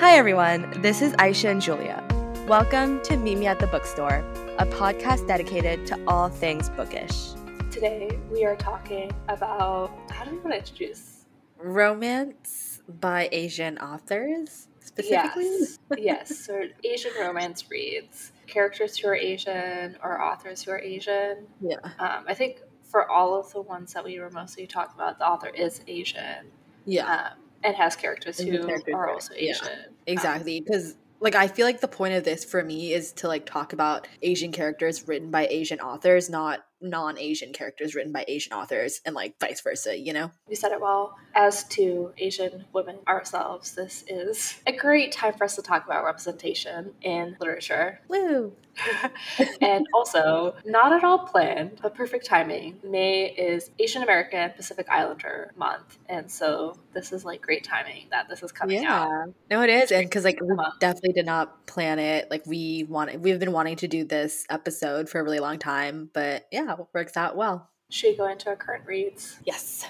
Hi, 0.00 0.16
everyone. 0.16 0.80
This 0.80 1.02
is 1.02 1.12
Aisha 1.14 1.50
and 1.50 1.60
Julia. 1.60 2.06
Welcome 2.46 3.02
to 3.02 3.16
Meet 3.16 3.38
Me 3.38 3.48
at 3.48 3.58
the 3.58 3.66
Bookstore, 3.66 4.24
a 4.56 4.64
podcast 4.64 5.26
dedicated 5.26 5.88
to 5.88 6.00
all 6.06 6.28
things 6.28 6.70
bookish. 6.70 7.30
Today, 7.72 8.16
we 8.30 8.44
are 8.44 8.54
talking 8.54 9.10
about 9.28 9.90
how 10.10 10.24
do 10.24 10.30
we 10.30 10.36
want 10.38 10.52
to 10.52 10.58
introduce 10.58 11.24
romance 11.56 12.80
by 13.00 13.28
Asian 13.32 13.76
authors, 13.78 14.68
specifically? 14.78 15.46
Yes, 15.46 15.78
yes. 15.98 16.38
So, 16.46 16.62
Asian 16.84 17.10
romance 17.18 17.68
reads, 17.68 18.30
characters 18.46 18.96
who 18.96 19.08
are 19.08 19.16
Asian 19.16 19.96
or 20.00 20.22
authors 20.22 20.62
who 20.62 20.70
are 20.70 20.78
Asian. 20.78 21.38
Yeah. 21.60 21.78
Um, 21.98 22.24
I 22.28 22.34
think 22.34 22.60
for 22.84 23.10
all 23.10 23.34
of 23.34 23.52
the 23.52 23.62
ones 23.62 23.94
that 23.94 24.04
we 24.04 24.20
were 24.20 24.30
mostly 24.30 24.68
talking 24.68 24.94
about, 24.94 25.18
the 25.18 25.26
author 25.26 25.48
is 25.48 25.80
Asian. 25.88 26.52
Yeah. 26.86 27.32
Um, 27.32 27.47
and 27.64 27.74
has 27.76 27.96
characters 27.96 28.40
And 28.40 28.48
who 28.48 28.66
characters 28.66 28.94
are 28.94 29.10
also. 29.10 29.34
Asian. 29.34 29.66
Um, 29.66 29.94
Exactly. 30.06 30.60
Because, 30.60 30.96
like, 31.20 31.34
I 31.34 31.48
feel 31.48 31.66
like 31.66 31.80
the 31.80 31.88
point 31.88 32.14
of 32.14 32.24
this 32.24 32.44
for 32.44 32.62
me 32.62 32.92
is 32.92 33.12
to, 33.14 33.28
like, 33.28 33.44
talk 33.46 33.72
about 33.72 34.06
Asian 34.22 34.52
characters 34.52 35.06
written 35.06 35.30
by 35.30 35.46
Asian 35.48 35.80
authors, 35.80 36.30
not 36.30 36.64
non 36.80 37.18
Asian 37.18 37.52
characters 37.52 37.94
written 37.94 38.12
by 38.12 38.24
Asian 38.28 38.52
authors, 38.52 39.00
and, 39.04 39.14
like, 39.14 39.38
vice 39.40 39.60
versa, 39.60 39.98
you 39.98 40.12
know? 40.12 40.30
we 40.48 40.54
said 40.54 40.72
it 40.72 40.80
well. 40.80 41.16
As 41.34 41.64
to 41.64 42.12
Asian 42.18 42.64
women 42.72 42.98
ourselves, 43.06 43.72
this 43.74 44.04
is 44.08 44.60
a 44.66 44.72
great 44.72 45.12
time 45.12 45.34
for 45.34 45.44
us 45.44 45.56
to 45.56 45.62
talk 45.62 45.84
about 45.84 46.04
representation 46.04 46.92
in 47.02 47.36
literature. 47.40 48.00
Woo! 48.08 48.52
and 49.60 49.86
also, 49.94 50.54
not 50.64 50.92
at 50.92 51.04
all 51.04 51.18
planned, 51.18 51.78
but 51.82 51.94
perfect 51.94 52.26
timing. 52.26 52.78
May 52.82 53.26
is 53.26 53.70
Asian 53.78 54.02
American 54.02 54.50
Pacific 54.50 54.86
Islander 54.88 55.52
month. 55.56 55.98
And 56.08 56.30
so 56.30 56.78
this 56.92 57.12
is 57.12 57.24
like 57.24 57.42
great 57.42 57.64
timing 57.64 58.06
that 58.10 58.28
this 58.28 58.42
is 58.42 58.52
coming 58.52 58.84
out. 58.84 59.08
Yeah. 59.08 59.24
No, 59.50 59.62
it 59.62 59.70
is. 59.70 59.90
And 59.90 60.04
because, 60.04 60.24
like, 60.24 60.40
we 60.40 60.56
definitely 60.80 61.12
did 61.12 61.26
not 61.26 61.66
plan 61.66 61.98
it. 61.98 62.30
Like, 62.30 62.46
we 62.46 62.84
wanted, 62.88 63.22
we've 63.22 63.38
been 63.38 63.52
wanting 63.52 63.76
to 63.76 63.88
do 63.88 64.04
this 64.04 64.46
episode 64.48 65.08
for 65.08 65.20
a 65.20 65.24
really 65.24 65.40
long 65.40 65.58
time, 65.58 66.10
but 66.12 66.46
yeah, 66.52 66.67
it 66.72 66.86
works 66.94 67.16
out 67.16 67.36
well. 67.36 67.70
Should 67.90 68.10
we 68.10 68.16
go 68.16 68.26
into 68.28 68.48
our 68.48 68.56
current 68.56 68.86
reads? 68.86 69.38
Yes. 69.44 69.86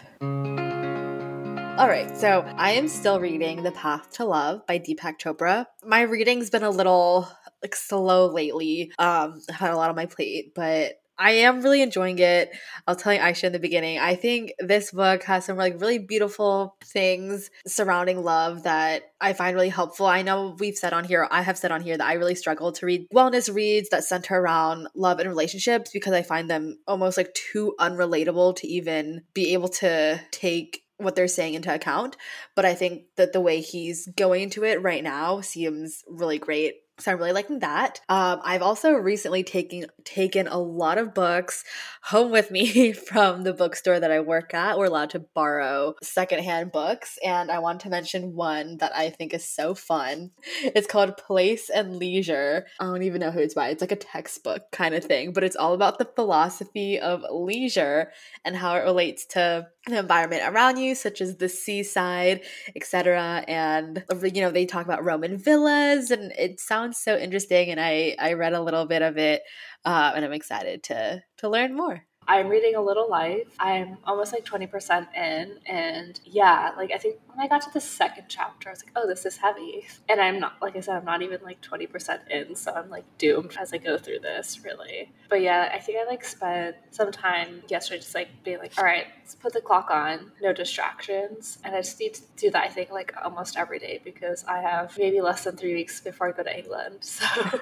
All 1.79 1.89
right, 1.89 2.17
so 2.17 2.45
I 2.57 2.73
am 2.73 2.89
still 2.89 3.21
reading 3.21 3.63
The 3.63 3.71
Path 3.71 4.11
to 4.15 4.25
Love 4.25 4.67
by 4.67 4.79
Deepak 4.79 5.19
Chopra. 5.19 5.67
My 5.85 6.03
reading's 6.03 6.51
been 6.51 6.65
a 6.65 6.71
little 6.71 7.29
like 7.63 7.77
slow 7.77 8.27
lately. 8.27 8.93
Um, 8.99 9.41
I've 9.49 9.57
had 9.57 9.71
a 9.73 9.77
lot 9.77 9.91
on 9.91 9.97
my 9.97 10.07
plate, 10.07 10.55
but 10.55 11.01
I 11.19 11.33
am 11.33 11.61
really 11.63 11.83
enjoying 11.83 12.19
it. 12.21 12.51
I 12.87 12.93
was 12.93 13.03
telling 13.03 13.21
Aisha 13.21 13.45
in 13.45 13.53
the 13.53 13.59
beginning, 13.59 13.99
I 13.99 14.15
think 14.15 14.53
this 14.59 14.93
book 14.93 15.25
has 15.25 15.45
some 15.45 15.57
like 15.57 15.81
really 15.81 15.99
beautiful 15.99 16.77
things 16.85 17.51
surrounding 17.67 18.23
love 18.23 18.63
that 18.63 19.03
I 19.21 19.33
find 19.33 19.55
really 19.55 19.69
helpful. 19.69 20.07
I 20.07 20.23
know 20.23 20.57
we've 20.59 20.77
said 20.77 20.93
on 20.93 21.05
here, 21.05 21.27
I 21.31 21.43
have 21.43 21.59
said 21.59 21.73
on 21.73 21.83
here 21.83 21.97
that 21.97 22.07
I 22.07 22.15
really 22.15 22.37
struggle 22.37 22.71
to 22.73 22.87
read 22.87 23.07
wellness 23.13 23.53
reads 23.53 23.89
that 23.89 24.05
center 24.05 24.37
around 24.37 24.89
love 24.95 25.19
and 25.19 25.29
relationships 25.29 25.91
because 25.93 26.13
I 26.13 26.23
find 26.23 26.49
them 26.49 26.79
almost 26.87 27.17
like 27.17 27.35
too 27.35 27.75
unrelatable 27.81 28.57
to 28.57 28.69
even 28.69 29.23
be 29.35 29.53
able 29.55 29.69
to 29.69 30.21
take 30.31 30.85
what 30.99 31.17
they're 31.17 31.29
saying 31.29 31.55
into 31.55 31.73
account. 31.73 32.17
But 32.55 32.65
I 32.65 32.75
think 32.75 33.05
that 33.17 33.33
the 33.33 33.41
way 33.41 33.61
he's 33.61 34.07
going 34.17 34.43
into 34.43 34.65
it 34.65 34.83
right 34.83 35.03
now 35.03 35.41
seems 35.41 36.05
really 36.09 36.39
great. 36.39 36.75
So 37.01 37.13
I'm 37.13 37.19
really 37.19 37.33
liking 37.33 37.61
that. 37.61 38.01
Um, 38.09 38.41
I've 38.43 38.63
also 38.63 38.93
recently 38.93 39.45
taken 39.45 39.87
taken 40.05 40.49
a 40.49 40.59
lot 40.59 40.99
of 40.99 41.15
books 41.15 41.63
home 42.03 42.33
with 42.33 42.51
me 42.51 42.93
from 43.09 43.45
the 43.45 43.53
bookstore 43.53 44.01
that 44.01 44.11
I 44.11 44.19
work 44.19 44.53
at. 44.53 44.77
We're 44.77 44.87
allowed 44.87 45.11
to 45.11 45.21
borrow 45.21 45.95
secondhand 46.03 46.73
books, 46.73 47.17
and 47.25 47.53
I 47.53 47.61
want 47.61 47.81
to 47.81 47.89
mention 47.89 48.35
one 48.35 48.79
that 48.79 48.95
I 48.97 49.11
think 49.11 49.33
is 49.33 49.47
so 49.47 49.75
fun. 49.75 50.33
It's 50.63 50.89
called 50.89 51.17
Place 51.17 51.71
and 51.71 51.97
Leisure. 51.97 52.67
I 52.81 52.85
don't 52.85 53.03
even 53.05 53.21
know 53.21 53.31
who 53.31 53.41
it's 53.41 53.55
by. 53.55 53.69
It's 53.69 53.81
like 53.81 53.93
a 53.93 53.97
textbook 53.97 54.73
kind 54.73 54.95
of 54.95 55.05
thing, 55.05 55.33
but 55.33 55.45
it's 55.45 55.57
all 55.57 55.75
about 55.75 55.99
the 55.99 56.11
philosophy 56.17 56.99
of 56.99 57.25
leisure 57.31 58.11
and 58.45 58.57
how 58.57 58.75
it 58.75 58.85
relates 58.85 59.25
to 59.27 59.69
the 59.87 59.99
environment 59.99 60.43
around 60.45 60.79
you, 60.79 60.95
such 60.95 61.21
as 61.21 61.37
the 61.37 61.49
seaside, 61.49 62.43
etc. 62.75 63.45
And 63.47 64.05
you 64.23 64.43
know, 64.43 64.51
they 64.51 64.67
talk 64.67 64.85
about 64.85 65.05
Roman 65.05 65.37
villas, 65.37 66.11
and 66.11 66.33
it 66.33 66.61
sounds 66.61 66.88
so 66.93 67.17
interesting. 67.17 67.71
And 67.71 67.81
I 67.81 68.17
I 68.19 68.33
read 68.35 68.55
a 68.55 68.63
little 68.63 68.87
bit 68.87 69.03
of 69.03 69.19
it, 69.19 69.43
uh, 69.85 70.13
and 70.15 70.25
I'm 70.25 70.33
excited 70.33 70.83
to 70.85 71.23
to 71.39 71.49
learn 71.49 71.75
more. 71.77 72.08
I'm 72.31 72.49
reading 72.49 72.75
A 72.75 72.83
Little 72.83 73.09
Life. 73.09 73.55
I'm 73.59 73.97
almost 74.05 74.35
like 74.35 74.45
20% 74.45 75.07
in. 75.17 75.59
And 75.65 76.21
yeah, 76.27 76.73
like 76.77 76.93
I 76.93 76.99
think 76.99 77.17
when 77.27 77.41
I 77.41 77.49
got 77.49 77.63
to 77.63 77.71
the 77.73 77.81
second 77.81 78.27
chapter, 78.29 78.69
I 78.69 78.73
was 78.73 78.85
like, 78.85 78.93
oh, 78.97 79.09
this 79.09 79.25
is 79.25 79.39
heavy. 79.39 79.87
And 80.11 80.21
I'm 80.21 80.39
not, 80.39 80.61
like 80.61 80.77
I 80.77 80.81
said, 80.81 80.97
I'm 80.97 81.07
not 81.07 81.23
even 81.23 81.41
like 81.43 81.63
20% 81.63 82.29
in. 82.31 82.55
So 82.55 82.75
I'm 82.75 82.91
like 82.91 83.07
doomed 83.17 83.57
as 83.59 83.73
I 83.73 83.79
go 83.79 83.97
through 83.97 84.19
this, 84.19 84.63
really. 84.63 85.11
But 85.31 85.41
yeah, 85.41 85.71
I 85.73 85.79
think 85.79 85.99
I 85.99 86.05
like 86.05 86.23
spent 86.23 86.77
some 86.91 87.11
time 87.11 87.63
yesterday 87.69 88.01
just 88.01 88.15
like 88.15 88.29
being 88.45 88.59
like, 88.59 88.73
all 88.77 88.85
right, 88.85 89.07
let's 89.21 89.35
put 89.35 89.55
the 89.55 89.63
clock 89.63 89.91
on, 89.91 90.31
no 90.43 90.53
distractions. 90.53 91.59
And 91.65 91.75
I 91.75 91.81
just 91.81 91.99
need 91.99 92.13
to 92.13 92.23
do 92.37 92.51
that, 92.51 92.63
I 92.63 92.69
think, 92.69 92.91
like 92.91 93.15
almost 93.25 93.57
every 93.57 93.79
day 93.79 94.03
because 94.05 94.45
I 94.45 94.61
have 94.61 94.99
maybe 94.99 95.23
less 95.23 95.45
than 95.45 95.57
three 95.57 95.73
weeks 95.73 96.01
before 96.03 96.29
I 96.29 96.33
go 96.33 96.43
to 96.43 96.59
England. 96.59 96.99
So 97.19 97.61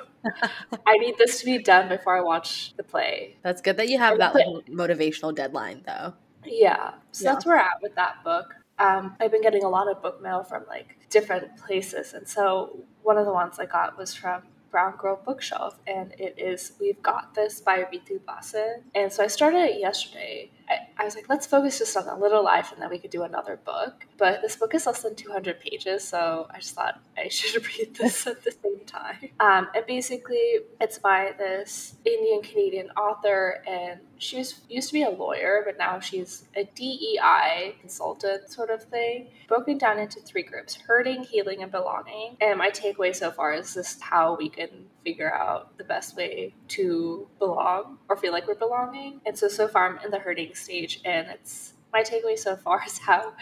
I 0.87 0.97
need 0.99 1.17
this 1.19 1.41
to 1.41 1.47
be 1.47 1.59
done 1.59 1.89
before 1.89 2.17
I 2.17 2.21
watch 2.21 2.75
the 2.77 2.83
play. 2.83 3.37
That's 3.43 3.61
good 3.61 3.77
that 3.79 3.89
you 3.89 3.99
have 3.99 4.19
that 4.19 4.35
like 4.35 4.47
motivational 4.69 5.35
deadline, 5.35 5.83
though. 5.87 6.15
Yeah, 6.45 6.95
so 7.13 7.25
Yeah. 7.25 7.33
that's 7.33 7.47
where 7.47 7.57
we're 7.57 7.61
at 7.63 7.83
with 7.83 7.95
that 7.97 8.23
book. 8.25 8.55
Um, 8.79 9.17
I've 9.21 9.31
been 9.31 9.43
getting 9.43 9.65
a 9.65 9.69
lot 9.69 9.91
of 9.91 10.03
book 10.03 10.23
mail 10.23 10.45
from 10.45 10.65
like 10.69 10.99
different 11.11 11.57
places, 11.57 12.13
and 12.15 12.29
so 12.29 12.79
one 13.03 13.19
of 13.19 13.27
the 13.27 13.33
ones 13.33 13.59
I 13.59 13.67
got 13.67 13.97
was 13.99 14.15
from 14.15 14.43
Brown 14.71 14.97
Girl 14.99 15.21
Bookshelf, 15.25 15.79
and 15.87 16.13
it 16.19 16.35
is 16.39 16.73
We've 16.79 17.01
Got 17.03 17.35
This 17.35 17.61
by 17.61 17.79
Ritu 17.85 18.21
Bhasin. 18.29 18.83
And 18.95 19.13
so 19.13 19.25
I 19.25 19.29
started 19.29 19.61
it 19.61 19.81
yesterday. 19.81 20.51
I, 20.69 20.89
I 20.99 21.05
was 21.05 21.15
like, 21.15 21.29
let's 21.29 21.47
focus 21.47 21.79
just 21.79 21.97
on 21.97 22.09
a 22.09 22.19
little 22.19 22.43
life, 22.43 22.73
and 22.73 22.81
then 22.81 22.91
we 22.91 22.99
could 22.99 23.11
do 23.11 23.23
another 23.23 23.59
book. 23.65 24.07
But 24.19 24.43
this 24.43 24.57
book 24.57 24.75
is 24.75 24.87
less 24.87 25.03
than 25.03 25.15
200 25.15 25.61
pages, 25.61 26.07
so 26.07 26.47
I 26.51 26.59
just 26.59 26.75
thought 26.75 27.01
I 27.17 27.29
should 27.29 27.65
read 27.79 27.95
this 27.97 28.27
at 28.27 28.43
the 28.43 28.53
same 28.53 28.85
time. 28.87 29.31
Um, 29.41 29.69
and 29.75 29.87
basically, 29.87 30.59
it's 30.81 30.99
by 30.99 31.33
this 31.39 31.97
Indian 32.05 32.43
Canadian 32.43 32.91
author, 32.91 33.63
and 33.67 34.01
she 34.19 34.39
was, 34.39 34.63
used 34.69 34.89
to 34.89 34.95
be 34.95 35.03
a 35.03 35.11
lawyer, 35.11 35.63
but 35.65 35.79
now 35.79 36.01
she's 36.01 36.45
a 36.57 36.65
DEI 36.65 37.77
consultant 37.81 38.51
sort 38.51 38.71
of 38.71 38.83
thing, 38.85 39.29
broken 39.49 39.79
down 39.79 39.99
into 39.99 40.21
three 40.21 40.43
groups 40.43 40.77
hurting, 40.87 41.23
healing, 41.25 41.63
and 41.63 41.71
belonging. 41.71 42.37
And 42.41 42.59
my 42.59 42.71
takeaway 42.71 43.15
so 43.15 43.31
far 43.31 43.53
is 43.53 43.75
just 43.75 44.01
how 44.01 44.37
we 44.37 44.49
can 44.49 44.87
figure 45.05 45.33
out 45.33 45.79
the 45.79 45.85
best 45.85 46.17
way 46.17 46.53
to 46.67 47.29
belong 47.39 47.97
or 48.09 48.17
feel 48.17 48.33
like 48.33 48.49
we're 48.49 48.57
belonging. 48.57 49.21
And 49.25 49.39
so, 49.39 49.47
so 49.47 49.69
far, 49.69 49.89
I'm 49.89 50.05
in 50.05 50.11
the 50.11 50.19
hurting 50.19 50.56
stage, 50.57 51.01
and 51.05 51.29
it's 51.29 51.75
my 51.93 52.03
takeaway 52.03 52.39
so 52.39 52.57
far 52.57 52.83
is 52.87 52.99
how 52.99 53.33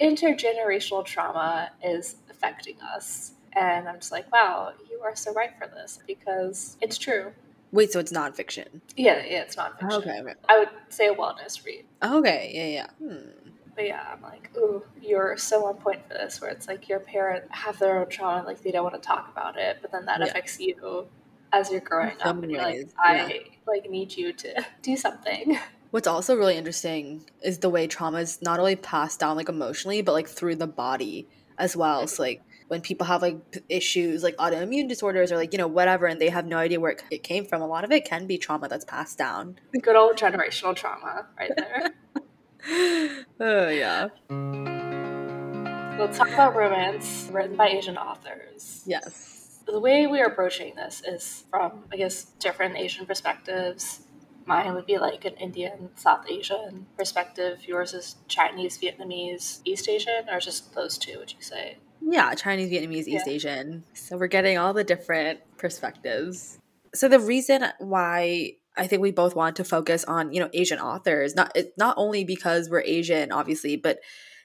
intergenerational 0.00 1.04
trauma 1.04 1.70
is 1.84 2.16
affecting 2.30 2.76
us. 2.80 3.32
And 3.54 3.88
I'm 3.88 3.96
just 3.96 4.12
like, 4.12 4.30
wow, 4.32 4.72
you 4.90 5.00
are 5.00 5.16
so 5.16 5.32
right 5.32 5.50
for 5.58 5.66
this 5.66 5.98
because 6.06 6.76
it's 6.82 6.98
true. 6.98 7.32
Wait, 7.72 7.90
so 7.90 7.98
it's 7.98 8.12
nonfiction? 8.12 8.66
Yeah, 8.96 9.22
yeah, 9.24 9.40
it's 9.42 9.56
nonfiction. 9.56 9.92
Okay, 9.92 10.20
okay, 10.20 10.34
I 10.48 10.58
would 10.58 10.68
say 10.90 11.08
a 11.08 11.14
wellness 11.14 11.64
read. 11.64 11.84
okay, 12.02 12.50
yeah, 12.54 12.66
yeah. 12.66 12.86
Hmm. 13.14 13.30
But 13.74 13.86
yeah, 13.88 14.06
I'm 14.12 14.22
like, 14.22 14.50
ooh, 14.56 14.82
you're 15.02 15.36
so 15.36 15.66
on 15.66 15.74
point 15.76 16.00
for 16.08 16.14
this, 16.14 16.40
where 16.40 16.50
it's 16.50 16.66
like 16.68 16.88
your 16.88 17.00
parents 17.00 17.48
have 17.50 17.78
their 17.78 17.98
own 18.00 18.08
trauma, 18.08 18.46
like 18.46 18.62
they 18.62 18.70
don't 18.70 18.84
want 18.84 18.94
to 18.94 19.06
talk 19.06 19.28
about 19.30 19.58
it, 19.58 19.78
but 19.82 19.90
then 19.92 20.04
that 20.06 20.20
Yeah. 20.20 20.26
affects 20.26 20.58
you 20.60 21.06
as 21.52 21.70
you're 21.70 21.80
growing 21.80 22.12
In 22.12 22.18
some 22.20 22.38
up, 22.38 22.42
and 22.42 22.52
you're 22.52 22.62
like, 22.62 22.88
I 22.98 23.40
like 23.66 23.88
need 23.90 24.16
you 24.16 24.32
to 24.32 24.64
do 24.82 24.96
something. 24.96 25.58
What's 25.90 26.06
also 26.06 26.34
really 26.34 26.56
interesting 26.56 27.24
is 27.42 27.58
the 27.58 27.70
way 27.70 27.86
trauma 27.86 28.18
is 28.18 28.42
not 28.42 28.58
only 28.58 28.76
passed 28.76 29.20
down 29.20 29.36
like 29.36 29.48
emotionally, 29.48 30.02
but 30.02 30.12
like 30.12 30.28
through 30.28 30.56
the 30.56 30.66
body 30.66 31.28
as 31.58 31.76
well. 31.76 32.06
So 32.06 32.22
like 32.22 32.42
when 32.68 32.80
people 32.80 33.06
have 33.06 33.22
like 33.22 33.38
issues 33.68 34.22
like 34.22 34.36
autoimmune 34.36 34.88
disorders 34.88 35.30
or 35.30 35.36
like 35.36 35.52
you 35.52 35.58
know 35.58 35.68
whatever, 35.68 36.06
and 36.06 36.20
they 36.20 36.28
have 36.28 36.46
no 36.46 36.58
idea 36.58 36.80
where 36.80 36.92
it, 36.92 37.02
it 37.10 37.22
came 37.22 37.44
from, 37.44 37.62
a 37.62 37.66
lot 37.66 37.84
of 37.84 37.92
it 37.92 38.04
can 38.04 38.26
be 38.26 38.38
trauma 38.38 38.68
that's 38.68 38.84
passed 38.84 39.18
down. 39.18 39.58
Good 39.80 39.96
old 39.96 40.16
generational 40.16 40.74
trauma, 40.74 41.26
right 41.38 41.52
there. 41.56 41.94
oh 43.40 43.68
yeah. 43.68 44.08
Let's 45.98 46.18
talk 46.18 46.28
about 46.28 46.54
romance 46.54 47.30
written 47.32 47.56
by 47.56 47.68
Asian 47.68 47.96
authors. 47.96 48.82
Yes. 48.84 49.60
The 49.66 49.80
way 49.80 50.06
we 50.06 50.20
are 50.20 50.26
approaching 50.26 50.74
this 50.76 51.02
is 51.06 51.44
from, 51.50 51.84
I 51.90 51.96
guess, 51.96 52.24
different 52.38 52.76
Asian 52.76 53.06
perspectives. 53.06 54.00
Mine 54.46 54.74
would 54.74 54.86
be 54.86 54.98
like 54.98 55.24
an 55.24 55.34
Indian, 55.34 55.90
South 55.96 56.24
Asian 56.30 56.86
perspective. 56.96 57.66
Yours 57.66 57.92
is 57.92 58.16
Chinese, 58.28 58.78
Vietnamese, 58.78 59.60
East 59.64 59.88
Asian, 59.88 60.28
or 60.30 60.38
just 60.38 60.72
those 60.74 60.96
two, 60.96 61.18
would 61.18 61.32
you 61.32 61.42
say? 61.42 61.78
Yeah, 62.00 62.32
Chinese, 62.34 62.70
Vietnamese, 62.70 63.08
East 63.08 63.26
Yeah. 63.26 63.32
Asian. 63.32 63.84
So 63.94 64.16
we're 64.16 64.28
getting 64.28 64.56
all 64.56 64.72
the 64.72 64.84
different 64.84 65.40
perspectives. 65.58 66.58
So 66.94 67.08
the 67.08 67.18
reason 67.18 67.66
why 67.80 68.52
I 68.76 68.86
think 68.86 69.02
we 69.02 69.10
both 69.10 69.34
want 69.34 69.56
to 69.56 69.64
focus 69.64 70.04
on, 70.04 70.32
you 70.32 70.40
know, 70.40 70.50
Asian 70.52 70.78
authors, 70.78 71.34
not 71.34 71.56
not 71.76 71.96
only 71.98 72.24
because 72.24 72.70
we're 72.70 72.82
Asian, 72.82 73.32
obviously, 73.32 73.76
but 73.76 73.98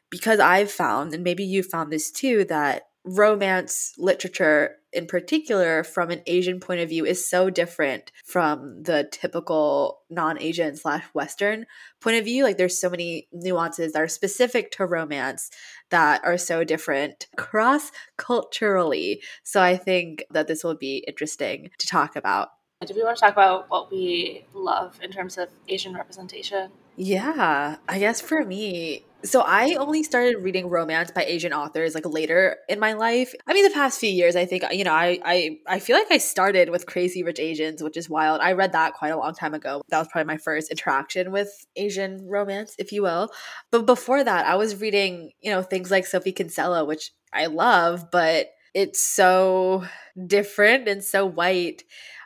because 0.09 0.39
I've 0.39 0.71
found, 0.71 1.13
and 1.13 1.24
maybe 1.24 1.44
you 1.44 1.63
found 1.63 1.92
this 1.92 2.12
too, 2.12 2.45
that 2.45 2.88
romance 3.04 3.94
literature 3.97 4.77
in 4.93 5.05
particular 5.05 5.83
from 5.83 6.09
an 6.09 6.21
asian 6.27 6.59
point 6.59 6.81
of 6.81 6.89
view 6.89 7.05
is 7.05 7.27
so 7.27 7.49
different 7.49 8.11
from 8.25 8.83
the 8.83 9.07
typical 9.11 10.01
non-asian 10.09 10.75
slash 10.75 11.03
western 11.13 11.65
point 11.99 12.17
of 12.17 12.25
view. 12.25 12.43
Like 12.43 12.57
there's 12.57 12.79
so 12.79 12.89
many 12.89 13.27
nuances 13.31 13.93
that 13.93 14.01
are 14.01 14.07
specific 14.07 14.71
to 14.71 14.85
romance 14.85 15.49
that 15.89 16.21
are 16.23 16.38
so 16.38 16.63
different 16.63 17.27
cross 17.38 17.91
culturally 18.17 19.21
so 19.43 19.61
i 19.61 19.75
think 19.75 20.23
that 20.31 20.47
this 20.47 20.63
will 20.63 20.75
be 20.75 21.03
interesting 21.07 21.69
to 21.77 21.87
talk 21.87 22.15
about. 22.15 22.49
Do 22.85 22.95
we 22.95 23.03
want 23.03 23.17
to 23.17 23.21
talk 23.21 23.33
about 23.33 23.69
what 23.69 23.91
we 23.91 24.45
love 24.53 24.99
in 25.01 25.11
terms 25.11 25.37
of 25.37 25.49
asian 25.67 25.94
representation? 25.94 26.71
Yeah 26.95 27.77
i 27.87 27.99
guess 27.99 28.21
for 28.21 28.45
me 28.45 29.05
so 29.23 29.41
I 29.41 29.75
only 29.75 30.03
started 30.03 30.41
reading 30.41 30.68
romance 30.68 31.12
by 31.12 31.23
Asian 31.23 31.53
authors 31.53 31.95
like 31.95 32.06
later 32.06 32.57
in 32.69 32.79
my 32.79 32.94
life. 32.94 33.33
I 33.47 33.53
mean, 33.53 33.63
the 33.63 33.73
past 33.73 34.00
few 34.00 34.09
years, 34.09 34.35
I 34.35 34.45
think 34.45 34.63
you 34.71 34.83
know, 34.83 34.94
I 34.94 35.19
I 35.23 35.57
I 35.68 35.79
feel 35.79 35.97
like 35.97 36.12
I 36.12 36.18
started 36.18 36.69
with 36.69 36.85
Crazy 36.85 37.23
Rich 37.23 37.39
Asians, 37.39 37.83
which 37.83 37.97
is 37.97 38.09
wild. 38.09 38.41
I 38.41 38.53
read 38.53 38.73
that 38.73 38.94
quite 38.94 39.12
a 39.12 39.18
long 39.18 39.33
time 39.33 39.53
ago. 39.53 39.81
That 39.89 40.00
was 40.00 40.07
probably 40.07 40.27
my 40.27 40.38
first 40.38 40.71
interaction 40.71 41.31
with 41.31 41.50
Asian 41.75 42.27
romance, 42.27 42.75
if 42.79 42.91
you 42.91 43.01
will. 43.01 43.29
But 43.71 43.85
before 43.85 44.23
that, 44.23 44.45
I 44.45 44.56
was 44.56 44.79
reading 44.81 45.31
you 45.41 45.51
know 45.51 45.62
things 45.62 45.91
like 45.91 46.06
Sophie 46.06 46.31
Kinsella, 46.31 46.85
which 46.85 47.12
I 47.33 47.47
love, 47.47 48.12
but 48.12 48.47
it's 48.73 49.01
so 49.01 49.85
different 50.27 50.88
and 50.88 51.03
so 51.03 51.25
white 51.25 51.83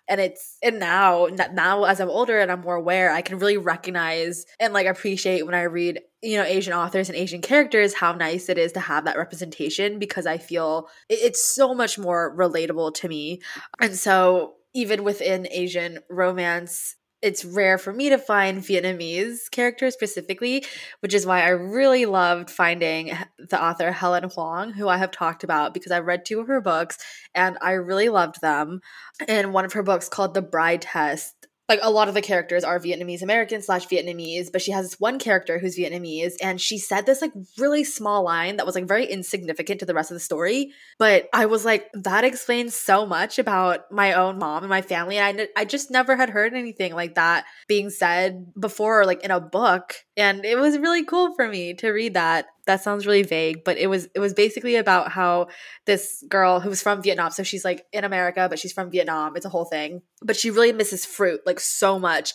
and 0.07 0.21
it's 0.21 0.57
and 0.62 0.80
now 0.80 1.27
now 1.53 1.83
as 1.83 2.00
i'm 2.00 2.09
older 2.09 2.39
and 2.39 2.51
i'm 2.51 2.62
more 2.62 2.75
aware 2.75 3.12
i 3.12 3.21
can 3.21 3.38
really 3.38 3.57
recognize 3.57 4.45
and 4.59 4.74
like 4.74 4.88
appreciate 4.88 5.45
when 5.45 5.56
i 5.56 5.63
read 5.63 6.00
you 6.25 6.38
know 6.38 6.44
asian 6.44 6.74
authors 6.74 7.07
and 7.07 7.18
asian 7.18 7.42
characters 7.42 7.94
how 7.94 8.12
nice 8.12 8.50
it 8.50 8.57
is 8.57 8.72
to 8.72 8.80
have 8.80 9.06
that 9.06 9.18
representation 9.18 10.00
because 10.00 10.25
i 10.25 10.38
feel 10.38 10.89
it's 11.07 11.44
so 11.44 11.74
much 11.74 12.00
more 12.00 12.36
relatable 12.36 12.94
to 12.94 13.07
me 13.07 13.39
and 13.80 13.95
so 13.95 14.56
even 14.74 15.04
within 15.04 15.48
asian 15.51 16.00
romance 16.10 16.95
it's 17.22 17.44
rare 17.44 17.80
for 17.80 17.92
me 17.92 18.10
to 18.10 18.19
find 18.19 18.62
Vietnamese 18.62 19.50
characters 19.50 19.95
specifically, 19.95 20.63
which 21.00 21.12
is 21.12 21.25
why 21.25 21.42
I 21.42 21.50
really 21.50 22.06
loved 22.06 22.51
finding 22.51 23.18
the 23.39 23.60
author 23.60 23.92
Helen 23.92 24.30
Hoang, 24.30 24.74
who 24.74 24.88
I 24.88 24.98
have 24.98 25.10
talked 25.10 25.44
about 25.44 25.74
because 25.74 25.92
I 25.92 26.01
read 26.01 26.24
two 26.24 26.39
of 26.39 26.48
her 26.48 26.62
books 26.62 27.00
and 27.33 27.57
I 27.63 27.71
really 27.71 28.10
loved 28.10 28.42
them. 28.42 28.81
And 29.28 29.54
one 29.54 29.66
of 29.66 29.74
her 29.74 29.81
books 29.81 30.07
called 30.07 30.36
The 30.36 30.44
Bride 30.44 30.83
Test 30.83 31.48
like 31.67 31.79
a 31.81 31.91
lot 31.91 32.07
of 32.07 32.13
the 32.13 32.21
characters 32.21 32.63
are 32.63 32.79
Vietnamese 32.79 33.21
American 33.21 33.62
slash 33.62 33.88
Vietnamese, 33.88 34.51
but 34.51 34.62
she 34.62 34.71
has 34.71 34.85
this 34.85 35.00
one 35.00 35.17
character 35.17 35.57
who's 35.57 35.77
Vietnamese, 35.77 36.33
and 36.41 36.62
she 36.62 36.77
said 36.77 37.06
this 37.06 37.21
like 37.21 37.31
really 37.57 37.83
small 37.83 38.23
line 38.23 38.57
that 38.57 38.65
was 38.65 38.75
like 38.75 38.88
very 38.88 39.06
insignificant 39.06 39.79
to 39.79 39.85
the 39.85 39.94
rest 39.94 40.12
of 40.12 40.15
the 40.15 40.19
story. 40.19 40.71
But 41.00 41.27
I 41.33 41.47
was 41.47 41.65
like, 41.65 41.88
that 41.94 42.23
explains 42.23 42.75
so 42.75 43.06
much 43.06 43.39
about 43.39 43.91
my 43.91 44.13
own 44.13 44.38
mom 44.38 44.63
and 44.63 44.69
my 44.69 44.81
family. 44.81 45.17
And 45.17 45.41
I, 45.41 45.47
I 45.57 45.65
just 45.65 45.89
never 45.89 46.15
had 46.15 46.29
heard 46.29 46.53
anything 46.53 46.94
like 46.94 47.15
that 47.15 47.45
being 47.68 47.89
said 47.89 48.45
before, 48.59 49.06
like 49.06 49.23
in 49.23 49.31
a 49.31 49.39
book. 49.39 49.95
And 50.15 50.45
it 50.45 50.57
was 50.57 50.77
really 50.77 51.03
cool 51.03 51.33
for 51.35 51.47
me 51.47 51.73
to 51.75 51.89
read 51.89 52.13
that 52.13 52.45
that 52.65 52.81
sounds 52.81 53.06
really 53.06 53.23
vague 53.23 53.63
but 53.63 53.77
it 53.77 53.88
was 53.88 54.07
it 54.15 54.19
was 54.19 54.33
basically 54.33 54.75
about 54.75 55.12
how 55.12 55.47
this 55.85 56.23
girl 56.27 56.59
who 56.59 56.69
was 56.69 56.81
from 56.81 57.01
vietnam 57.01 57.31
so 57.31 57.44
she's 57.44 57.65
like 57.65 57.85
in 57.91 58.03
america 58.03 58.47
but 58.50 58.59
she's 58.59 58.73
from 58.73 58.89
vietnam 58.89 59.35
it's 59.35 59.45
a 59.45 59.50
whole 59.50 59.65
thing 59.65 60.01
but 60.21 60.35
she 60.35 60.50
really 60.50 60.73
misses 60.73 61.06
fruit 61.06 61.41
like 61.45 61.59
so 61.59 62.00
much 62.00 62.33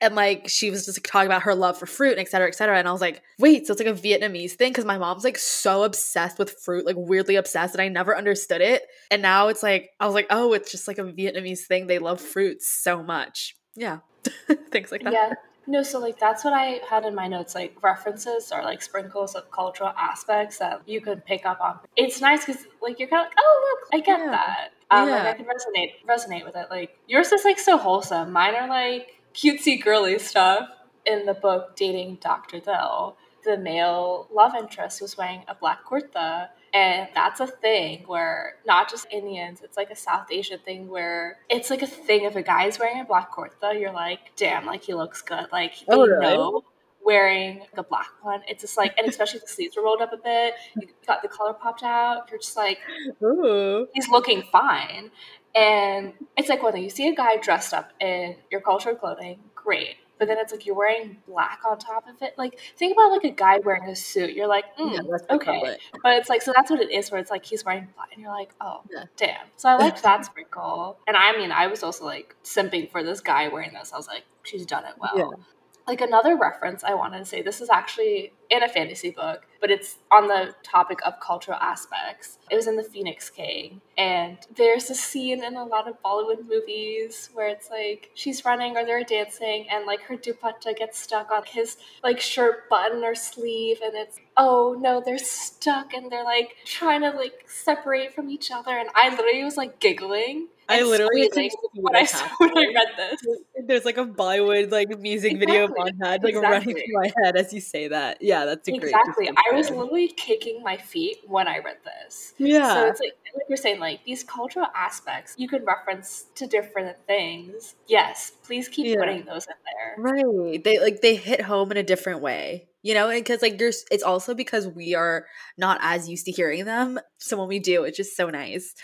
and 0.00 0.14
like 0.14 0.48
she 0.48 0.70
was 0.70 0.84
just 0.84 0.98
like, 0.98 1.04
talking 1.04 1.26
about 1.26 1.42
her 1.42 1.54
love 1.54 1.78
for 1.78 1.86
fruit 1.86 2.12
and 2.12 2.20
et 2.20 2.28
cetera, 2.28 2.48
et 2.48 2.54
cetera. 2.54 2.78
And 2.78 2.88
I 2.88 2.92
was 2.92 3.00
like, 3.00 3.22
wait, 3.38 3.66
so 3.66 3.72
it's 3.72 3.82
like 3.82 3.88
a 3.88 4.00
Vietnamese 4.00 4.52
thing? 4.52 4.70
Because 4.70 4.84
my 4.84 4.98
mom's 4.98 5.24
like 5.24 5.38
so 5.38 5.82
obsessed 5.82 6.38
with 6.38 6.58
fruit, 6.64 6.86
like 6.86 6.96
weirdly 6.96 7.36
obsessed, 7.36 7.74
and 7.74 7.82
I 7.82 7.88
never 7.88 8.16
understood 8.16 8.60
it. 8.60 8.82
And 9.10 9.22
now 9.22 9.48
it's 9.48 9.62
like, 9.62 9.90
I 9.98 10.06
was 10.06 10.14
like, 10.14 10.28
oh, 10.30 10.52
it's 10.52 10.70
just 10.70 10.86
like 10.86 10.98
a 10.98 11.04
Vietnamese 11.04 11.66
thing. 11.66 11.86
They 11.86 11.98
love 11.98 12.20
fruits 12.20 12.68
so 12.68 13.02
much. 13.02 13.56
Yeah. 13.74 13.98
Things 14.70 14.92
like 14.92 15.02
that. 15.02 15.12
Yeah. 15.12 15.34
No, 15.68 15.82
so 15.82 15.98
like 15.98 16.18
that's 16.18 16.44
what 16.44 16.54
I 16.54 16.80
had 16.88 17.04
in 17.04 17.14
my 17.14 17.28
notes, 17.28 17.54
like 17.54 17.76
references 17.82 18.50
or 18.50 18.62
like 18.62 18.80
sprinkles 18.80 19.34
of 19.34 19.50
cultural 19.50 19.92
aspects 19.98 20.56
that 20.60 20.80
you 20.86 21.02
could 21.02 21.26
pick 21.26 21.44
up 21.44 21.60
on. 21.60 21.78
It's 21.94 22.22
nice 22.22 22.46
because 22.46 22.66
like 22.80 22.98
you're 22.98 23.08
kind 23.08 23.26
of 23.26 23.28
like, 23.28 23.38
oh 23.38 23.76
look, 23.82 24.00
I 24.00 24.02
get 24.02 24.18
yeah. 24.18 24.30
that. 24.30 24.68
Um, 24.90 25.08
yeah. 25.10 25.16
like 25.16 25.26
I 25.26 25.32
can 25.34 25.44
resonate 25.44 25.90
resonate 26.08 26.46
with 26.46 26.56
it. 26.56 26.68
Like 26.70 26.96
yours 27.06 27.30
is 27.32 27.44
like 27.44 27.58
so 27.58 27.76
wholesome. 27.76 28.32
Mine 28.32 28.54
are 28.54 28.66
like 28.66 29.20
cutesy 29.34 29.82
girly 29.82 30.18
stuff. 30.18 30.70
In 31.04 31.26
the 31.26 31.34
book 31.34 31.76
Dating 31.76 32.18
Dr. 32.20 32.60
Dil, 32.60 33.16
the 33.44 33.58
male 33.58 34.26
love 34.32 34.54
interest 34.54 35.02
was 35.02 35.18
wearing 35.18 35.42
a 35.48 35.54
black 35.54 35.84
kurta 35.84 36.48
and 36.74 37.08
that's 37.14 37.40
a 37.40 37.46
thing 37.46 38.04
where 38.06 38.56
not 38.66 38.90
just 38.90 39.06
Indians, 39.10 39.60
it's 39.62 39.76
like 39.76 39.90
a 39.90 39.96
South 39.96 40.26
Asian 40.30 40.58
thing 40.60 40.88
where 40.88 41.38
it's 41.48 41.70
like 41.70 41.82
a 41.82 41.86
thing 41.86 42.24
if 42.24 42.36
a 42.36 42.42
guy's 42.42 42.78
wearing 42.78 43.00
a 43.00 43.04
black 43.04 43.32
kurta, 43.32 43.78
you're 43.78 43.92
like, 43.92 44.20
damn, 44.36 44.66
like 44.66 44.82
he 44.82 44.94
looks 44.94 45.22
good. 45.22 45.46
Like 45.52 45.72
oh, 45.88 46.06
they 46.06 46.12
oh, 46.12 46.16
really? 46.16 46.36
know 46.36 46.64
wearing 47.04 47.62
the 47.74 47.82
black 47.82 48.10
one. 48.22 48.42
It's 48.46 48.60
just 48.60 48.76
like, 48.76 48.96
and 48.98 49.08
especially 49.08 49.38
if 49.38 49.44
the 49.44 49.50
sleeves 49.50 49.76
are 49.76 49.82
rolled 49.82 50.02
up 50.02 50.12
a 50.12 50.18
bit, 50.18 50.54
you 50.76 50.88
got 51.06 51.22
the 51.22 51.28
color 51.28 51.54
popped 51.54 51.82
out. 51.82 52.28
You're 52.30 52.38
just 52.38 52.56
like, 52.56 52.78
Ooh. 53.22 53.88
he's 53.94 54.08
looking 54.08 54.42
fine. 54.52 55.10
And 55.54 56.12
it's 56.36 56.50
like 56.50 56.62
when 56.62 56.76
you 56.76 56.90
see 56.90 57.08
a 57.08 57.14
guy 57.14 57.38
dressed 57.38 57.72
up 57.72 57.92
in 58.00 58.36
your 58.50 58.60
cultured 58.60 59.00
clothing, 59.00 59.38
great 59.54 59.96
but 60.18 60.28
then 60.28 60.38
it's 60.38 60.52
like 60.52 60.66
you're 60.66 60.74
wearing 60.74 61.18
black 61.26 61.60
on 61.68 61.78
top 61.78 62.08
of 62.08 62.20
it. 62.22 62.34
Like 62.36 62.58
think 62.76 62.92
about 62.92 63.10
like 63.10 63.24
a 63.24 63.34
guy 63.34 63.58
wearing 63.58 63.88
a 63.88 63.96
suit. 63.96 64.34
You're 64.34 64.48
like, 64.48 64.64
mm, 64.76 64.94
yeah, 64.94 65.34
okay, 65.34 65.76
but 66.02 66.16
it's 66.16 66.28
like 66.28 66.42
so 66.42 66.52
that's 66.54 66.70
what 66.70 66.80
it 66.80 66.90
is. 66.90 67.10
Where 67.10 67.20
it's 67.20 67.30
like 67.30 67.44
he's 67.44 67.64
wearing 67.64 67.88
black, 67.96 68.12
and 68.12 68.22
you're 68.22 68.32
like, 68.32 68.50
oh, 68.60 68.80
yeah. 68.90 69.04
damn. 69.16 69.46
So 69.56 69.68
I 69.68 69.76
liked 69.76 70.02
that 70.02 70.24
sprinkle. 70.24 70.98
And 71.06 71.16
I 71.16 71.36
mean, 71.36 71.52
I 71.52 71.66
was 71.66 71.82
also 71.82 72.04
like 72.04 72.34
simping 72.44 72.90
for 72.90 73.02
this 73.02 73.20
guy 73.20 73.48
wearing 73.48 73.72
this. 73.72 73.92
I 73.92 73.96
was 73.96 74.08
like, 74.08 74.24
she's 74.42 74.66
done 74.66 74.84
it 74.84 74.94
well. 74.98 75.12
Yeah 75.16 75.44
like 75.88 76.02
another 76.02 76.36
reference 76.36 76.84
I 76.84 76.94
wanted 76.94 77.18
to 77.18 77.24
say 77.24 77.40
this 77.40 77.60
is 77.60 77.70
actually 77.70 78.32
in 78.50 78.62
a 78.62 78.68
fantasy 78.68 79.10
book, 79.10 79.46
but 79.60 79.70
it's 79.70 79.96
on 80.10 80.28
the 80.28 80.54
topic 80.62 80.98
of 81.04 81.14
cultural 81.20 81.58
aspects. 81.60 82.38
It 82.50 82.56
was 82.56 82.66
in 82.66 82.76
The 82.76 82.82
Phoenix 82.82 83.30
King, 83.30 83.80
and 83.96 84.38
there's 84.54 84.90
a 84.90 84.94
scene 84.94 85.42
in 85.42 85.56
a 85.56 85.64
lot 85.64 85.88
of 85.88 86.00
Bollywood 86.02 86.46
movies 86.46 87.30
where 87.32 87.48
it's 87.48 87.70
like 87.70 88.10
she's 88.14 88.44
running 88.44 88.76
or 88.76 88.84
they're 88.84 89.02
dancing, 89.02 89.66
and 89.70 89.86
like 89.86 90.02
her 90.02 90.16
dupatta 90.16 90.76
gets 90.76 90.98
stuck 90.98 91.30
on 91.30 91.42
his 91.46 91.78
like 92.04 92.20
shirt 92.20 92.68
button 92.68 93.02
or 93.02 93.14
sleeve, 93.14 93.78
and 93.82 93.94
it's 93.94 94.18
oh 94.36 94.76
no, 94.78 95.02
they're 95.04 95.18
stuck, 95.18 95.94
and 95.94 96.12
they're 96.12 96.24
like 96.24 96.54
trying 96.64 97.00
to 97.00 97.10
like 97.10 97.44
separate 97.48 98.14
from 98.14 98.28
each 98.28 98.50
other, 98.50 98.76
and 98.76 98.90
I 98.94 99.08
literally 99.08 99.44
was 99.44 99.56
like 99.56 99.80
giggling 99.80 100.48
I 100.68 100.82
literally 100.82 101.30
when 101.74 101.96
I 101.96 102.04
saw 102.04 102.28
when 102.38 102.56
I 102.56 102.66
read 102.74 102.88
this. 102.96 103.20
There's 103.66 103.84
like 103.84 103.96
a 103.96 104.04
Bollywood 104.04 104.70
like 104.70 104.98
music 105.00 105.32
exactly. 105.32 105.46
video 105.46 105.68
montage 105.68 106.22
like 106.22 106.34
exactly. 106.34 106.40
running 106.40 106.74
through 106.74 106.92
my 106.92 107.10
head 107.22 107.36
as 107.36 107.52
you 107.52 107.60
say 107.60 107.88
that. 107.88 108.18
Yeah, 108.20 108.44
that's 108.44 108.68
exactly. 108.68 109.30
I 109.30 109.54
was 109.54 109.70
literally 109.70 110.08
kicking 110.08 110.62
my 110.62 110.76
feet 110.76 111.18
when 111.26 111.48
I 111.48 111.58
read 111.58 111.78
this. 111.84 112.34
Yeah. 112.38 112.74
So 112.74 112.86
it's 112.88 113.00
like 113.00 113.16
like 113.34 113.44
you're 113.48 113.56
saying, 113.56 113.80
like 113.80 114.04
these 114.04 114.22
cultural 114.24 114.66
aspects 114.74 115.34
you 115.38 115.48
can 115.48 115.64
reference 115.64 116.26
to 116.34 116.46
different 116.46 116.96
things. 117.06 117.74
Yes, 117.86 118.32
please 118.44 118.68
keep 118.68 118.86
yeah. 118.86 118.96
putting 118.98 119.24
those 119.24 119.46
in 119.46 119.54
there. 119.64 120.14
Right. 120.14 120.62
They 120.62 120.78
like 120.78 121.00
they 121.00 121.16
hit 121.16 121.42
home 121.42 121.70
in 121.70 121.76
a 121.78 121.82
different 121.82 122.20
way 122.20 122.68
you 122.82 122.94
know 122.94 123.08
and 123.08 123.24
because 123.24 123.42
like 123.42 123.58
there's 123.58 123.84
it's 123.90 124.02
also 124.02 124.34
because 124.34 124.68
we 124.68 124.94
are 124.94 125.26
not 125.56 125.78
as 125.82 126.08
used 126.08 126.24
to 126.24 126.32
hearing 126.32 126.64
them 126.64 126.98
so 127.18 127.36
when 127.36 127.48
we 127.48 127.58
do 127.58 127.82
it's 127.82 127.96
just 127.96 128.16
so 128.16 128.30
nice 128.30 128.74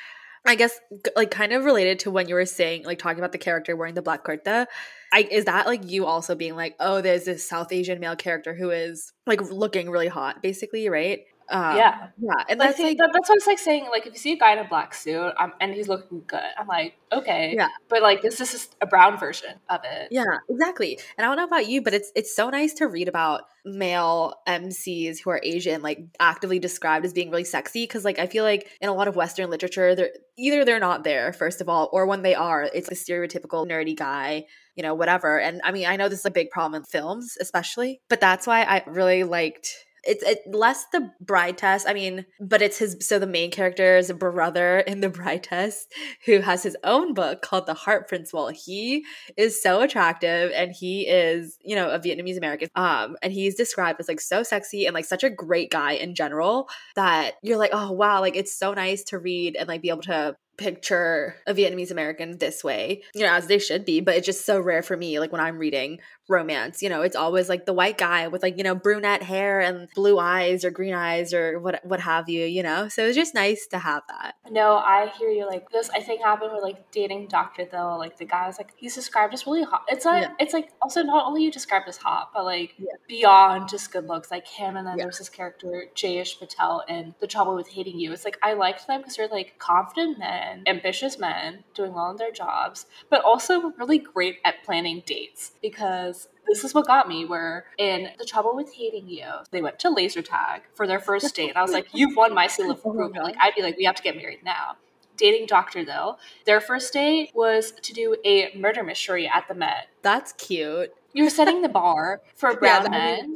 I 0.46 0.56
guess 0.56 0.78
like 1.16 1.30
kind 1.30 1.52
of 1.52 1.64
related 1.64 2.00
to 2.00 2.10
when 2.10 2.28
you 2.28 2.34
were 2.34 2.44
saying 2.44 2.84
like 2.84 2.98
talking 2.98 3.18
about 3.18 3.32
the 3.32 3.38
character 3.38 3.74
wearing 3.76 3.94
the 3.94 4.02
black 4.02 4.24
kurta. 4.24 4.66
I 5.12 5.28
is 5.30 5.46
that 5.46 5.66
like 5.66 5.90
you 5.90 6.06
also 6.06 6.34
being 6.34 6.54
like, 6.54 6.76
oh, 6.80 7.00
there's 7.00 7.24
this 7.24 7.48
South 7.48 7.72
Asian 7.72 7.98
male 8.00 8.16
character 8.16 8.54
who 8.54 8.70
is 8.70 9.12
like 9.26 9.40
looking 9.40 9.88
really 9.88 10.08
hot, 10.08 10.42
basically, 10.42 10.88
right? 10.88 11.20
Um, 11.50 11.76
yeah, 11.76 12.08
yeah, 12.18 12.32
and 12.48 12.60
that's 12.60 12.78
like 12.78 12.96
that, 12.98 13.10
that's 13.12 13.28
what 13.28 13.36
it's 13.36 13.46
like 13.46 13.58
saying. 13.58 13.86
Like, 13.90 14.06
if 14.06 14.14
you 14.14 14.18
see 14.18 14.32
a 14.32 14.38
guy 14.38 14.52
in 14.52 14.58
a 14.58 14.68
black 14.68 14.94
suit 14.94 15.32
um, 15.38 15.52
and 15.60 15.74
he's 15.74 15.88
looking 15.88 16.22
good, 16.26 16.40
I'm 16.58 16.66
like, 16.66 16.94
okay, 17.12 17.54
yeah. 17.54 17.68
But 17.88 18.02
like, 18.02 18.22
this, 18.22 18.40
is 18.40 18.68
a 18.80 18.86
brown 18.86 19.18
version 19.18 19.54
of 19.68 19.80
it. 19.84 20.08
Yeah, 20.10 20.24
exactly. 20.48 20.98
And 21.18 21.24
I 21.24 21.28
don't 21.28 21.36
know 21.36 21.44
about 21.44 21.68
you, 21.68 21.82
but 21.82 21.94
it's 21.94 22.10
it's 22.14 22.34
so 22.34 22.50
nice 22.50 22.74
to 22.74 22.88
read 22.88 23.08
about 23.08 23.42
male 23.64 24.34
MCs 24.48 25.18
who 25.22 25.30
are 25.30 25.40
Asian, 25.42 25.82
like 25.82 26.00
actively 26.18 26.58
described 26.58 27.04
as 27.04 27.12
being 27.12 27.30
really 27.30 27.44
sexy. 27.44 27.84
Because 27.84 28.04
like, 28.04 28.18
I 28.18 28.26
feel 28.26 28.44
like 28.44 28.68
in 28.80 28.88
a 28.88 28.94
lot 28.94 29.08
of 29.08 29.16
Western 29.16 29.50
literature, 29.50 29.94
they're 29.94 30.12
either 30.38 30.64
they're 30.64 30.80
not 30.80 31.04
there 31.04 31.32
first 31.32 31.60
of 31.60 31.68
all, 31.68 31.90
or 31.92 32.06
when 32.06 32.22
they 32.22 32.34
are, 32.34 32.62
it's 32.62 32.88
a 32.88 32.94
stereotypical 32.94 33.66
nerdy 33.66 33.96
guy 33.96 34.44
you 34.76 34.82
know, 34.82 34.94
whatever. 34.94 35.38
And 35.38 35.60
I 35.62 35.72
mean, 35.72 35.86
I 35.86 35.96
know 35.96 36.08
this 36.08 36.20
is 36.20 36.26
a 36.26 36.30
big 36.30 36.50
problem 36.50 36.74
in 36.74 36.84
films, 36.84 37.36
especially, 37.40 38.00
but 38.08 38.20
that's 38.20 38.46
why 38.46 38.62
I 38.62 38.82
really 38.86 39.22
liked 39.22 39.68
it's 40.06 40.23
it, 40.23 40.42
less 40.46 40.87
the 40.92 41.11
bride 41.20 41.58
test. 41.58 41.88
I 41.88 41.94
mean, 41.94 42.26
but 42.40 42.62
it's 42.62 42.78
his. 42.78 42.96
So 43.00 43.18
the 43.18 43.26
main 43.26 43.50
character 43.50 43.96
is 43.96 44.11
a 44.11 44.14
brother 44.14 44.78
in 44.87 45.00
the 45.00 45.08
bride 45.08 45.44
test 45.44 45.92
who 46.25 46.40
has 46.40 46.62
his 46.62 46.76
own 46.84 47.14
book 47.14 47.42
called 47.42 47.66
The 47.66 47.75
Heart 47.75 48.08
Principle. 48.08 48.49
He 48.49 49.04
is 49.37 49.62
so 49.62 49.80
attractive, 49.80 50.52
and 50.54 50.73
he 50.73 51.02
is 51.02 51.58
you 51.62 51.76
know 51.76 51.90
a 51.90 51.99
Vietnamese 51.99 52.37
American. 52.37 52.68
Um, 52.75 53.16
and 53.23 53.32
he's 53.32 53.54
described 53.54 54.00
as 54.00 54.08
like 54.08 54.20
so 54.20 54.42
sexy 54.42 54.87
and 54.87 54.94
like 54.94 55.04
such 55.04 55.25
a 55.25 55.30
great 55.30 55.70
guy 55.70 55.92
in 55.92 56.14
general 56.14 56.68
that 56.96 57.34
you're 57.42 57.58
like, 57.58 57.70
oh 57.73 57.92
wow, 57.92 58.20
like 58.20 58.37
it's 58.37 58.56
so 58.56 58.75
nice 58.75 59.04
to 59.04 59.18
read 59.18 59.56
and 59.56 59.68
like 59.68 59.82
be 59.82 59.90
able 59.90 60.02
to 60.02 60.37
picture 60.56 61.37
a 61.46 61.54
Vietnamese 61.54 61.90
American 61.90 62.38
this 62.38 62.62
way, 62.62 63.02
you 63.14 63.23
know, 63.23 63.32
as 63.32 63.46
they 63.46 63.58
should 63.58 63.84
be, 63.84 64.00
but 64.00 64.14
it's 64.14 64.26
just 64.26 64.46
so 64.46 64.61
rare 64.61 64.82
for 64.82 64.96
me. 64.96 65.18
Like 65.18 65.32
when 65.32 65.40
I'm 65.40 65.58
reading 65.58 65.99
romance, 66.28 66.83
you 66.83 66.88
know, 66.88 67.02
it's 67.02 67.16
always 67.16 67.49
like 67.49 67.66
the 67.66 67.73
white 67.73 67.99
guy 67.99 68.28
with 68.28 68.43
like, 68.43 68.57
you 68.57 68.64
know, 68.64 68.75
brunette 68.75 69.23
hair 69.23 69.61
and 69.61 69.88
blue 69.95 70.19
eyes 70.19 70.64
or 70.64 70.71
green 70.71 70.95
eyes 70.95 71.35
or 71.35 71.59
what 71.59 71.85
what 71.85 72.00
have 72.00 72.28
you, 72.28 72.45
you 72.45 72.62
know. 72.62 72.88
So 72.88 73.07
it's 73.07 73.16
just 73.16 73.35
nice 73.35 73.66
to 73.69 73.78
have 73.78 74.02
that. 74.09 74.35
No, 74.50 74.76
I 74.76 75.12
hear 75.19 75.28
you. 75.28 75.47
Like 75.47 75.71
this 75.71 75.90
I 75.90 76.00
think 76.00 76.23
happened 76.23 76.52
with 76.52 76.62
like 76.62 76.90
dating 76.90 77.28
Dr. 77.28 77.66
Dil. 77.66 77.99
Like 77.99 78.16
the 78.16 78.25
guy 78.25 78.47
was 78.47 78.59
like 78.59 78.73
he's 78.76 78.95
described 78.95 79.35
as 79.35 79.47
really 79.47 79.64
hot. 79.64 79.85
It's 79.88 80.04
like 80.04 80.23
yeah. 80.23 80.35
it's 80.38 80.54
like 80.54 80.71
also 80.81 81.02
not 81.02 81.26
only 81.26 81.43
you 81.43 81.50
described 81.50 81.88
as 81.88 81.97
hot, 81.97 82.31
but 82.35 82.45
like 82.45 82.75
yeah. 82.78 82.87
beyond 83.07 83.69
just 83.69 83.93
good 83.93 84.07
looks, 84.07 84.31
like 84.31 84.47
him 84.47 84.76
and 84.76 84.87
then 84.87 84.97
yeah. 84.99 85.04
there's 85.04 85.19
this 85.19 85.28
character 85.28 85.85
Jayesh 85.95 86.38
Patel 86.38 86.85
in 86.88 87.14
The 87.21 87.26
Trouble 87.26 87.54
with 87.54 87.69
Hating 87.69 87.99
You. 87.99 88.12
It's 88.12 88.25
like 88.25 88.38
I 88.43 88.54
liked 88.54 88.87
them 88.87 89.00
because 89.00 89.16
they're 89.16 89.28
like 89.28 89.59
confident 89.59 90.19
men, 90.19 90.62
ambitious 90.66 91.19
men, 91.19 91.64
doing 91.75 91.93
well 91.93 92.11
in 92.11 92.16
their 92.16 92.33
jobs, 92.33 92.87
but 93.11 93.23
also 93.25 93.73
really 93.78 93.99
great 93.99 94.38
at 94.45 94.62
planning 94.64 95.02
dates 95.04 95.52
because 95.61 96.13
this 96.47 96.64
is 96.64 96.75
what 96.75 96.87
got 96.87 97.09
me 97.09 97.25
where 97.25 97.66
in 97.78 98.09
the 98.18 98.25
trouble 98.25 98.54
with 98.54 98.73
hating 98.73 99.09
you 99.09 99.26
they 99.50 99.62
went 99.62 99.78
to 99.78 99.90
laser 99.90 100.23
tag 100.23 100.62
for 100.75 100.87
their 100.87 101.00
first 101.00 101.35
date 101.35 101.50
And 101.50 101.59
i 101.59 101.62
was 101.62 101.73
like 101.73 101.87
you've 101.92 102.16
won 102.16 102.35
my 102.35 102.47
seal 102.47 102.71
of 102.71 102.78
approval 102.78 103.06
uh-huh. 103.06 103.23
like 103.23 103.37
i'd 103.40 103.54
be 103.54 103.62
like 103.62 103.76
we 103.76 103.85
have 103.85 103.94
to 103.97 104.02
get 104.02 104.16
married 104.16 104.44
now 104.44 104.76
dating 105.16 105.47
doctor 105.47 105.85
Dil 105.85 106.18
their 106.44 106.61
first 106.61 106.92
date 106.92 107.30
was 107.35 107.73
to 107.83 107.92
do 107.92 108.16
a 108.25 108.52
murder 108.56 108.83
mystery 108.83 109.30
at 109.33 109.47
the 109.49 109.54
met 109.54 109.88
that's 110.02 110.33
cute 110.33 110.92
you're 111.12 111.30
setting 111.30 111.62
the 111.62 111.68
bar 111.68 112.21
for 112.35 112.56
brown 112.59 112.85
yeah, 112.85 112.90
men 112.90 113.35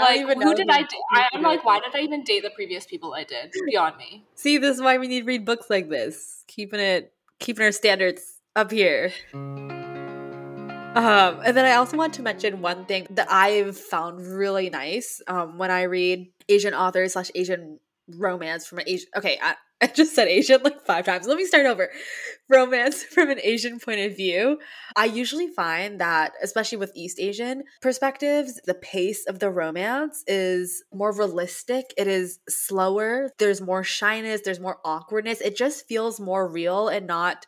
like 0.00 0.26
who 0.26 0.54
did 0.54 0.68
I? 0.70 0.82
date? 0.82 0.90
I'm 1.32 1.42
like, 1.42 1.64
why 1.64 1.80
did 1.80 1.94
I 1.94 2.00
even 2.00 2.22
date 2.24 2.42
the 2.42 2.50
previous 2.50 2.86
people 2.86 3.14
I 3.14 3.24
did? 3.24 3.52
Beyond 3.66 3.96
me. 3.96 4.24
See, 4.34 4.58
this 4.58 4.76
is 4.76 4.82
why 4.82 4.98
we 4.98 5.08
need 5.08 5.20
to 5.20 5.26
read 5.26 5.44
books 5.44 5.68
like 5.70 5.88
this. 5.88 6.44
Keeping 6.46 6.80
it, 6.80 7.12
keeping 7.38 7.64
our 7.64 7.72
standards 7.72 8.40
up 8.54 8.70
here. 8.70 9.12
Um, 10.98 11.42
and 11.44 11.56
then 11.56 11.64
I 11.64 11.74
also 11.74 11.96
want 11.96 12.14
to 12.14 12.22
mention 12.22 12.60
one 12.60 12.84
thing 12.84 13.06
that 13.10 13.30
I've 13.30 13.76
found 13.78 14.26
really 14.26 14.68
nice 14.68 15.22
um, 15.28 15.56
when 15.56 15.70
I 15.70 15.82
read 15.82 16.26
Asian 16.48 16.74
authors 16.74 17.12
slash 17.12 17.30
Asian 17.36 17.78
romance 18.16 18.66
from 18.66 18.78
an 18.78 18.84
Asian. 18.88 19.06
Okay, 19.16 19.38
I, 19.40 19.54
I 19.80 19.86
just 19.86 20.12
said 20.12 20.26
Asian 20.26 20.60
like 20.64 20.84
five 20.84 21.04
times. 21.04 21.28
Let 21.28 21.36
me 21.36 21.44
start 21.44 21.66
over. 21.66 21.88
Romance 22.48 23.04
from 23.14 23.30
an 23.30 23.38
Asian 23.44 23.78
point 23.78 24.00
of 24.00 24.16
view. 24.16 24.58
I 24.96 25.04
usually 25.04 25.46
find 25.46 26.00
that, 26.00 26.32
especially 26.42 26.78
with 26.78 26.90
East 26.96 27.20
Asian 27.20 27.62
perspectives, 27.80 28.60
the 28.66 28.74
pace 28.74 29.24
of 29.28 29.38
the 29.38 29.50
romance 29.50 30.24
is 30.26 30.82
more 30.92 31.16
realistic. 31.16 31.94
It 31.96 32.08
is 32.08 32.40
slower. 32.48 33.30
There's 33.38 33.60
more 33.60 33.84
shyness. 33.84 34.40
There's 34.44 34.58
more 34.58 34.78
awkwardness. 34.84 35.40
It 35.42 35.56
just 35.56 35.86
feels 35.86 36.18
more 36.18 36.48
real 36.48 36.88
and 36.88 37.06
not 37.06 37.46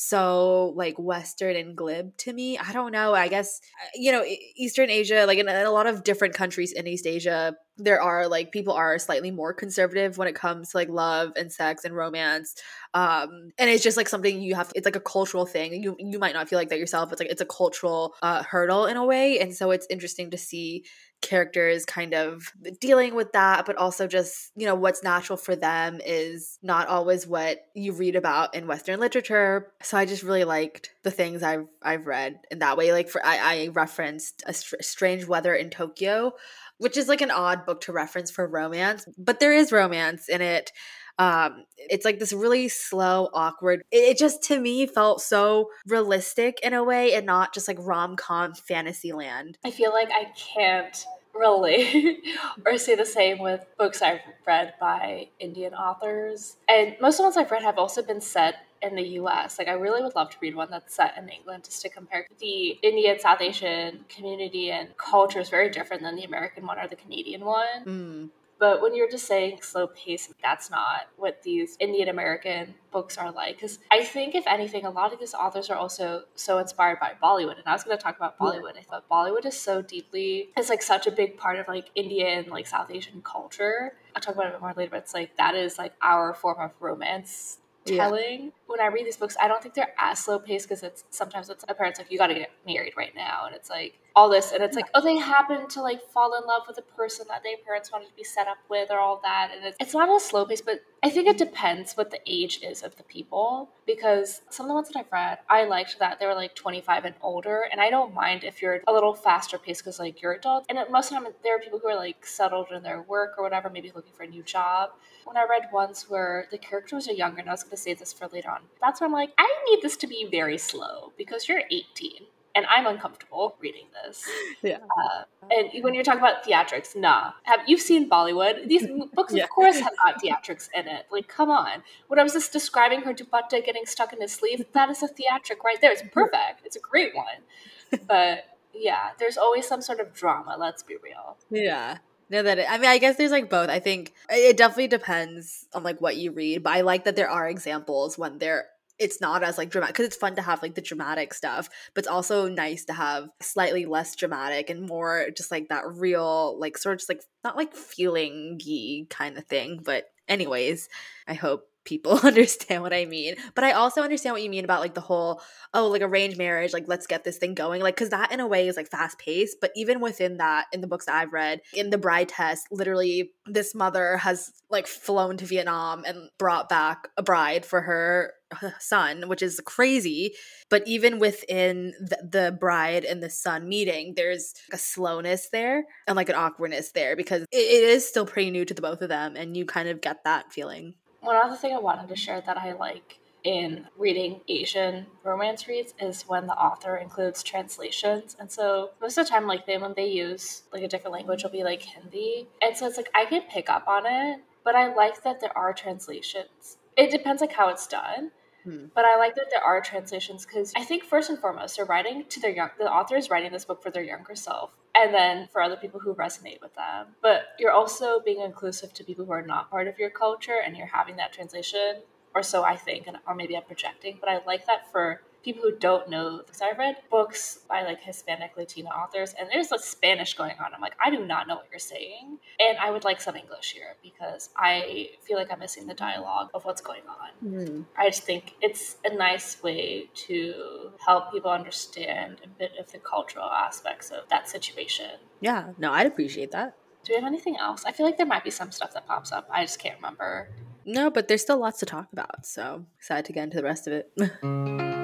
so 0.00 0.72
like 0.76 0.94
western 0.96 1.56
and 1.56 1.76
glib 1.76 2.16
to 2.16 2.32
me 2.32 2.56
i 2.56 2.72
don't 2.72 2.92
know 2.92 3.14
i 3.14 3.26
guess 3.26 3.60
uh, 3.82 3.88
you 3.96 4.12
know 4.12 4.24
eastern 4.56 4.88
asia 4.90 5.24
like 5.26 5.38
in 5.38 5.48
a 5.48 5.70
lot 5.72 5.88
of 5.88 6.04
different 6.04 6.34
countries 6.34 6.70
in 6.70 6.86
east 6.86 7.04
asia 7.04 7.56
there 7.78 8.02
are 8.02 8.28
like 8.28 8.52
people 8.52 8.74
are 8.74 8.98
slightly 8.98 9.30
more 9.30 9.52
conservative 9.54 10.18
when 10.18 10.28
it 10.28 10.34
comes 10.34 10.70
to 10.70 10.76
like 10.76 10.88
love 10.88 11.32
and 11.36 11.52
sex 11.52 11.84
and 11.84 11.94
romance 11.94 12.54
um 12.94 13.50
and 13.58 13.70
it's 13.70 13.84
just 13.84 13.96
like 13.96 14.08
something 14.08 14.40
you 14.40 14.54
have 14.54 14.72
it's 14.74 14.84
like 14.84 14.96
a 14.96 15.00
cultural 15.00 15.46
thing. 15.46 15.82
You 15.82 15.96
you 15.98 16.18
might 16.18 16.34
not 16.34 16.48
feel 16.48 16.58
like 16.58 16.68
that 16.70 16.78
yourself 16.78 17.12
it's 17.12 17.20
like 17.20 17.30
it's 17.30 17.40
a 17.40 17.46
cultural 17.46 18.14
uh 18.22 18.42
hurdle 18.42 18.86
in 18.86 18.96
a 18.96 19.04
way 19.04 19.38
and 19.38 19.54
so 19.54 19.70
it's 19.70 19.86
interesting 19.88 20.30
to 20.30 20.38
see 20.38 20.84
characters 21.20 21.84
kind 21.84 22.14
of 22.14 22.52
dealing 22.80 23.14
with 23.14 23.32
that 23.32 23.66
but 23.66 23.76
also 23.76 24.06
just 24.06 24.52
you 24.54 24.66
know 24.66 24.76
what's 24.76 25.02
natural 25.02 25.36
for 25.36 25.56
them 25.56 26.00
is 26.04 26.58
not 26.62 26.86
always 26.86 27.26
what 27.26 27.58
you 27.74 27.92
read 27.92 28.14
about 28.14 28.54
in 28.54 28.66
western 28.66 29.00
literature. 29.00 29.72
So 29.82 29.96
i 29.96 30.04
just 30.04 30.22
really 30.22 30.44
liked 30.44 30.90
the 31.02 31.10
things 31.10 31.42
i've 31.42 31.66
i've 31.82 32.06
read 32.06 32.38
in 32.50 32.60
that 32.60 32.76
way. 32.76 32.92
Like 32.92 33.08
for 33.08 33.24
i, 33.24 33.38
I 33.38 33.68
referenced 33.68 34.42
a 34.46 34.52
Str- 34.54 34.76
strange 34.80 35.26
weather 35.26 35.54
in 35.54 35.70
tokyo 35.70 36.32
which 36.78 36.96
is 36.96 37.08
like 37.08 37.20
an 37.20 37.30
odd 37.30 37.66
book 37.66 37.80
to 37.82 37.92
reference 37.92 38.30
for 38.30 38.46
romance 38.46 39.06
but 39.18 39.40
there 39.40 39.52
is 39.52 39.72
romance 39.72 40.28
in 40.28 40.40
it. 40.40 40.72
Um 41.18 41.64
it's 41.76 42.04
like 42.04 42.18
this 42.18 42.32
really 42.32 42.68
slow 42.68 43.28
awkward 43.34 43.82
it, 43.90 43.96
it 43.96 44.18
just 44.18 44.42
to 44.44 44.60
me 44.60 44.86
felt 44.86 45.20
so 45.20 45.70
realistic 45.86 46.60
in 46.62 46.74
a 46.74 46.84
way 46.84 47.14
and 47.14 47.26
not 47.26 47.52
just 47.52 47.68
like 47.68 47.78
rom-com 47.80 48.54
fantasy 48.54 49.12
land. 49.12 49.58
I 49.64 49.70
feel 49.70 49.92
like 49.92 50.10
i 50.12 50.32
can't 50.36 51.04
relate 51.38 52.24
or 52.66 52.76
say 52.76 52.94
the 52.94 53.06
same 53.06 53.38
with 53.38 53.64
books 53.78 54.02
i've 54.02 54.20
read 54.46 54.74
by 54.80 55.28
indian 55.38 55.74
authors 55.74 56.56
and 56.68 56.96
most 57.00 57.14
of 57.14 57.18
the 57.18 57.22
ones 57.24 57.36
i've 57.36 57.50
read 57.50 57.62
have 57.62 57.78
also 57.78 58.02
been 58.02 58.20
set 58.20 58.56
in 58.82 58.94
the 58.94 59.02
US. 59.20 59.58
Like, 59.58 59.68
I 59.68 59.72
really 59.72 60.02
would 60.02 60.14
love 60.14 60.30
to 60.30 60.36
read 60.40 60.54
one 60.54 60.70
that's 60.70 60.94
set 60.94 61.16
in 61.16 61.28
England 61.28 61.64
just 61.64 61.82
to 61.82 61.88
compare 61.88 62.26
the 62.38 62.78
Indian 62.82 63.18
South 63.18 63.40
Asian 63.40 64.04
community 64.08 64.70
and 64.70 64.96
culture 64.96 65.40
is 65.40 65.48
very 65.48 65.70
different 65.70 66.02
than 66.02 66.16
the 66.16 66.24
American 66.24 66.66
one 66.66 66.78
or 66.78 66.88
the 66.88 66.96
Canadian 66.96 67.44
one. 67.44 67.84
Mm. 67.84 68.30
But 68.58 68.82
when 68.82 68.94
you're 68.94 69.10
just 69.10 69.26
saying 69.26 69.60
slow 69.62 69.86
pace, 69.86 70.32
that's 70.42 70.70
not 70.70 71.08
what 71.16 71.42
these 71.42 71.76
Indian 71.78 72.08
American 72.08 72.74
books 72.90 73.16
are 73.16 73.30
like. 73.30 73.56
Because 73.56 73.78
I 73.90 74.04
think, 74.04 74.34
if 74.34 74.46
anything, 74.46 74.84
a 74.84 74.90
lot 74.90 75.12
of 75.12 75.20
these 75.20 75.34
authors 75.34 75.70
are 75.70 75.76
also 75.76 76.24
so 76.34 76.58
inspired 76.58 76.98
by 76.98 77.12
Bollywood. 77.22 77.58
And 77.58 77.66
I 77.66 77.72
was 77.72 77.84
going 77.84 77.96
to 77.96 78.02
talk 78.02 78.16
about 78.16 78.38
Bollywood. 78.38 78.76
I 78.76 78.82
thought 78.82 79.08
Bollywood 79.08 79.46
is 79.46 79.58
so 79.58 79.82
deeply, 79.82 80.50
it's 80.56 80.68
like 80.68 80.82
such 80.82 81.06
a 81.06 81.10
big 81.10 81.36
part 81.36 81.58
of 81.58 81.68
like 81.68 81.90
Indian, 81.94 82.48
like 82.48 82.66
South 82.66 82.90
Asian 82.90 83.22
culture. 83.22 83.94
I'll 84.14 84.22
talk 84.22 84.34
about 84.34 84.46
it 84.46 84.48
a 84.48 84.52
bit 84.52 84.60
more 84.60 84.74
later, 84.76 84.90
but 84.90 84.98
it's 84.98 85.14
like 85.14 85.36
that 85.36 85.54
is 85.54 85.78
like 85.78 85.92
our 86.02 86.34
form 86.34 86.58
of 86.60 86.72
romance 86.80 87.58
telling 87.84 88.44
yeah. 88.44 88.50
When 88.68 88.80
I 88.80 88.86
read 88.86 89.06
these 89.06 89.16
books. 89.16 89.36
I 89.40 89.48
don't 89.48 89.60
think 89.62 89.74
they're 89.74 89.94
as 89.98 90.20
slow 90.20 90.38
paced 90.38 90.68
because 90.68 90.82
it's 90.82 91.04
sometimes 91.10 91.50
it's 91.50 91.64
a 91.68 91.74
parent's 91.74 91.98
like, 91.98 92.12
you 92.12 92.18
got 92.18 92.28
to 92.28 92.34
get 92.34 92.50
married 92.66 92.94
right 92.96 93.14
now. 93.14 93.46
And 93.46 93.54
it's 93.56 93.68
like, 93.68 93.98
all 94.18 94.28
this 94.28 94.50
and 94.50 94.64
it's 94.64 94.74
like 94.74 94.86
oh 94.94 95.00
they 95.00 95.16
happen 95.16 95.68
to 95.68 95.80
like 95.80 96.02
fall 96.10 96.34
in 96.34 96.44
love 96.44 96.62
with 96.66 96.76
a 96.76 96.82
person 96.96 97.24
that 97.28 97.40
their 97.44 97.56
parents 97.64 97.92
wanted 97.92 98.08
to 98.08 98.14
be 98.14 98.24
set 98.24 98.48
up 98.48 98.56
with 98.68 98.90
or 98.90 98.98
all 98.98 99.20
that 99.22 99.52
and 99.54 99.64
it's, 99.64 99.76
it's 99.78 99.94
not 99.94 100.08
a 100.08 100.18
slow 100.18 100.44
pace 100.44 100.60
but 100.60 100.80
i 101.04 101.08
think 101.08 101.28
it 101.28 101.38
depends 101.38 101.92
what 101.92 102.10
the 102.10 102.18
age 102.26 102.58
is 102.64 102.82
of 102.82 102.96
the 102.96 103.04
people 103.04 103.70
because 103.86 104.40
some 104.50 104.66
of 104.66 104.70
the 104.70 104.74
ones 104.74 104.88
that 104.88 104.98
i've 104.98 105.12
read 105.12 105.38
i 105.48 105.62
liked 105.64 105.96
that 106.00 106.18
they 106.18 106.26
were 106.26 106.34
like 106.34 106.52
25 106.56 107.04
and 107.04 107.14
older 107.22 107.66
and 107.70 107.80
i 107.80 107.88
don't 107.90 108.12
mind 108.12 108.42
if 108.42 108.60
you're 108.60 108.80
a 108.88 108.92
little 108.92 109.14
faster 109.14 109.56
paced 109.56 109.84
because 109.84 110.00
like 110.00 110.20
you're 110.20 110.32
adults 110.32 110.66
and 110.68 110.78
most 110.90 111.12
of 111.12 111.18
the 111.18 111.24
time 111.24 111.32
there 111.44 111.54
are 111.54 111.60
people 111.60 111.78
who 111.78 111.86
are 111.86 111.94
like 111.94 112.26
settled 112.26 112.66
in 112.72 112.82
their 112.82 113.02
work 113.02 113.34
or 113.38 113.44
whatever 113.44 113.70
maybe 113.70 113.92
looking 113.94 114.12
for 114.12 114.24
a 114.24 114.28
new 114.28 114.42
job 114.42 114.90
when 115.26 115.36
i 115.36 115.46
read 115.48 115.68
ones 115.72 116.06
where 116.08 116.48
the 116.50 116.58
characters 116.58 117.06
are 117.06 117.12
younger 117.12 117.38
and 117.38 117.48
i 117.48 117.52
was 117.52 117.62
going 117.62 117.70
to 117.70 117.76
say 117.76 117.94
this 117.94 118.12
for 118.12 118.26
later 118.32 118.50
on 118.50 118.57
that's 118.80 119.00
when 119.00 119.08
i'm 119.08 119.14
like 119.14 119.30
i 119.38 119.64
need 119.68 119.80
this 119.82 119.96
to 119.96 120.06
be 120.06 120.28
very 120.30 120.58
slow 120.58 121.12
because 121.16 121.48
you're 121.48 121.62
18 121.70 122.26
and 122.58 122.66
I'm 122.68 122.86
uncomfortable 122.86 123.56
reading 123.60 123.86
this. 124.02 124.24
Yeah. 124.60 124.78
Uh, 124.78 125.22
and 125.52 125.84
when 125.84 125.94
you're 125.94 126.02
talking 126.02 126.18
about 126.18 126.44
theatrics, 126.44 126.96
nah. 126.96 127.32
Have 127.44 127.60
you 127.68 127.78
seen 127.78 128.10
Bollywood? 128.10 128.66
These 128.66 128.88
books, 129.14 129.32
yeah. 129.32 129.44
of 129.44 129.50
course, 129.50 129.78
have 129.78 129.92
got 130.04 130.20
theatrics 130.20 130.68
in 130.74 130.88
it. 130.88 131.06
Like, 131.12 131.28
come 131.28 131.48
on. 131.48 131.84
When 132.08 132.18
I 132.18 132.24
was 132.24 132.32
just 132.32 132.52
describing 132.52 133.02
her 133.02 133.14
dupatta 133.14 133.64
getting 133.64 133.86
stuck 133.86 134.12
in 134.12 134.20
his 134.20 134.32
sleeve, 134.32 134.64
that 134.72 134.90
is 134.90 135.00
a 135.02 135.06
theatric 135.06 135.62
right 135.62 135.80
there. 135.80 135.92
It's 135.92 136.02
perfect. 136.12 136.62
It's 136.64 136.74
a 136.74 136.80
great 136.80 137.14
one. 137.14 138.00
But 138.08 138.46
yeah, 138.74 139.10
there's 139.20 139.38
always 139.38 139.68
some 139.68 139.80
sort 139.80 140.00
of 140.00 140.12
drama. 140.12 140.56
Let's 140.58 140.82
be 140.82 140.96
real. 141.02 141.36
Yeah. 141.50 141.98
No, 142.30 142.42
that 142.42 142.70
I 142.70 142.78
mean, 142.78 142.90
I 142.90 142.98
guess 142.98 143.16
there's 143.16 143.30
like 143.30 143.48
both. 143.48 143.70
I 143.70 143.78
think 143.78 144.12
it 144.28 144.56
definitely 144.56 144.88
depends 144.88 145.66
on 145.72 145.82
like 145.82 146.00
what 146.00 146.16
you 146.16 146.32
read, 146.32 146.62
but 146.62 146.74
I 146.74 146.82
like 146.82 147.04
that 147.04 147.16
there 147.16 147.30
are 147.30 147.48
examples 147.48 148.18
when 148.18 148.38
there 148.38 148.66
it's 148.98 149.20
not 149.20 149.42
as 149.42 149.56
like 149.56 149.70
dramatic 149.70 149.94
because 149.94 150.06
it's 150.06 150.16
fun 150.16 150.34
to 150.34 150.42
have 150.42 150.60
like 150.62 150.74
the 150.74 150.80
dramatic 150.80 151.32
stuff 151.32 151.68
but 151.94 152.00
it's 152.00 152.08
also 152.08 152.48
nice 152.48 152.84
to 152.84 152.92
have 152.92 153.28
slightly 153.40 153.86
less 153.86 154.16
dramatic 154.16 154.70
and 154.70 154.88
more 154.88 155.28
just 155.36 155.50
like 155.50 155.68
that 155.68 155.84
real 155.86 156.58
like 156.58 156.76
sort 156.76 156.94
of 156.94 156.98
just 156.98 157.08
like 157.08 157.22
not 157.44 157.56
like 157.56 157.74
feelingy 157.74 159.08
kind 159.08 159.38
of 159.38 159.44
thing 159.44 159.80
but 159.84 160.10
anyways 160.26 160.88
i 161.28 161.34
hope 161.34 161.68
people 161.88 162.20
understand 162.22 162.82
what 162.82 162.92
I 162.92 163.06
mean. 163.06 163.36
But 163.54 163.64
I 163.64 163.72
also 163.72 164.02
understand 164.02 164.34
what 164.34 164.42
you 164.42 164.50
mean 164.50 164.64
about 164.64 164.80
like 164.80 164.94
the 164.94 165.00
whole, 165.00 165.40
oh, 165.72 165.88
like 165.88 166.02
arranged 166.02 166.38
marriage, 166.38 166.72
like 166.72 166.84
let's 166.86 167.06
get 167.06 167.24
this 167.24 167.38
thing 167.38 167.54
going. 167.54 167.82
Like, 167.82 167.96
cause 167.96 168.10
that 168.10 168.30
in 168.30 168.40
a 168.40 168.46
way 168.46 168.68
is 168.68 168.76
like 168.76 168.90
fast 168.90 169.18
paced. 169.18 169.56
But 169.60 169.72
even 169.74 170.00
within 170.00 170.36
that, 170.36 170.66
in 170.72 170.80
the 170.80 170.86
books 170.86 171.06
that 171.06 171.16
I've 171.16 171.32
read, 171.32 171.60
in 171.72 171.90
the 171.90 171.98
bride 171.98 172.28
test, 172.28 172.66
literally 172.70 173.32
this 173.46 173.74
mother 173.74 174.18
has 174.18 174.52
like 174.70 174.86
flown 174.86 175.36
to 175.38 175.46
Vietnam 175.46 176.04
and 176.06 176.28
brought 176.38 176.68
back 176.68 177.08
a 177.16 177.22
bride 177.22 177.64
for 177.64 177.80
her 177.80 178.34
son, 178.78 179.28
which 179.28 179.42
is 179.42 179.60
crazy. 179.64 180.34
But 180.70 180.86
even 180.86 181.18
within 181.18 181.94
the, 182.00 182.28
the 182.30 182.56
bride 182.58 183.04
and 183.04 183.22
the 183.22 183.30
son 183.30 183.68
meeting, 183.68 184.14
there's 184.16 184.54
a 184.72 184.78
slowness 184.78 185.48
there 185.50 185.84
and 186.06 186.16
like 186.16 186.28
an 186.28 186.34
awkwardness 186.34 186.92
there 186.92 187.16
because 187.16 187.42
it, 187.42 187.56
it 187.56 187.84
is 187.84 188.08
still 188.08 188.26
pretty 188.26 188.50
new 188.50 188.64
to 188.64 188.74
the 188.74 188.82
both 188.82 189.02
of 189.02 189.08
them, 189.08 189.36
and 189.36 189.56
you 189.56 189.64
kind 189.64 189.88
of 189.88 190.00
get 190.00 190.24
that 190.24 190.52
feeling. 190.52 190.94
One 191.20 191.36
other 191.36 191.56
thing 191.56 191.74
I 191.74 191.78
wanted 191.78 192.08
to 192.08 192.16
share 192.16 192.40
that 192.40 192.56
I 192.56 192.72
like 192.72 193.18
in 193.44 193.86
reading 193.96 194.40
Asian 194.48 195.06
romance 195.24 195.68
reads 195.68 195.94
is 196.00 196.22
when 196.22 196.46
the 196.46 196.54
author 196.54 196.96
includes 196.96 197.42
translations. 197.42 198.36
And 198.38 198.50
so 198.50 198.90
most 199.00 199.16
of 199.16 199.26
the 199.26 199.30
time, 199.30 199.46
like 199.46 199.66
they 199.66 199.78
when 199.78 199.94
they 199.94 200.06
use 200.06 200.62
like 200.72 200.82
a 200.82 200.88
different 200.88 201.14
language, 201.14 201.42
will 201.42 201.50
be 201.50 201.64
like 201.64 201.82
Hindi. 201.82 202.48
And 202.62 202.76
so 202.76 202.86
it's 202.86 202.96
like 202.96 203.10
I 203.14 203.24
can 203.24 203.42
pick 203.42 203.70
up 203.70 203.86
on 203.88 204.04
it, 204.06 204.40
but 204.64 204.74
I 204.74 204.94
like 204.94 205.22
that 205.22 205.40
there 205.40 205.56
are 205.56 205.72
translations. 205.72 206.78
It 206.96 207.10
depends 207.10 207.40
like 207.40 207.52
how 207.52 207.68
it's 207.68 207.86
done. 207.86 208.32
Hmm. 208.64 208.86
But 208.94 209.04
I 209.04 209.16
like 209.16 209.36
that 209.36 209.46
there 209.50 209.62
are 209.62 209.80
translations 209.80 210.44
because 210.44 210.72
I 210.76 210.84
think 210.84 211.04
first 211.04 211.30
and 211.30 211.38
foremost, 211.38 211.76
they're 211.76 211.86
writing 211.86 212.24
to 212.28 212.40
their 212.40 212.50
young. 212.50 212.70
The 212.76 212.90
author 212.90 213.16
is 213.16 213.30
writing 213.30 213.52
this 213.52 213.64
book 213.64 213.82
for 213.82 213.90
their 213.90 214.02
younger 214.02 214.34
self, 214.34 214.72
and 214.94 215.14
then 215.14 215.48
for 215.52 215.62
other 215.62 215.76
people 215.76 216.00
who 216.00 216.14
resonate 216.14 216.60
with 216.60 216.74
them. 216.74 217.08
But 217.22 217.48
you're 217.58 217.72
also 217.72 218.20
being 218.20 218.40
inclusive 218.40 218.92
to 218.94 219.04
people 219.04 219.24
who 219.24 219.32
are 219.32 219.42
not 219.42 219.70
part 219.70 219.88
of 219.88 219.98
your 219.98 220.10
culture, 220.10 220.60
and 220.64 220.76
you're 220.76 220.86
having 220.86 221.16
that 221.16 221.32
translation 221.32 222.02
or 222.34 222.42
so 222.42 222.62
I 222.62 222.76
think, 222.76 223.06
and 223.06 223.16
or 223.26 223.34
maybe 223.34 223.56
I'm 223.56 223.64
projecting, 223.64 224.18
but 224.20 224.28
I 224.28 224.40
like 224.46 224.66
that 224.66 224.90
for 224.92 225.22
people 225.42 225.62
who 225.62 225.76
don't 225.76 226.10
know 226.10 226.42
because 226.44 226.60
I've 226.60 226.78
read 226.78 226.96
books 227.10 227.60
by 227.68 227.82
like 227.82 228.02
Hispanic 228.02 228.56
Latina 228.56 228.90
authors 228.90 229.34
and 229.38 229.48
there's 229.50 229.70
like 229.70 229.80
Spanish 229.80 230.34
going 230.34 230.56
on. 230.58 230.74
I'm 230.74 230.80
like, 230.80 230.94
I 231.04 231.10
do 231.10 231.24
not 231.24 231.46
know 231.46 231.56
what 231.56 231.66
you're 231.70 231.78
saying. 231.78 232.38
And 232.58 232.78
I 232.78 232.90
would 232.90 233.04
like 233.04 233.20
some 233.20 233.36
English 233.36 233.72
here 233.72 233.96
because 234.02 234.50
I 234.56 235.10
feel 235.22 235.36
like 235.36 235.52
I'm 235.52 235.60
missing 235.60 235.86
the 235.86 235.94
dialogue 235.94 236.50
of 236.54 236.64
what's 236.64 236.80
going 236.80 237.02
on. 237.08 237.50
Mm. 237.50 237.84
I 237.96 238.08
just 238.08 238.24
think 238.24 238.54
it's 238.60 238.96
a 239.04 239.14
nice 239.14 239.62
way 239.62 240.08
to 240.26 240.92
help 241.04 241.32
people 241.32 241.50
understand 241.50 242.40
a 242.44 242.48
bit 242.48 242.72
of 242.78 242.90
the 242.92 242.98
cultural 242.98 243.46
aspects 243.46 244.10
of 244.10 244.28
that 244.30 244.48
situation. 244.48 245.10
Yeah, 245.40 245.68
no, 245.78 245.92
I'd 245.92 246.06
appreciate 246.06 246.50
that. 246.52 246.74
Do 247.04 247.12
we 247.12 247.14
have 247.14 247.24
anything 247.24 247.56
else? 247.56 247.84
I 247.86 247.92
feel 247.92 248.04
like 248.04 248.16
there 248.16 248.26
might 248.26 248.44
be 248.44 248.50
some 248.50 248.72
stuff 248.72 248.92
that 248.94 249.06
pops 249.06 249.32
up. 249.32 249.48
I 249.52 249.64
just 249.64 249.78
can't 249.78 249.96
remember. 249.96 250.50
No, 250.84 251.10
but 251.10 251.28
there's 251.28 251.42
still 251.42 251.58
lots 251.58 251.78
to 251.80 251.86
talk 251.86 252.08
about. 252.12 252.44
So 252.44 252.84
excited 252.98 253.26
to 253.26 253.32
get 253.32 253.44
into 253.44 253.58
the 253.58 253.62
rest 253.62 253.86
of 253.86 253.92
it. 253.92 254.10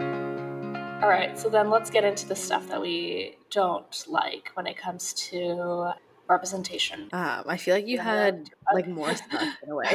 All 1.05 1.11
right, 1.11 1.39
so 1.39 1.51
then 1.51 1.69
let's 1.69 1.91
get 1.91 2.03
into 2.03 2.27
the 2.27 2.35
stuff 2.35 2.67
that 2.69 2.81
we 2.81 3.37
don't 3.51 4.07
like 4.09 4.51
when 4.55 4.67
it 4.67 4.79
comes 4.79 5.13
to 5.13 5.93
representation. 6.31 7.11
Um, 7.13 7.45
I 7.47 7.59
feel 7.59 7.75
like 7.75 7.87
you 7.87 7.97
yeah. 7.97 8.05
had 8.05 8.51
like 8.73 8.89
more 8.89 9.15
stuff 9.15 9.55
in 9.63 9.71
a 9.71 9.75
way. 9.75 9.85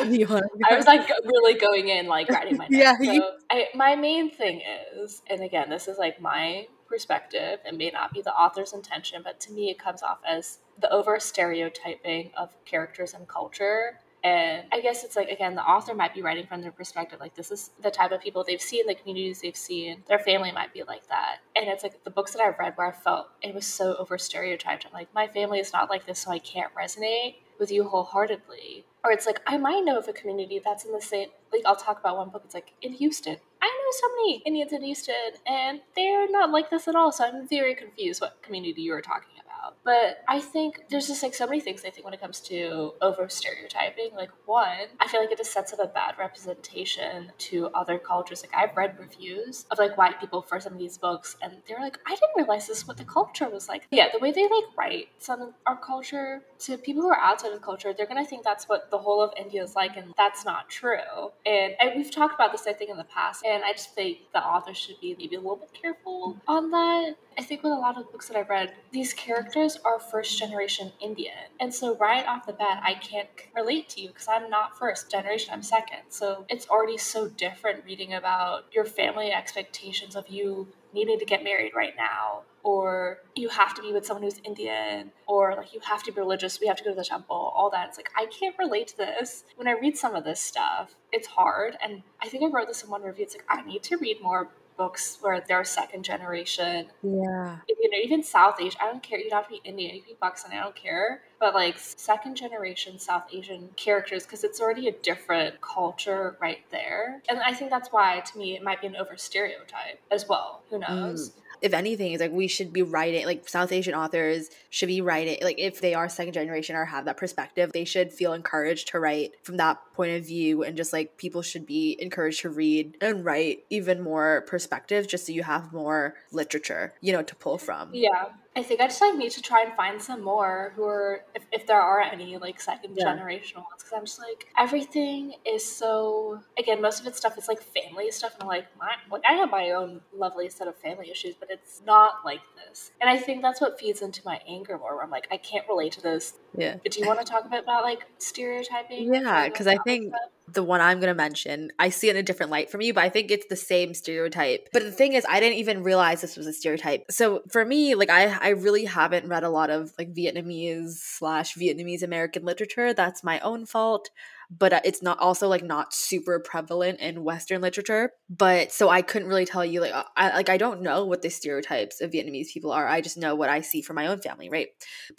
I 0.70 0.76
was 0.76 0.86
like 0.86 1.10
really 1.26 1.60
going 1.60 1.88
in, 1.88 2.06
like 2.06 2.30
writing 2.30 2.58
my 2.58 2.68
notes. 2.70 2.80
yeah. 2.80 2.96
So 2.96 3.12
you... 3.12 3.28
I, 3.50 3.70
my 3.74 3.96
main 3.96 4.30
thing 4.30 4.62
is, 4.96 5.24
and 5.28 5.42
again, 5.42 5.68
this 5.68 5.88
is 5.88 5.98
like 5.98 6.22
my 6.22 6.68
perspective. 6.88 7.58
It 7.66 7.76
may 7.76 7.90
not 7.90 8.14
be 8.14 8.22
the 8.22 8.32
author's 8.32 8.74
intention, 8.74 9.22
but 9.24 9.40
to 9.40 9.52
me, 9.52 9.72
it 9.72 9.80
comes 9.80 10.04
off 10.04 10.20
as 10.28 10.60
the 10.80 10.94
over 10.94 11.20
stereotyping 11.20 12.30
of 12.38 12.54
characters 12.66 13.16
and 13.16 13.28
culture 13.28 14.00
and 14.24 14.64
I 14.72 14.82
guess 14.82 15.04
it's 15.04 15.16
like, 15.16 15.30
again, 15.30 15.56
the 15.56 15.64
author 15.64 15.94
might 15.94 16.14
be 16.14 16.22
writing 16.22 16.46
from 16.46 16.62
their 16.62 16.72
perspective. 16.72 17.20
Like, 17.20 17.36
this 17.36 17.52
is 17.52 17.72
the 17.82 17.92
type 17.92 18.12
of 18.12 18.22
people 18.22 18.44
they've 18.44 18.62
seen, 18.62 18.86
the 18.86 18.96
communities 18.96 19.42
they've 19.42 19.56
seen. 19.56 20.04
Their 20.08 20.20
family 20.20 20.52
might 20.52 20.74
be 20.74 20.84
like 20.84 21.08
that. 21.08 21.38
And 21.56 21.68
it's 21.68 21.84
like 21.84 22.04
the 22.04 22.10
books 22.10 22.34
that 22.34 22.42
I've 22.42 22.60
read 22.60 22.74
where 22.76 22.88
I 22.88 22.92
felt 22.92 23.28
it 23.42 23.56
was 23.56 23.66
so 23.66 23.96
over 23.96 24.18
stereotyped. 24.18 24.86
I'm 24.86 24.94
like, 24.94 25.14
my 25.14 25.28
family 25.28 25.60
is 25.60 25.72
not 25.72 25.90
like 25.90 26.06
this, 26.06 26.20
so 26.20 26.32
I 26.32 26.40
can't 26.40 26.74
resonate 26.76 27.36
with 27.60 27.72
you 27.72 27.84
wholeheartedly. 27.84 28.86
Or 29.04 29.12
it's 29.12 29.26
like, 29.26 29.40
I 29.48 29.58
might 29.58 29.86
know 29.86 29.98
of 29.98 30.08
a 30.08 30.14
community 30.14 30.62
that's 30.64 30.84
in 30.84 30.92
the 30.92 31.02
same, 31.02 31.30
like, 31.54 31.62
I'll 31.66 31.76
talk 31.76 32.00
about 32.00 32.18
one 32.18 32.30
book. 32.30 32.42
It's 32.44 32.54
like, 32.54 32.74
in 32.82 32.94
Houston. 32.94 33.38
I 33.62 33.68
know 33.68 33.92
so 33.92 34.08
many 34.16 34.42
Indians 34.46 34.74
in 34.74 34.84
Houston, 34.84 35.16
and 35.48 35.80
they're 35.96 36.30
not 36.30 36.52
like 36.52 36.70
this 36.70 36.88
at 36.88 36.96
all. 36.96 37.12
So 37.12 37.26
I'm 37.26 37.48
very 37.48 37.76
confused 37.76 38.22
what 38.22 38.42
community 38.42 38.82
you 38.82 38.94
are 38.94 39.02
talking. 39.02 39.39
But 39.84 40.24
I 40.28 40.40
think 40.40 40.84
there's 40.90 41.08
just 41.08 41.24
like 41.24 41.34
so 41.34 41.46
many 41.46 41.60
things 41.60 41.84
I 41.86 41.90
think 41.90 42.06
when 42.06 42.14
it 42.14 42.22
comes 42.22 42.40
to 42.42 42.94
over 43.02 43.28
stereotyping. 43.30 44.12
Like 44.16 44.32
one, 44.46 44.88
I 45.00 45.08
feel 45.08 45.22
like 45.22 45.32
it 45.32 45.38
just 45.38 45.54
sets 45.54 45.74
up 45.74 45.80
a 45.80 45.88
bad 45.88 46.16
representation 46.18 47.32
to 47.38 47.68
other 47.74 47.98
cultures. 47.98 48.44
Like 48.44 48.54
I've 48.56 48.76
read 48.76 48.98
reviews 49.00 49.66
of 49.72 49.80
like 49.80 49.98
white 49.98 50.20
people 50.20 50.42
for 50.42 50.60
some 50.60 50.74
of 50.74 50.80
these 50.80 50.98
books 50.98 51.38
and 51.42 51.58
they're 51.68 51.80
like, 51.80 51.98
I 52.06 52.12
didn't 52.12 52.36
realize 52.38 52.68
this 52.68 52.80
is 52.80 52.88
what 52.88 52.98
the 52.98 53.06
culture 53.06 53.50
was 53.50 53.68
like. 53.68 53.88
Yeah, 53.92 54.08
the 54.12 54.20
way 54.20 54.32
they 54.32 54.44
like 54.44 54.78
write 54.78 55.10
some 55.20 55.42
of 55.42 55.54
our 55.66 55.78
culture 55.78 56.42
to 56.60 56.78
people 56.78 57.02
who 57.02 57.10
are 57.10 57.20
outside 57.20 57.52
of 57.54 57.60
the 57.60 57.66
culture, 57.66 57.94
they're 57.94 58.08
gonna 58.08 58.26
think 58.26 58.44
that's 58.44 58.68
what 58.68 58.92
the 58.92 58.98
whole 58.98 59.22
of 59.22 59.32
India 59.38 59.64
is 59.64 59.76
like 59.76 59.98
and 59.98 60.14
that's 60.18 60.46
not 60.46 60.70
true. 60.70 61.32
And, 61.46 61.74
and 61.80 61.92
we've 61.96 62.12
talked 62.12 62.36
about 62.36 62.52
this 62.52 62.68
I 62.68 62.74
think 62.74 62.90
in 62.90 62.98
the 62.98 63.04
past 63.06 63.46
and 63.46 63.64
I 63.64 63.72
just 63.72 63.96
think 63.96 64.20
the 64.34 64.44
author 64.44 64.74
should 64.74 65.00
be 65.00 65.16
maybe 65.18 65.36
a 65.36 65.40
little 65.40 65.58
bit 65.58 65.74
careful 65.74 66.38
on 66.48 66.72
that. 66.72 67.16
I 67.38 67.42
think 67.42 67.64
with 67.64 67.72
a 67.72 67.76
lot 67.76 67.98
of 67.98 68.12
books 68.12 68.28
that 68.28 68.36
I've 68.36 68.50
read, 68.50 68.74
these 68.92 69.14
characters 69.14 69.59
are 69.84 70.00
first 70.00 70.38
generation 70.38 70.92
Indian. 71.02 71.34
And 71.60 71.74
so 71.74 71.96
right 71.98 72.26
off 72.26 72.46
the 72.46 72.54
bat, 72.54 72.82
I 72.84 72.94
can't 72.96 73.30
relate 73.56 73.90
to 73.90 74.02
you 74.02 74.10
because 74.10 74.28
I'm 74.28 74.50
not 74.50 74.78
first 74.78 75.12
generation, 75.12 75.54
I'm 75.54 75.64
second. 75.64 76.00
So 76.10 76.46
it's 76.50 76.68
already 76.70 76.98
so 76.98 77.28
different 77.28 77.86
reading 77.86 78.14
about 78.14 78.66
your 78.72 78.86
family 78.86 79.32
expectations 79.32 80.16
of 80.16 80.28
you 80.30 80.68
needing 80.94 81.20
to 81.20 81.26
get 81.26 81.44
married 81.44 81.74
right 81.76 81.94
now 81.98 82.44
or 82.64 83.20
you 83.36 83.50
have 83.50 83.74
to 83.76 83.82
be 83.82 83.94
with 83.94 84.06
someone 84.06 84.24
who's 84.24 84.42
Indian, 84.44 85.12
or 85.28 85.56
like 85.56 85.74
you 85.74 85.80
have 85.82 86.04
to 86.04 86.12
be 86.12 86.20
religious, 86.20 86.60
we 86.60 86.68
have 86.68 86.78
to 86.78 86.84
go 86.84 86.90
to 86.90 86.96
the 86.96 87.04
temple, 87.04 87.54
all 87.56 87.70
that. 87.70 87.90
It's 87.90 87.98
like, 87.98 88.10
I 88.18 88.26
can't 88.26 88.56
relate 88.58 88.88
to 88.90 88.98
this. 88.98 89.44
When 89.56 89.68
I 89.68 89.72
read 89.72 89.98
some 89.98 90.16
of 90.16 90.24
this 90.24 90.40
stuff, 90.40 90.96
it's 91.12 91.28
hard. 91.28 91.78
And 91.82 92.04
I 92.22 92.28
think 92.28 92.44
I 92.44 92.48
wrote 92.48 92.68
this 92.68 92.84
in 92.84 92.90
one 92.90 93.04
review. 93.04 93.24
It's 93.24 93.36
like, 93.36 93.46
I 93.50 93.66
need 93.66 93.84
to 93.84 93.98
read 93.98 94.22
more 94.22 94.50
books 94.80 95.18
where 95.20 95.44
they're 95.46 95.66
second 95.66 96.04
generation. 96.04 96.88
Yeah. 97.04 97.58
You 97.68 97.90
know, 97.92 97.98
even 98.02 98.24
South 98.24 98.56
Asian. 98.62 98.80
I 98.82 98.86
don't 98.86 99.04
care. 99.04 99.20
You 99.20 99.30
don't 99.30 99.44
have 99.44 99.48
to 99.48 99.62
be 99.62 99.62
Indian, 99.64 99.96
you 99.96 100.02
can 100.02 100.14
be 100.14 100.18
Pakistani, 100.20 100.58
I 100.58 100.64
don't 100.64 100.76
care. 100.76 101.22
But 101.40 101.54
like 101.54 101.78
second 101.78 102.36
generation 102.36 102.98
South 102.98 103.26
Asian 103.32 103.70
characters, 103.76 104.24
because 104.24 104.44
it's 104.44 104.62
already 104.62 104.88
a 104.88 104.94
different 104.94 105.60
culture 105.62 106.38
right 106.42 106.64
there. 106.72 107.22
And 107.30 107.40
I 107.40 107.54
think 107.54 107.70
that's 107.70 107.90
why, 107.90 108.22
to 108.22 108.38
me, 108.38 108.56
it 108.56 108.64
might 108.64 108.82
be 108.82 108.88
an 108.88 108.96
over 108.96 109.18
stereotype 109.18 110.00
as 110.10 110.28
well. 110.28 110.64
Who 110.70 110.80
knows? 110.80 111.32
Mm 111.32 111.42
if 111.62 111.74
anything, 111.74 112.14
it's 112.14 112.22
like 112.22 112.32
we 112.32 112.48
should 112.48 112.72
be 112.72 112.82
writing 112.82 113.26
like 113.26 113.48
South 113.48 113.72
Asian 113.72 113.94
authors 113.94 114.50
should 114.70 114.88
be 114.88 115.02
writing 115.02 115.38
like 115.42 115.60
if 115.60 115.82
they 115.82 115.94
are 115.94 116.10
second 116.10 116.34
generation 116.34 116.76
or 116.76 116.86
have 116.86 117.06
that 117.06 117.18
perspective, 117.18 117.72
they 117.74 117.86
should 117.86 118.12
feel 118.12 118.34
encouraged 118.34 118.90
to 118.90 119.00
write 119.00 119.32
from 119.44 119.58
that 119.58 119.80
point 119.94 120.12
of 120.16 120.26
view 120.26 120.64
and 120.64 120.78
just 120.78 120.94
like 120.94 121.18
people 121.18 121.42
should 121.42 121.66
be 121.66 121.98
encouraged 122.00 122.42
to 122.42 122.50
read 122.50 122.98
and 123.02 123.26
write 123.26 123.64
even 123.70 124.02
more 124.02 124.44
perspective 124.48 125.08
just 125.08 125.26
so 125.26 125.32
you 125.32 125.44
have 125.44 125.74
more 125.74 126.16
literature, 126.32 126.94
you 127.02 127.12
know, 127.12 127.22
to 127.22 127.36
pull 127.36 127.58
from. 127.58 127.90
Yeah. 127.94 128.26
I 128.60 128.64
think 128.64 128.82
I 128.82 128.88
just 128.88 129.02
like 129.02 129.16
need 129.16 129.32
to 129.32 129.42
try 129.42 129.64
and 129.64 129.74
find 129.74 130.02
some 130.02 130.22
more 130.22 130.74
who 130.76 130.84
are, 130.84 131.24
if, 131.34 131.44
if 131.52 131.66
there 131.66 131.82
are 131.82 132.02
any 132.02 132.38
like 132.38 132.60
second 132.60 132.96
yeah. 132.96 133.06
generational 133.06 133.64
ones, 133.68 133.78
because 133.78 133.94
I'm 133.96 134.06
just 134.06 134.20
like 134.20 134.48
everything 134.58 135.34
is 135.46 135.64
so. 135.64 136.42
Again, 136.58 136.82
most 136.82 137.00
of 137.00 137.08
it's 137.08 137.18
stuff 137.18 137.38
is 137.38 137.48
like 137.48 137.62
family 137.62 138.12
stuff, 138.12 138.34
and 138.34 138.44
I'm 138.44 138.48
like, 138.50 138.66
my, 138.78 138.92
like 139.12 139.24
I 139.28 139.34
have 139.34 139.50
my 139.50 139.72
own 139.72 140.02
lovely 140.14 140.50
set 140.50 140.68
of 140.68 140.76
family 140.78 141.10
issues, 141.10 141.36
but 141.40 141.50
it's 141.50 141.82
not 141.86 142.16
like 142.26 142.42
this. 142.58 142.92
And 143.00 143.10
I 143.10 143.18
think 143.18 143.42
that's 143.42 143.62
what 143.62 143.80
feeds 143.80 144.02
into 144.02 144.22
my 144.26 144.40
anger 144.48 144.78
more. 144.78 144.96
Where 144.96 145.04
I'm 145.04 145.10
like, 145.10 145.28
I 145.32 145.38
can't 145.38 145.66
relate 145.68 145.94
to 145.94 146.02
this. 146.02 146.34
Yeah. 146.58 146.76
But 146.84 146.92
do 146.92 147.00
you 147.00 147.08
want 147.08 147.20
to 147.20 147.26
talk 147.26 147.46
a 147.46 147.50
bit 147.50 147.64
about 147.64 147.84
like 147.84 148.06
stereotyping? 148.18 149.14
Yeah, 149.14 149.48
because 149.48 149.68
I 149.68 149.78
think. 149.78 150.10
Stuff? 150.10 150.22
The 150.54 150.64
one 150.64 150.82
I'm 150.82 151.00
going 151.00 151.10
to 151.10 151.16
mention, 151.16 151.72
I 151.80 151.90
see 151.90 152.08
it 152.08 152.16
in 152.16 152.20
a 152.20 152.24
different 152.24 152.52
light 152.52 152.70
from 152.70 152.82
you, 152.82 152.94
but 152.94 153.04
I 153.04 153.10
think 153.10 153.32
it's 153.32 153.48
the 153.48 153.56
same 153.56 153.94
stereotype. 153.94 154.70
But 154.72 154.84
the 154.84 154.92
thing 154.92 155.14
is, 155.14 155.26
I 155.30 155.40
didn't 155.40 155.58
even 155.58 155.84
realize 155.84 156.22
this 156.22 156.38
was 156.38 156.48
a 156.48 156.54
stereotype. 156.54 157.06
So 157.10 157.42
for 157.50 157.66
me, 157.66 157.96
like 157.96 158.10
I, 158.10 158.38
I 158.40 158.50
really 158.50 158.86
haven't 158.86 159.28
read 159.28 159.44
a 159.44 159.50
lot 159.50 159.70
of 159.70 159.94
like 159.98 160.14
Vietnamese 160.14 160.94
slash 160.94 161.56
Vietnamese 161.56 162.04
American 162.04 162.44
literature. 162.46 162.94
That's 162.94 163.24
my 163.24 163.40
own 163.40 163.66
fault. 163.66 164.10
But 164.52 164.74
uh, 164.74 164.82
it's 164.84 165.04
not 165.04 165.20
also 165.20 165.48
like 165.48 165.64
not 165.64 165.94
super 165.94 166.40
prevalent 166.40 167.00
in 167.00 167.24
Western 167.24 167.62
literature. 167.62 168.14
But 168.30 168.72
so 168.72 168.90
I 168.90 169.04
couldn't 169.04 169.28
really 169.28 169.46
tell 169.46 169.64
you 169.64 169.80
like 169.80 169.94
I 170.18 170.30
like 170.30 170.50
I 170.50 170.58
don't 170.58 170.82
know 170.82 171.06
what 171.06 171.22
the 171.22 171.30
stereotypes 171.30 172.02
of 172.02 172.10
Vietnamese 172.10 172.52
people 172.52 172.72
are. 172.72 172.88
I 172.88 173.02
just 173.02 173.18
know 173.18 173.36
what 173.36 173.50
I 173.50 173.62
see 173.62 173.84
from 173.84 173.96
my 173.96 174.08
own 174.08 174.22
family, 174.22 174.50
right? 174.50 174.70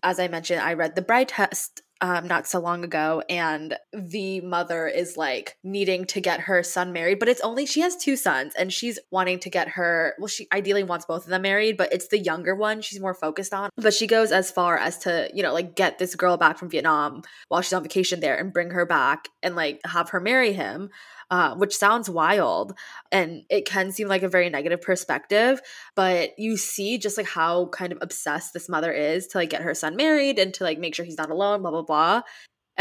As 0.02 0.18
I 0.18 0.26
mentioned, 0.26 0.60
I 0.60 0.74
read 0.74 0.96
The 0.96 1.02
Bride 1.02 1.28
Test 1.28 1.82
um, 2.00 2.26
not 2.26 2.46
so 2.46 2.60
long 2.60 2.84
ago, 2.84 3.22
and 3.28 3.76
the 3.92 4.40
mother 4.40 4.86
is 4.86 5.16
like 5.16 5.56
needing 5.62 6.04
to 6.06 6.20
get 6.20 6.40
her 6.40 6.62
son 6.62 6.92
married, 6.92 7.18
but 7.18 7.28
it's 7.28 7.40
only 7.42 7.66
she 7.66 7.80
has 7.80 7.96
two 7.96 8.16
sons, 8.16 8.54
and 8.58 8.72
she's 8.72 8.98
wanting 9.10 9.38
to 9.40 9.50
get 9.50 9.68
her. 9.68 10.14
Well, 10.18 10.28
she 10.28 10.48
ideally 10.52 10.82
wants 10.82 11.06
both 11.06 11.24
of 11.24 11.30
them 11.30 11.42
married, 11.42 11.76
but 11.76 11.92
it's 11.92 12.08
the 12.08 12.18
younger 12.18 12.54
one 12.54 12.80
she's 12.80 13.00
more 13.00 13.14
focused 13.14 13.52
on. 13.52 13.70
But 13.76 13.94
she 13.94 14.06
goes 14.06 14.32
as 14.32 14.50
far 14.50 14.78
as 14.78 14.98
to 14.98 15.30
you 15.34 15.42
know 15.42 15.52
like 15.52 15.74
get 15.74 15.98
this 15.98 16.14
girl 16.14 16.36
back 16.36 16.58
from 16.58 16.70
Vietnam 16.70 17.22
while 17.48 17.60
she's 17.60 17.72
on 17.72 17.82
vacation 17.82 18.20
there 18.20 18.36
and 18.36 18.52
bring 18.52 18.70
her 18.70 18.86
back 18.86 19.28
and 19.42 19.54
like 19.56 19.80
have 19.84 20.10
her 20.10 20.20
marry 20.20 20.52
him 20.52 20.90
uh, 21.30 21.54
which 21.54 21.76
sounds 21.76 22.10
wild 22.10 22.74
and 23.12 23.44
it 23.48 23.64
can 23.64 23.92
seem 23.92 24.08
like 24.08 24.22
a 24.22 24.28
very 24.28 24.50
negative 24.50 24.80
perspective 24.80 25.60
but 25.94 26.38
you 26.38 26.56
see 26.56 26.98
just 26.98 27.16
like 27.16 27.26
how 27.26 27.66
kind 27.66 27.92
of 27.92 27.98
obsessed 28.00 28.52
this 28.52 28.68
mother 28.68 28.92
is 28.92 29.26
to 29.26 29.38
like 29.38 29.50
get 29.50 29.62
her 29.62 29.74
son 29.74 29.96
married 29.96 30.38
and 30.38 30.52
to 30.54 30.64
like 30.64 30.78
make 30.78 30.94
sure 30.94 31.04
he's 31.04 31.18
not 31.18 31.30
alone 31.30 31.62
blah 31.62 31.70
blah 31.70 31.82
blah 31.82 32.22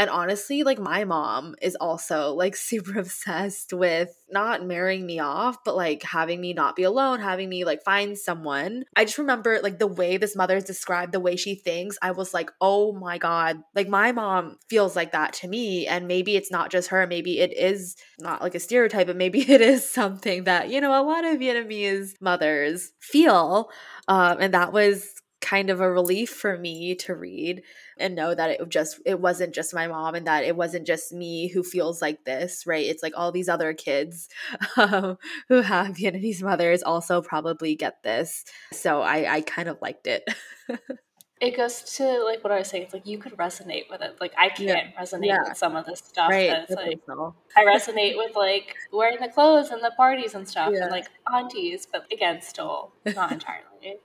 And 0.00 0.08
honestly, 0.08 0.62
like 0.62 0.78
my 0.78 1.04
mom 1.04 1.56
is 1.60 1.76
also 1.76 2.32
like 2.32 2.56
super 2.70 2.98
obsessed 2.98 3.74
with 3.74 4.08
not 4.32 4.64
marrying 4.64 5.04
me 5.04 5.18
off, 5.18 5.62
but 5.62 5.76
like 5.76 6.02
having 6.02 6.40
me 6.40 6.54
not 6.54 6.74
be 6.74 6.84
alone, 6.84 7.20
having 7.20 7.50
me 7.50 7.66
like 7.66 7.84
find 7.84 8.16
someone. 8.16 8.84
I 8.96 9.04
just 9.04 9.18
remember 9.18 9.60
like 9.62 9.78
the 9.78 9.86
way 9.86 10.16
this 10.16 10.34
mother 10.34 10.56
is 10.56 10.64
described, 10.64 11.12
the 11.12 11.20
way 11.20 11.36
she 11.36 11.54
thinks, 11.54 11.98
I 12.00 12.12
was 12.12 12.32
like, 12.32 12.50
oh 12.62 12.94
my 12.94 13.18
God, 13.18 13.58
like 13.74 13.88
my 13.88 14.10
mom 14.10 14.56
feels 14.70 14.96
like 14.96 15.12
that 15.12 15.34
to 15.34 15.48
me. 15.48 15.86
And 15.86 16.08
maybe 16.08 16.34
it's 16.34 16.50
not 16.50 16.70
just 16.70 16.88
her, 16.88 17.06
maybe 17.06 17.38
it 17.38 17.52
is 17.54 17.94
not 18.18 18.40
like 18.40 18.54
a 18.54 18.60
stereotype, 18.60 19.06
but 19.06 19.16
maybe 19.16 19.40
it 19.50 19.60
is 19.60 19.88
something 19.88 20.44
that, 20.44 20.70
you 20.70 20.80
know, 20.80 20.98
a 20.98 21.04
lot 21.04 21.26
of 21.26 21.38
Vietnamese 21.38 22.12
mothers 22.22 22.90
feel. 23.00 23.68
Um, 24.08 24.38
and 24.40 24.54
that 24.54 24.72
was 24.72 25.20
kind 25.40 25.70
of 25.70 25.80
a 25.80 25.90
relief 25.90 26.30
for 26.30 26.58
me 26.58 26.94
to 26.94 27.14
read 27.14 27.62
and 27.98 28.14
know 28.14 28.34
that 28.34 28.50
it 28.50 28.68
just 28.68 29.00
it 29.06 29.20
wasn't 29.20 29.54
just 29.54 29.74
my 29.74 29.86
mom 29.86 30.14
and 30.14 30.26
that 30.26 30.44
it 30.44 30.54
wasn't 30.54 30.86
just 30.86 31.12
me 31.12 31.48
who 31.48 31.62
feels 31.62 32.02
like 32.02 32.24
this 32.24 32.66
right? 32.66 32.86
It's 32.86 33.02
like 33.02 33.14
all 33.16 33.32
these 33.32 33.48
other 33.48 33.72
kids 33.72 34.28
um, 34.76 35.18
who 35.48 35.60
have 35.62 35.96
vietnamese 35.96 36.42
mothers 36.42 36.82
also 36.82 37.22
probably 37.22 37.74
get 37.74 38.02
this. 38.02 38.44
So 38.72 39.02
i 39.02 39.36
i 39.36 39.40
kind 39.40 39.68
of 39.68 39.78
liked 39.80 40.06
it 40.06 40.28
it 41.40 41.56
goes 41.56 41.80
to 41.96 42.22
like 42.24 42.44
what 42.44 42.52
I 42.52 42.58
was 42.58 42.68
saying. 42.68 42.84
It's 42.84 42.92
like 42.92 43.06
you 43.06 43.16
could 43.16 43.34
resonate 43.38 43.88
with 43.90 44.02
it. 44.02 44.18
Like 44.20 44.32
I 44.36 44.50
can't 44.50 44.90
yeah. 44.92 45.00
resonate 45.00 45.26
yeah. 45.26 45.48
with 45.48 45.56
some 45.56 45.74
of 45.74 45.86
this 45.86 46.00
stuff. 46.00 46.30
Right. 46.30 46.50
That's 46.50 46.70
like 46.72 47.00
I 47.56 47.64
resonate 47.64 48.18
with 48.18 48.36
like 48.36 48.76
wearing 48.92 49.18
the 49.20 49.28
clothes 49.28 49.70
and 49.70 49.82
the 49.82 49.92
parties 49.96 50.34
and 50.34 50.46
stuff, 50.46 50.72
yeah. 50.74 50.82
and 50.82 50.90
like 50.90 51.06
aunties. 51.32 51.86
But 51.90 52.06
again, 52.12 52.42
still 52.42 52.92
not 53.14 53.32
entirely. 53.32 53.96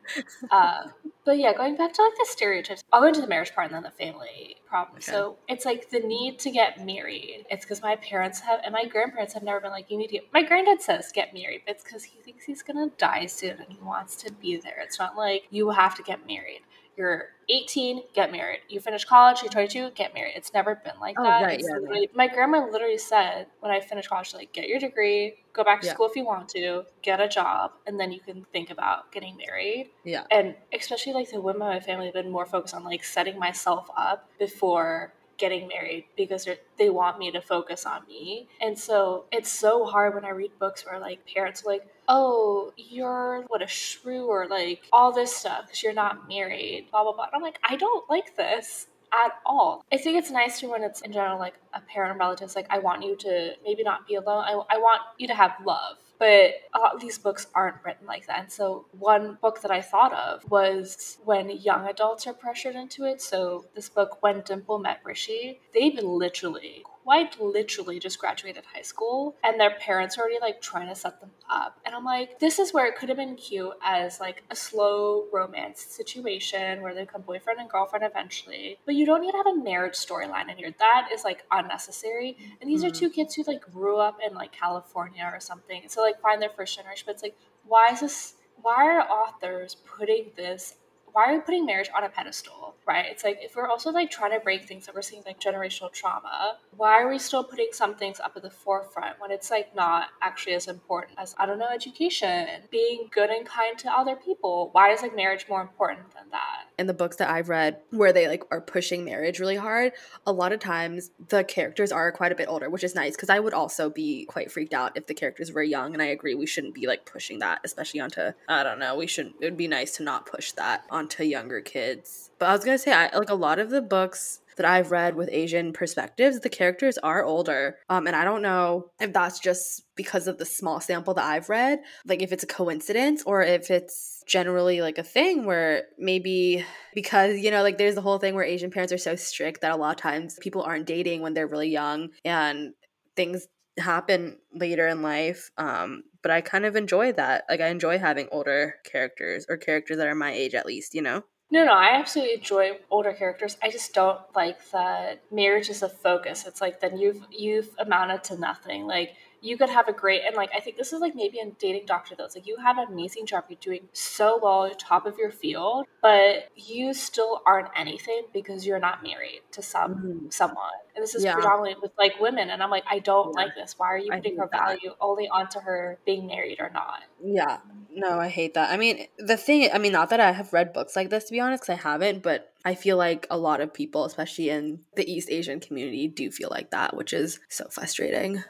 uh, 0.49 0.83
but 1.25 1.37
yeah, 1.37 1.53
going 1.53 1.75
back 1.75 1.91
to 1.91 2.01
like 2.01 2.13
the 2.17 2.25
stereotypes, 2.29 2.85
I'll 2.93 3.01
go 3.01 3.07
into 3.07 3.19
the 3.19 3.27
marriage 3.27 3.53
part 3.53 3.67
and 3.67 3.75
then 3.75 3.83
the 3.83 3.91
family 3.91 4.55
problem. 4.65 4.97
Okay. 4.97 5.11
So 5.11 5.37
it's 5.49 5.65
like 5.65 5.89
the 5.89 5.99
need 5.99 6.39
to 6.39 6.51
get 6.51 6.85
married. 6.85 7.45
It's 7.49 7.65
because 7.65 7.81
my 7.81 7.97
parents 7.97 8.39
have 8.39 8.61
and 8.63 8.71
my 8.71 8.85
grandparents 8.85 9.33
have 9.33 9.43
never 9.43 9.59
been 9.59 9.71
like, 9.71 9.91
you 9.91 9.97
need 9.97 10.07
to 10.07 10.13
get 10.13 10.33
my 10.33 10.43
granddad 10.43 10.81
says 10.81 11.11
get 11.13 11.33
married, 11.33 11.63
but 11.65 11.75
it's 11.75 11.83
because 11.83 12.05
he 12.05 12.21
thinks 12.21 12.45
he's 12.45 12.63
gonna 12.63 12.91
die 12.97 13.25
soon 13.25 13.59
and 13.59 13.67
he 13.67 13.79
wants 13.81 14.15
to 14.23 14.31
be 14.31 14.55
there. 14.55 14.79
It's 14.81 14.99
not 14.99 15.17
like 15.17 15.47
you 15.49 15.69
have 15.71 15.95
to 15.95 16.03
get 16.03 16.25
married 16.25 16.61
you're 16.97 17.25
18, 17.49 18.03
get 18.13 18.31
married. 18.31 18.61
You 18.69 18.79
finish 18.79 19.05
college, 19.05 19.41
you're 19.41 19.51
22, 19.51 19.91
get 19.91 20.13
married. 20.13 20.33
It's 20.35 20.53
never 20.53 20.75
been 20.75 20.99
like 20.99 21.15
oh, 21.19 21.23
that. 21.23 21.43
Right, 21.43 21.61
yeah. 21.61 22.05
My 22.13 22.27
grandma 22.27 22.67
literally 22.71 22.97
said 22.97 23.47
when 23.59 23.71
I 23.71 23.79
finished 23.79 24.09
college, 24.09 24.33
like, 24.33 24.51
get 24.53 24.67
your 24.67 24.79
degree, 24.79 25.35
go 25.53 25.63
back 25.63 25.81
to 25.81 25.87
yeah. 25.87 25.93
school 25.93 26.07
if 26.07 26.15
you 26.15 26.25
want 26.25 26.49
to, 26.49 26.83
get 27.01 27.19
a 27.19 27.27
job, 27.27 27.71
and 27.85 27.99
then 27.99 28.11
you 28.11 28.19
can 28.19 28.45
think 28.51 28.71
about 28.71 29.11
getting 29.11 29.37
married. 29.37 29.91
Yeah. 30.03 30.23
And 30.31 30.55
especially 30.73 31.13
like 31.13 31.29
the 31.31 31.41
women 31.41 31.67
in 31.67 31.73
my 31.73 31.79
family 31.79 32.05
have 32.05 32.15
been 32.15 32.31
more 32.31 32.45
focused 32.45 32.73
on 32.73 32.83
like 32.83 33.03
setting 33.03 33.37
myself 33.37 33.89
up 33.95 34.29
before 34.39 35.13
getting 35.37 35.67
married 35.67 36.05
because 36.15 36.47
they 36.77 36.89
want 36.89 37.19
me 37.19 37.31
to 37.31 37.41
focus 37.41 37.85
on 37.85 38.05
me. 38.07 38.47
And 38.61 38.77
so 38.77 39.25
it's 39.31 39.51
so 39.51 39.85
hard 39.85 40.15
when 40.15 40.25
I 40.25 40.29
read 40.29 40.51
books 40.59 40.85
where 40.85 40.99
like 40.99 41.19
parents 41.31 41.63
are 41.65 41.71
like, 41.71 41.87
oh, 42.07 42.73
you're 42.77 43.43
what 43.47 43.61
a 43.61 43.67
shrew 43.67 44.27
or 44.27 44.47
like 44.47 44.83
all 44.91 45.11
this 45.11 45.35
stuff 45.35 45.65
because 45.65 45.83
you're 45.83 45.93
not 45.93 46.27
married, 46.27 46.87
blah, 46.91 47.03
blah, 47.03 47.13
blah. 47.13 47.25
And 47.25 47.35
I'm 47.35 47.41
like, 47.41 47.59
I 47.67 47.75
don't 47.75 48.09
like 48.09 48.35
this 48.35 48.87
at 49.13 49.33
all. 49.45 49.85
I 49.91 49.97
think 49.97 50.17
it's 50.17 50.31
nice 50.31 50.59
to 50.59 50.69
when 50.69 50.83
it's 50.83 51.01
in 51.01 51.11
general 51.11 51.39
like 51.39 51.55
a 51.73 51.81
parent 51.81 52.15
or 52.15 52.19
relatives 52.19 52.55
like 52.55 52.67
I 52.69 52.79
want 52.79 53.03
you 53.03 53.15
to 53.17 53.51
maybe 53.63 53.83
not 53.83 54.07
be 54.07 54.15
alone. 54.15 54.43
I, 54.45 54.51
I 54.75 54.77
want 54.77 55.01
you 55.17 55.27
to 55.27 55.35
have 55.35 55.53
love 55.65 55.97
but 56.19 56.53
a 56.73 56.79
lot 56.79 56.95
of 56.95 57.01
these 57.01 57.17
books 57.17 57.47
aren't 57.53 57.83
written 57.83 58.07
like 58.07 58.27
that. 58.27 58.39
And 58.39 58.51
so, 58.51 58.85
one 58.97 59.37
book 59.41 59.61
that 59.61 59.71
I 59.71 59.81
thought 59.81 60.13
of 60.13 60.49
was 60.49 61.17
when 61.25 61.49
young 61.49 61.87
adults 61.87 62.27
are 62.27 62.33
pressured 62.33 62.75
into 62.75 63.05
it. 63.05 63.21
So, 63.21 63.65
this 63.75 63.89
book, 63.89 64.21
When 64.21 64.41
Dimple 64.41 64.79
Met 64.79 65.01
Rishi, 65.03 65.59
they've 65.73 66.01
literally 66.01 66.85
quite 67.05 67.39
literally 67.39 67.99
just 67.99 68.17
graduated 68.17 68.63
high 68.73 68.81
school 68.81 69.35
and 69.43 69.59
their 69.59 69.75
parents 69.79 70.17
are 70.17 70.21
already 70.21 70.39
like 70.41 70.59
trying 70.59 70.87
to 70.87 70.95
set 70.95 71.21
them 71.21 71.29
up. 71.51 71.79
And 71.85 71.93
I'm 71.93 72.03
like, 72.03 72.39
this 72.39 72.57
is 72.57 72.73
where 72.73 72.87
it 72.87 72.95
could 72.95 73.09
have 73.09 73.17
been 73.19 73.35
cute 73.35 73.73
as 73.83 74.19
like 74.19 74.43
a 74.49 74.55
slow 74.55 75.25
romance 75.31 75.81
situation 75.81 76.81
where 76.81 76.95
they 76.95 77.01
become 77.01 77.21
boyfriend 77.21 77.59
and 77.59 77.69
girlfriend 77.69 78.03
eventually. 78.03 78.79
But 78.87 78.95
you 78.95 79.05
don't 79.05 79.21
need 79.21 79.31
to 79.31 79.37
have 79.37 79.45
a 79.45 79.55
marriage 79.55 79.93
storyline 79.93 80.49
in 80.49 80.57
here. 80.57 80.73
That 80.79 81.09
is 81.13 81.23
like 81.23 81.43
unnecessary. 81.51 82.37
And 82.59 82.67
these 82.67 82.81
mm-hmm. 82.81 82.87
are 82.87 82.95
two 82.95 83.11
kids 83.11 83.35
who 83.35 83.43
like 83.45 83.61
grew 83.71 83.97
up 83.97 84.17
in 84.27 84.33
like 84.33 84.51
California 84.51 85.29
or 85.31 85.39
something. 85.39 85.83
So 85.87 86.01
like 86.01 86.19
find 86.21 86.41
their 86.41 86.49
first 86.49 86.75
generation. 86.75 87.03
But 87.05 87.13
it's 87.13 87.23
like, 87.23 87.37
why 87.67 87.91
is 87.91 87.99
this 87.99 88.33
why 88.63 88.87
are 88.87 89.01
authors 89.01 89.75
putting 89.75 90.31
this 90.35 90.77
why 91.15 91.31
are 91.31 91.35
we 91.35 91.39
putting 91.39 91.65
marriage 91.65 91.89
on 91.95 92.03
a 92.03 92.09
pedestal, 92.09 92.75
right? 92.85 93.05
It's 93.09 93.23
like 93.23 93.39
if 93.41 93.55
we're 93.55 93.69
also 93.69 93.89
like 93.89 94.11
trying 94.11 94.37
to 94.37 94.39
break 94.41 94.65
things 94.65 94.85
that 94.85 94.93
we're 94.93 95.01
seeing 95.01 95.23
like 95.25 95.39
generational 95.39 95.89
trauma, 95.89 96.57
why 96.75 97.01
are 97.01 97.09
we 97.09 97.17
still 97.19 97.41
putting 97.41 97.69
some 97.71 97.95
things 97.95 98.19
up 98.19 98.33
at 98.35 98.41
the 98.41 98.49
forefront 98.49 99.17
when 99.21 99.31
it's 99.31 99.49
like 99.49 99.73
not 99.73 100.09
actually 100.21 100.55
as 100.55 100.67
important 100.67 101.17
as 101.17 101.33
I 101.37 101.45
don't 101.45 101.57
know, 101.57 101.69
education, 101.73 102.47
being 102.69 103.07
good 103.13 103.29
and 103.29 103.45
kind 103.45 103.77
to 103.77 103.89
other 103.89 104.17
people? 104.17 104.71
Why 104.73 104.91
is 104.91 105.01
like 105.01 105.15
marriage 105.15 105.45
more 105.47 105.61
important 105.61 106.11
than 106.13 106.25
that? 106.31 106.65
In 106.77 106.87
the 106.87 106.93
books 106.93 107.15
that 107.15 107.29
I've 107.29 107.47
read 107.47 107.79
where 107.91 108.11
they 108.11 108.27
like 108.27 108.43
are 108.51 108.59
pushing 108.59 109.05
marriage 109.05 109.39
really 109.39 109.55
hard, 109.55 109.93
a 110.27 110.33
lot 110.33 110.51
of 110.51 110.59
times 110.59 111.11
the 111.29 111.45
characters 111.45 111.93
are 111.93 112.11
quite 112.11 112.33
a 112.33 112.35
bit 112.35 112.49
older, 112.49 112.69
which 112.69 112.83
is 112.83 112.93
nice 112.93 113.15
because 113.15 113.29
I 113.29 113.39
would 113.39 113.53
also 113.53 113.89
be 113.89 114.25
quite 114.25 114.51
freaked 114.51 114.73
out 114.73 114.97
if 114.97 115.07
the 115.07 115.13
characters 115.13 115.53
were 115.53 115.63
young 115.63 115.93
and 115.93 116.01
I 116.01 116.07
agree 116.07 116.35
we 116.35 116.45
shouldn't 116.45 116.75
be 116.75 116.87
like 116.87 117.05
pushing 117.05 117.39
that, 117.39 117.61
especially 117.63 118.01
onto 118.01 118.31
I 118.49 118.63
don't 118.63 118.79
know, 118.79 118.97
we 118.97 119.07
shouldn't 119.07 119.35
it 119.39 119.45
would 119.45 119.55
be 119.55 119.69
nice 119.69 119.95
to 119.95 120.03
not 120.03 120.25
push 120.25 120.51
that 120.53 120.83
on 120.89 121.04
onto 121.05 121.23
younger 121.23 121.61
kids. 121.61 122.31
But 122.39 122.49
I 122.49 122.53
was 122.53 122.65
gonna 122.65 122.77
say, 122.77 122.91
I, 122.91 123.15
like 123.15 123.29
a 123.29 123.35
lot 123.35 123.59
of 123.59 123.69
the 123.69 123.81
books 123.81 124.41
that 124.57 124.65
I've 124.65 124.91
read 124.91 125.15
with 125.15 125.29
Asian 125.31 125.73
perspectives, 125.73 126.39
the 126.39 126.49
characters 126.49 126.97
are 126.97 127.23
older. 127.23 127.77
Um, 127.89 128.07
and 128.07 128.15
I 128.15 128.23
don't 128.23 128.41
know 128.41 128.89
if 128.99 129.13
that's 129.13 129.39
just 129.39 129.83
because 129.95 130.27
of 130.27 130.37
the 130.37 130.45
small 130.45 130.79
sample 130.79 131.13
that 131.13 131.25
I've 131.25 131.49
read, 131.49 131.79
like 132.05 132.21
if 132.21 132.31
it's 132.31 132.43
a 132.43 132.47
coincidence 132.47 133.21
or 133.23 133.43
if 133.43 133.69
it's 133.69 134.23
generally 134.25 134.81
like 134.81 134.97
a 134.97 135.03
thing 135.03 135.45
where 135.45 135.83
maybe 135.99 136.65
because, 136.93 137.37
you 137.39 137.51
know, 137.51 137.63
like 137.63 137.77
there's 137.77 137.95
the 137.95 138.01
whole 138.01 138.17
thing 138.17 138.33
where 138.33 138.45
Asian 138.45 138.71
parents 138.71 138.93
are 138.93 138.97
so 138.97 139.15
strict 139.15 139.61
that 139.61 139.73
a 139.73 139.75
lot 139.75 139.91
of 139.91 139.97
times 139.97 140.39
people 140.39 140.63
aren't 140.63 140.87
dating 140.87 141.21
when 141.21 141.33
they're 141.33 141.47
really 141.47 141.69
young 141.69 142.09
and 142.23 142.73
things 143.15 143.47
happen 143.77 144.37
later 144.53 144.87
in 144.87 145.01
life. 145.01 145.51
Um, 145.57 146.03
but 146.25 146.31
I 146.31 146.41
kind 146.41 146.65
of 146.65 146.75
enjoy 146.75 147.11
that. 147.11 147.45
Like 147.47 147.61
I 147.61 147.67
enjoy 147.67 147.99
having 147.99 148.27
older 148.31 148.77
characters 148.83 149.45
or 149.47 149.57
characters 149.57 149.97
that 149.97 150.07
are 150.07 150.15
my 150.15 150.31
age 150.33 150.55
at 150.55 150.65
least, 150.65 150.95
you 150.95 151.03
know? 151.03 151.21
No, 151.51 151.63
no, 151.63 151.73
I 151.73 151.89
absolutely 151.89 152.33
enjoy 152.33 152.79
older 152.89 153.13
characters. 153.13 153.57
I 153.61 153.69
just 153.69 153.93
don't 153.93 154.19
like 154.35 154.71
that 154.71 155.21
marriage 155.31 155.69
is 155.69 155.83
a 155.83 155.87
focus. 155.87 156.47
It's 156.47 156.61
like 156.61 156.79
then 156.79 156.97
you've 156.97 157.21
you've 157.29 157.69
amounted 157.77 158.23
to 158.23 158.39
nothing. 158.39 158.87
Like 158.87 159.11
you 159.45 159.57
could 159.57 159.69
have 159.69 159.87
a 159.87 159.93
great 159.93 160.23
and 160.25 160.35
like 160.35 160.49
I 160.55 160.59
think 160.59 160.75
this 160.75 160.91
is 160.91 160.99
like 160.99 161.15
maybe 161.15 161.37
a 161.39 161.51
dating 161.59 161.85
doctor 161.85 162.15
Dil. 162.15 162.25
It's 162.25 162.35
like 162.35 162.47
you 162.47 162.57
have 162.57 162.77
an 162.79 162.87
amazing 162.91 163.27
job, 163.27 163.45
you're 163.47 163.59
doing 163.61 163.87
so 163.93 164.39
well, 164.41 164.69
top 164.75 165.05
of 165.05 165.17
your 165.19 165.29
field, 165.29 165.85
but 166.01 166.49
you 166.55 166.93
still 166.93 167.41
aren't 167.45 167.69
anything 167.75 168.23
because 168.33 168.65
you're 168.65 168.79
not 168.79 169.03
married 169.03 169.41
to 169.51 169.61
some 169.61 169.95
mm-hmm. 169.95 170.29
someone. 170.29 170.73
And 170.95 171.03
this 171.03 171.13
is 171.13 171.23
yeah. 171.23 171.33
predominantly 171.33 171.75
with 171.81 171.91
like 171.97 172.19
women. 172.19 172.49
And 172.49 172.63
I'm 172.63 172.71
like, 172.71 172.85
I 172.89 172.99
don't 172.99 173.33
yeah. 173.37 173.43
like 173.45 173.55
this. 173.55 173.75
Why 173.77 173.87
are 173.87 173.97
you 173.97 174.09
putting 174.11 174.37
her 174.37 174.47
value 174.47 174.89
that. 174.89 174.95
only 174.99 175.27
onto 175.27 175.59
her 175.59 175.99
being 176.05 176.25
married 176.25 176.57
or 176.59 176.71
not? 176.73 177.01
Yeah. 177.23 177.57
No, 177.91 178.19
I 178.19 178.29
hate 178.29 178.55
that. 178.55 178.71
I 178.71 178.77
mean, 178.77 179.07
the 179.19 179.37
thing, 179.37 179.69
I 179.73 179.77
mean, 179.77 179.91
not 179.91 180.09
that 180.09 180.19
I 180.19 180.31
have 180.31 180.53
read 180.53 180.73
books 180.73 180.95
like 180.95 181.09
this 181.09 181.25
to 181.25 181.31
be 181.31 181.39
honest, 181.39 181.63
because 181.63 181.79
I 181.79 181.81
haven't, 181.81 182.23
but 182.23 182.53
I 182.63 182.75
feel 182.75 182.97
like 182.97 183.27
a 183.29 183.37
lot 183.37 183.61
of 183.61 183.73
people, 183.73 184.05
especially 184.05 184.49
in 184.49 184.79
the 184.95 185.09
East 185.09 185.29
Asian 185.29 185.59
community, 185.59 186.07
do 186.07 186.31
feel 186.31 186.49
like 186.49 186.71
that, 186.71 186.95
which 186.95 187.13
is 187.13 187.39
so 187.49 187.67
frustrating 187.69 188.43